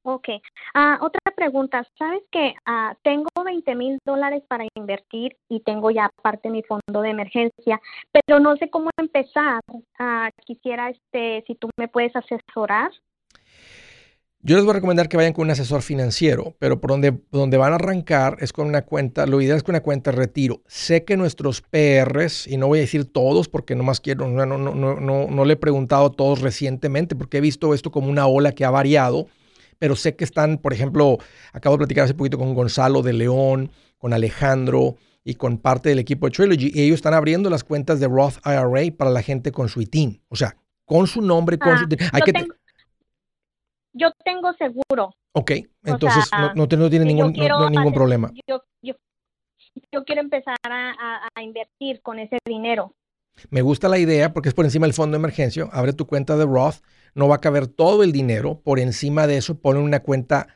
Ok. 0.10 0.30
Ah, 0.74 1.00
otra 1.02 1.20
pregunta. 1.36 1.86
Sabes 1.98 2.24
que 2.32 2.54
ah, 2.66 2.96
tengo 3.04 3.28
20 3.44 3.76
mil 3.76 4.00
dólares 4.06 4.42
para 4.48 4.64
invertir 4.76 5.36
y 5.50 5.60
tengo 5.60 5.92
ya 5.92 6.10
parte 6.22 6.48
de 6.48 6.54
mi 6.54 6.64
fondo 6.64 7.02
de 7.02 7.10
emergencia, 7.10 7.82
pero 8.14 8.40
no 8.40 8.56
sé 8.56 8.70
cómo 8.70 8.90
empezar. 8.98 9.60
Ah, 10.00 10.30
quisiera, 10.46 10.92
este, 10.92 11.44
si 11.46 11.56
tú 11.56 11.70
me 11.78 11.90
puedes 11.90 12.16
asesorar. 12.16 12.90
Yo 14.40 14.56
les 14.56 14.64
voy 14.64 14.72
a 14.72 14.76
recomendar 14.76 15.10
que 15.10 15.18
vayan 15.18 15.34
con 15.34 15.44
un 15.44 15.52
asesor 15.52 15.82
financiero, 15.82 16.56
pero 16.58 16.80
por 16.80 16.92
donde, 16.92 17.20
donde 17.32 17.58
van 17.58 17.74
a 17.74 17.76
arrancar 17.76 18.38
es 18.40 18.54
con 18.54 18.66
una 18.66 18.84
cuenta, 18.84 19.26
lo 19.26 19.42
ideal 19.42 19.58
es 19.58 19.64
con 19.64 19.76
una 19.76 19.84
cuenta 19.84 20.12
de 20.12 20.18
retiro. 20.18 20.62
Sé 20.68 21.04
que 21.04 21.18
nuestros 21.18 21.62
PRs, 21.64 22.48
y 22.48 22.56
no 22.56 22.68
voy 22.68 22.80
a 22.80 22.84
decir 22.84 23.12
todos 23.12 23.50
porque 23.50 23.76
nomás 23.76 24.00
quiero, 24.00 24.30
no, 24.30 24.46
no, 24.46 24.58
no, 24.58 24.74
no, 24.74 25.28
no 25.28 25.44
le 25.44 25.54
he 25.54 25.58
preguntado 25.58 26.06
a 26.06 26.12
todos 26.14 26.40
recientemente 26.40 27.14
porque 27.14 27.40
he 27.40 27.42
visto 27.42 27.74
esto 27.74 27.92
como 27.92 28.08
una 28.08 28.26
ola 28.28 28.54
que 28.54 28.64
ha 28.64 28.70
variado 28.70 29.28
pero 29.80 29.96
sé 29.96 30.16
que 30.16 30.24
están, 30.24 30.58
por 30.58 30.74
ejemplo, 30.74 31.18
acabo 31.54 31.76
de 31.76 31.80
platicar 31.80 32.06
hace 32.06 32.14
poquito 32.14 32.38
con 32.38 32.54
Gonzalo 32.54 33.02
de 33.02 33.14
León, 33.14 33.72
con 33.98 34.14
Alejandro 34.14 34.96
y 35.24 35.36
con 35.36 35.58
parte 35.58 35.90
del 35.90 36.00
equipo 36.00 36.28
de 36.28 36.32
Trilogy, 36.32 36.72
y 36.74 36.84
ellos 36.84 36.96
están 36.96 37.14
abriendo 37.14 37.50
las 37.50 37.64
cuentas 37.64 38.00
de 38.00 38.08
Roth 38.08 38.36
IRA 38.46 38.96
para 38.96 39.12
la 39.12 39.22
gente 39.22 39.52
con 39.52 39.70
su 39.70 39.82
ITIN, 39.82 40.22
o 40.30 40.36
sea, 40.36 40.56
con 40.86 41.08
su 41.08 41.22
nombre, 41.22 41.58
con 41.58 41.78
su 41.78 41.84
ITIN. 41.84 42.00
Hay 42.14 42.22
yo, 42.22 42.26
que 42.26 42.34
tengo, 42.34 42.56
yo 43.94 44.12
tengo 44.24 44.54
seguro. 44.54 45.14
Ok, 45.34 45.52
entonces 45.84 46.30
no, 46.32 46.54
no, 46.56 46.90
tiene 46.90 47.06
ningún, 47.06 47.34
ningún 47.34 47.94
problema. 47.94 48.32
Yo, 48.48 48.64
yo, 48.82 48.96
quiero 50.06 50.22
empezar 50.22 50.56
a, 50.64 51.28
a 51.36 51.44
invertir 51.44 52.02
con 52.02 52.20
ese 52.20 52.38
dinero. 52.46 52.96
Me 53.50 53.62
gusta 53.62 53.88
la 53.88 54.00
idea 54.00 54.34
porque 54.34 54.50
es 54.50 54.56
por 54.56 54.66
encima 54.66 54.86
del 54.88 54.94
fondo 54.94 55.16
de 55.16 55.20
emergencia. 55.20 55.68
Abre 55.72 55.94
tu 55.94 56.08
cuenta 56.08 56.38
de 56.38 56.46
Roth 56.46 56.78
no 57.18 57.28
va 57.28 57.36
a 57.36 57.42
caber 57.42 57.68
todo 57.68 58.04
el 58.04 58.12
dinero. 58.12 58.62
Por 58.64 58.80
encima 58.80 59.26
de 59.26 59.38
eso, 59.38 59.60
ponen 59.60 59.82
una 59.82 60.02
cuenta 60.02 60.48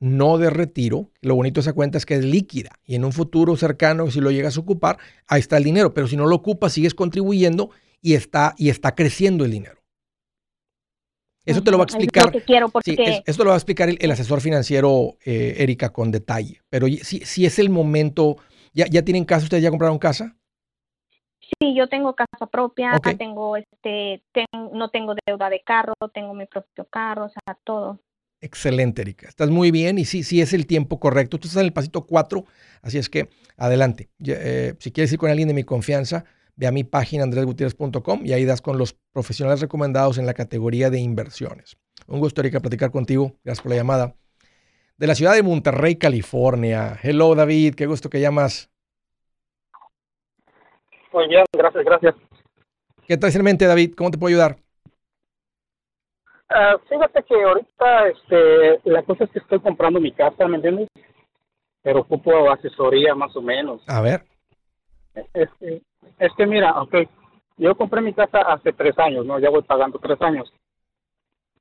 no 0.00 0.36
de 0.36 0.50
retiro. 0.50 1.12
Lo 1.20 1.36
bonito 1.36 1.60
de 1.60 1.62
esa 1.62 1.72
cuenta 1.74 1.96
es 1.96 2.04
que 2.04 2.16
es 2.16 2.24
líquida 2.24 2.70
y 2.84 2.96
en 2.96 3.04
un 3.04 3.12
futuro 3.12 3.56
cercano, 3.56 4.10
si 4.10 4.20
lo 4.20 4.32
llegas 4.32 4.56
a 4.56 4.60
ocupar, 4.60 4.98
ahí 5.28 5.38
está 5.38 5.56
el 5.56 5.64
dinero. 5.64 5.94
Pero 5.94 6.08
si 6.08 6.16
no 6.16 6.26
lo 6.26 6.34
ocupas, 6.34 6.72
sigues 6.72 6.94
contribuyendo 6.94 7.70
y 8.00 8.14
está, 8.14 8.54
y 8.58 8.68
está 8.68 8.96
creciendo 8.96 9.44
el 9.44 9.52
dinero. 9.52 9.80
Eso 11.44 11.62
te 11.62 11.70
lo 11.70 11.78
va 11.78 11.84
a 11.84 11.86
explicar. 11.86 12.32
esto 12.34 13.44
lo 13.44 13.50
va 13.50 13.54
a 13.54 13.58
explicar 13.58 13.88
el, 13.88 14.10
asesor 14.10 14.40
financiero, 14.40 15.16
eh, 15.24 15.54
Erika, 15.58 15.92
con 15.92 16.10
detalle. 16.10 16.62
Pero 16.68 16.88
si, 17.02 17.20
si 17.20 17.46
es 17.46 17.60
el 17.60 17.70
momento, 17.70 18.38
¿ya, 18.72 18.86
¿ya 18.86 19.02
tienen 19.02 19.24
casa? 19.24 19.44
¿Ustedes 19.44 19.62
ya 19.62 19.70
compraron 19.70 19.98
casa? 19.98 20.36
Sí, 21.58 21.74
yo 21.74 21.88
tengo 21.88 22.14
casa 22.14 22.46
propia, 22.50 22.98
tengo 23.18 23.56
este, 23.56 24.22
no 24.72 24.90
tengo 24.90 25.14
deuda 25.26 25.50
de 25.50 25.62
carro, 25.62 25.94
tengo 26.12 26.34
mi 26.34 26.46
propio 26.46 26.86
carro, 26.86 27.26
o 27.26 27.28
sea, 27.28 27.58
todo. 27.64 28.00
Excelente, 28.40 29.02
Erika. 29.02 29.28
Estás 29.28 29.50
muy 29.50 29.70
bien 29.70 29.98
y 29.98 30.04
sí, 30.04 30.24
sí 30.24 30.40
es 30.40 30.52
el 30.52 30.66
tiempo 30.66 30.98
correcto. 30.98 31.38
Tú 31.38 31.46
estás 31.46 31.60
en 31.60 31.66
el 31.66 31.72
pasito 31.72 32.06
4, 32.06 32.44
así 32.82 32.98
es 32.98 33.08
que 33.08 33.30
adelante. 33.56 34.10
Eh, 34.26 34.74
si 34.80 34.90
quieres 34.90 35.12
ir 35.12 35.18
con 35.18 35.30
alguien 35.30 35.46
de 35.46 35.54
mi 35.54 35.62
confianza, 35.62 36.24
ve 36.56 36.66
a 36.66 36.72
mi 36.72 36.82
página 36.82 37.22
andresgutierrez.com 37.22 38.26
y 38.26 38.32
ahí 38.32 38.44
das 38.44 38.60
con 38.60 38.78
los 38.78 38.96
profesionales 39.12 39.60
recomendados 39.60 40.18
en 40.18 40.26
la 40.26 40.34
categoría 40.34 40.90
de 40.90 40.98
inversiones. 40.98 41.76
Un 42.08 42.18
gusto, 42.18 42.40
Erika, 42.40 42.58
platicar 42.58 42.90
contigo. 42.90 43.36
Gracias 43.44 43.62
por 43.62 43.70
la 43.70 43.76
llamada. 43.76 44.16
De 44.96 45.06
la 45.06 45.14
ciudad 45.14 45.34
de 45.34 45.44
Monterrey, 45.44 45.94
California. 45.94 46.98
Hello, 47.00 47.36
David. 47.36 47.76
Qué 47.76 47.86
gusto 47.86 48.10
que 48.10 48.20
llamas. 48.20 48.71
Muy 51.12 51.28
bien, 51.28 51.44
gracias, 51.52 51.84
gracias. 51.84 52.14
¿Qué 53.06 53.16
tal 53.16 53.34
en 53.34 53.44
mente, 53.44 53.66
David? 53.66 53.94
¿Cómo 53.96 54.10
te 54.10 54.18
puedo 54.18 54.34
ayudar? 54.34 54.56
Uh, 56.50 56.78
fíjate 56.88 57.22
que 57.24 57.42
ahorita 57.42 58.08
este, 58.08 58.90
la 58.90 59.02
cosa 59.02 59.24
es 59.24 59.30
que 59.30 59.38
estoy 59.38 59.60
comprando 59.60 60.00
mi 60.00 60.12
casa, 60.12 60.46
¿me 60.46 60.56
entiendes? 60.56 60.88
Pero 61.82 62.00
ocupo 62.00 62.50
asesoría 62.50 63.14
más 63.14 63.34
o 63.36 63.42
menos. 63.42 63.82
A 63.88 64.00
ver. 64.00 64.24
Es, 65.34 65.48
es 66.18 66.32
que 66.36 66.46
mira, 66.46 66.80
ok, 66.80 66.94
yo 67.58 67.74
compré 67.76 68.00
mi 68.00 68.14
casa 68.14 68.38
hace 68.40 68.72
tres 68.72 68.98
años, 68.98 69.26
¿no? 69.26 69.38
Ya 69.38 69.50
voy 69.50 69.62
pagando 69.62 69.98
tres 69.98 70.20
años. 70.22 70.52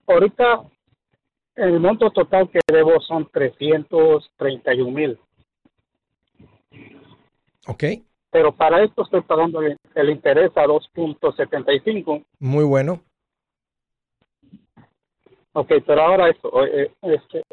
Ahorita 0.08 0.62
el 1.56 1.80
monto 1.80 2.10
total 2.12 2.50
que 2.50 2.60
debo 2.68 3.00
son 3.02 3.30
331 3.32 4.92
mil. 4.92 5.20
Ok 7.68 7.84
pero 8.32 8.54
para 8.54 8.82
esto 8.84 9.04
estoy 9.04 9.22
pagando 9.22 9.62
el, 9.62 10.10
interés 10.10 10.52
a 10.56 10.66
2.75. 10.66 12.24
Muy 12.40 12.64
bueno. 12.64 13.02
Ok, 15.54 15.74
pero 15.86 16.02
ahora 16.02 16.30
esto, 16.30 16.66
eh, 16.66 16.92
este, 17.02 17.44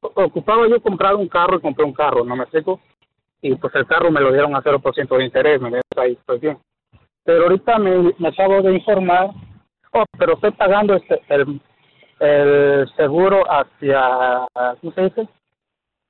ocupaba 0.00 0.68
yo 0.68 0.80
comprar 0.82 1.14
un 1.16 1.28
carro 1.28 1.56
y 1.56 1.60
compré 1.60 1.84
un 1.84 1.94
carro, 1.94 2.24
¿no 2.24 2.36
me 2.36 2.42
explico? 2.42 2.78
Y 3.40 3.54
pues 3.54 3.74
el 3.74 3.86
carro 3.86 4.10
me 4.10 4.20
lo 4.20 4.32
dieron 4.32 4.54
a 4.54 4.62
0% 4.62 5.16
de 5.16 5.24
interés, 5.24 5.60
me 5.62 5.80
ahí 5.96 6.12
estoy 6.12 6.38
bien. 6.38 6.58
Pero 7.24 7.44
ahorita 7.44 7.78
me, 7.78 8.12
me 8.18 8.28
acabo 8.28 8.60
de 8.60 8.74
informar, 8.74 9.30
oh, 9.92 10.04
pero 10.18 10.34
estoy 10.34 10.50
pagando 10.50 10.94
este, 10.94 11.22
el, 11.28 11.58
el 12.18 12.94
seguro 12.96 13.42
hacia, 13.50 14.46
¿cómo 14.80 14.92
se 14.92 15.02
dice? 15.02 15.28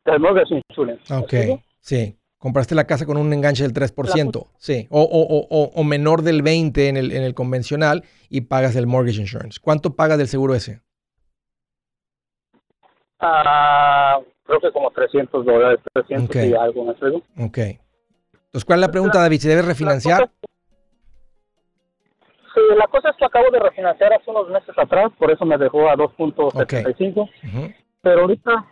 El 0.07 0.19
mortgage 0.19 0.61
insurance. 0.69 1.15
Ok, 1.15 1.61
sí. 1.79 2.20
Compraste 2.41 2.75
la 2.75 2.87
casa 2.87 3.05
con 3.05 3.19
un 3.19 3.31
enganche 3.35 3.63
del 3.63 3.75
3%, 3.75 4.47
sí, 4.57 4.89
o, 4.89 5.03
o, 5.03 5.47
o, 5.51 5.65
o, 5.75 5.85
menor 5.85 6.23
del 6.23 6.43
20% 6.43 6.89
en 6.89 6.97
el, 6.97 7.13
en 7.13 7.23
el 7.23 7.35
convencional 7.35 8.03
y 8.31 8.41
pagas 8.41 8.75
el 8.77 8.87
mortgage 8.87 9.21
insurance. 9.21 9.61
¿Cuánto 9.63 9.95
pagas 9.95 10.17
del 10.17 10.27
seguro 10.27 10.55
ese? 10.55 10.81
Ah, 13.21 14.19
creo 14.45 14.59
que 14.59 14.73
como 14.73 14.91
300 14.91 15.45
dólares, 15.45 15.81
300 15.93 16.35
y 16.35 16.55
algo, 16.55 16.85
¿me 16.87 16.93
explico? 16.93 17.19
Ok. 17.39 17.59
Entonces, 17.59 18.65
¿cuál 18.65 18.79
es 18.79 18.87
la 18.87 18.91
pregunta, 18.91 19.21
David? 19.21 19.39
¿Se 19.41 19.49
debe 19.51 19.61
refinanciar? 19.61 20.31
sí, 22.55 22.61
la 22.75 22.87
cosa 22.87 23.11
es 23.11 23.17
que 23.17 23.27
acabo 23.27 23.51
de 23.51 23.61
refinanciar 23.61 24.15
hace 24.15 24.31
unos 24.31 24.49
meses 24.49 24.75
atrás, 24.79 25.13
por 25.19 25.31
eso 25.31 25.45
me 25.45 25.59
dejó 25.59 25.91
a 25.91 25.95
2.75. 25.95 27.75
Pero 28.01 28.23
ahorita 28.23 28.67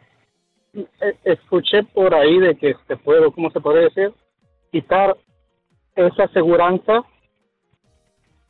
escuché 1.25 1.83
por 1.83 2.15
ahí 2.15 2.39
de 2.39 2.57
que 2.57 2.75
se 2.87 2.97
puede, 2.97 3.31
¿cómo 3.33 3.51
se 3.51 3.61
puede 3.61 3.85
decir? 3.85 4.13
Quitar 4.71 5.17
esa 5.95 6.25
aseguranza, 6.25 7.03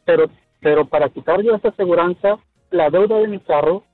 pero, 0.04 0.28
pero 0.60 0.86
para 0.86 1.08
quitar 1.08 1.42
yo 1.42 1.54
esa 1.54 1.68
aseguranza, 1.68 2.38
la 2.70 2.90
deuda 2.90 3.18
de 3.18 3.28
mi 3.28 3.40
carro 3.40 3.84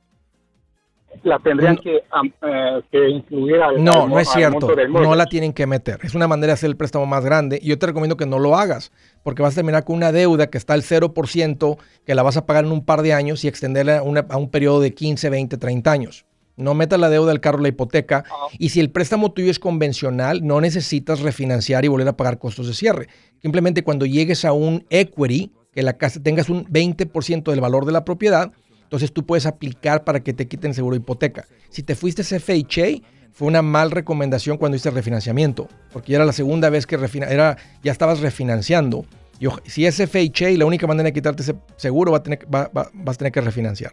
la 1.23 1.39
tendrían 1.39 1.77
que, 1.77 1.97
eh, 1.97 2.83
que, 2.91 3.09
incluir 3.09 3.57
al 3.63 3.83
No, 3.83 4.09
no 4.09 4.19
es 4.19 4.29
cierto. 4.29 4.75
No 4.89 5.15
la 5.15 5.27
tienen 5.27 5.53
que 5.53 5.67
meter. 5.67 6.01
Es 6.03 6.15
una 6.15 6.27
manera 6.27 6.49
de 6.49 6.53
hacer 6.55 6.69
el 6.69 6.77
préstamo 6.77 7.07
más 7.07 7.25
grande. 7.25 7.59
Y 7.63 7.69
yo 7.69 7.79
te 7.79 7.87
recomiendo 7.87 8.17
que 8.17 8.27
no 8.27 8.39
lo 8.39 8.57
hagas, 8.57 8.93
porque 9.23 9.43
vas 9.43 9.55
a 9.55 9.57
terminar 9.57 9.85
con 9.85 9.97
una 9.97 10.13
deuda 10.13 10.49
que 10.49 10.59
está 10.59 10.75
al 10.75 10.83
0%, 10.83 11.79
que 12.05 12.15
la 12.15 12.23
vas 12.23 12.37
a 12.37 12.47
pagar 12.47 12.65
en 12.65 12.73
un 12.73 12.85
par 12.85 13.03
de 13.03 13.13
años 13.13 13.45
y 13.45 13.49
extenderla 13.49 13.99
a 13.99 14.37
un 14.37 14.51
periodo 14.51 14.81
de 14.81 14.93
15, 14.93 15.31
20, 15.31 15.57
30 15.57 15.91
años. 15.91 16.27
No 16.57 16.75
metas 16.75 17.01
la 17.01 17.11
deuda 17.11 17.31
del 17.31 17.41
carro, 17.41 17.59
la 17.59 17.69
hipoteca. 17.69 18.25
Y 18.59 18.69
si 18.69 18.81
el 18.81 18.91
préstamo 18.91 19.33
tuyo 19.33 19.51
es 19.51 19.59
convencional, 19.59 20.47
no 20.47 20.61
necesitas 20.61 21.21
refinanciar 21.21 21.85
y 21.85 21.89
volver 21.89 22.09
a 22.09 22.17
pagar 22.17 22.39
costos 22.39 22.69
de 22.69 22.75
cierre. 22.75 23.09
Simplemente 23.43 23.83
cuando 23.83 24.07
llegues 24.07 24.45
a 24.45 24.53
un 24.53 24.87
equity, 24.91 25.53
que 25.73 25.83
la 25.83 25.95
casa 25.95 26.23
tengas 26.23 26.49
un 26.49 26.67
20% 26.67 27.51
del 27.51 27.61
valor 27.61 27.85
de 27.85 27.93
la 27.93 28.05
propiedad, 28.05 28.53
entonces 28.85 29.13
tú 29.13 29.27
puedes 29.27 29.47
aplicar 29.47 30.05
para 30.05 30.21
que 30.21 30.33
te 30.33 30.47
quiten 30.47 30.73
seguro 30.75 30.95
de 30.95 31.03
hipoteca. 31.03 31.47
Si 31.71 31.83
te 31.83 31.97
fuiste 31.97 32.23
a 32.23 32.25
FHA, 32.25 33.03
fue 33.33 33.49
una 33.49 33.63
mal 33.63 33.91
recomendación 33.91 34.57
cuando 34.57 34.77
hiciste 34.77 34.91
refinanciamiento, 34.91 35.69
porque 35.93 36.13
ya 36.13 36.19
era 36.19 36.25
la 36.25 36.33
segunda 36.33 36.71
vez 36.71 36.87
que 36.87 36.95
era, 36.95 37.57
ya 37.83 37.91
estabas 37.91 38.21
refinanciando. 38.21 39.05
Y 39.41 39.49
si 39.69 39.87
es 39.87 39.97
FHA, 39.97 40.51
la 40.51 40.67
única 40.67 40.87
manera 40.87 41.09
de 41.09 41.13
quitarte 41.13 41.43
ese 41.43 41.57
seguro 41.77 42.13
va 42.13 42.19
a 42.19 42.23
tener, 42.23 42.47
vas 42.49 42.79
a 42.85 43.15
tener 43.15 43.33
que 43.33 43.41
refinanciar 43.41 43.93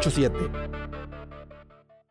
8-7. 0.00 0.79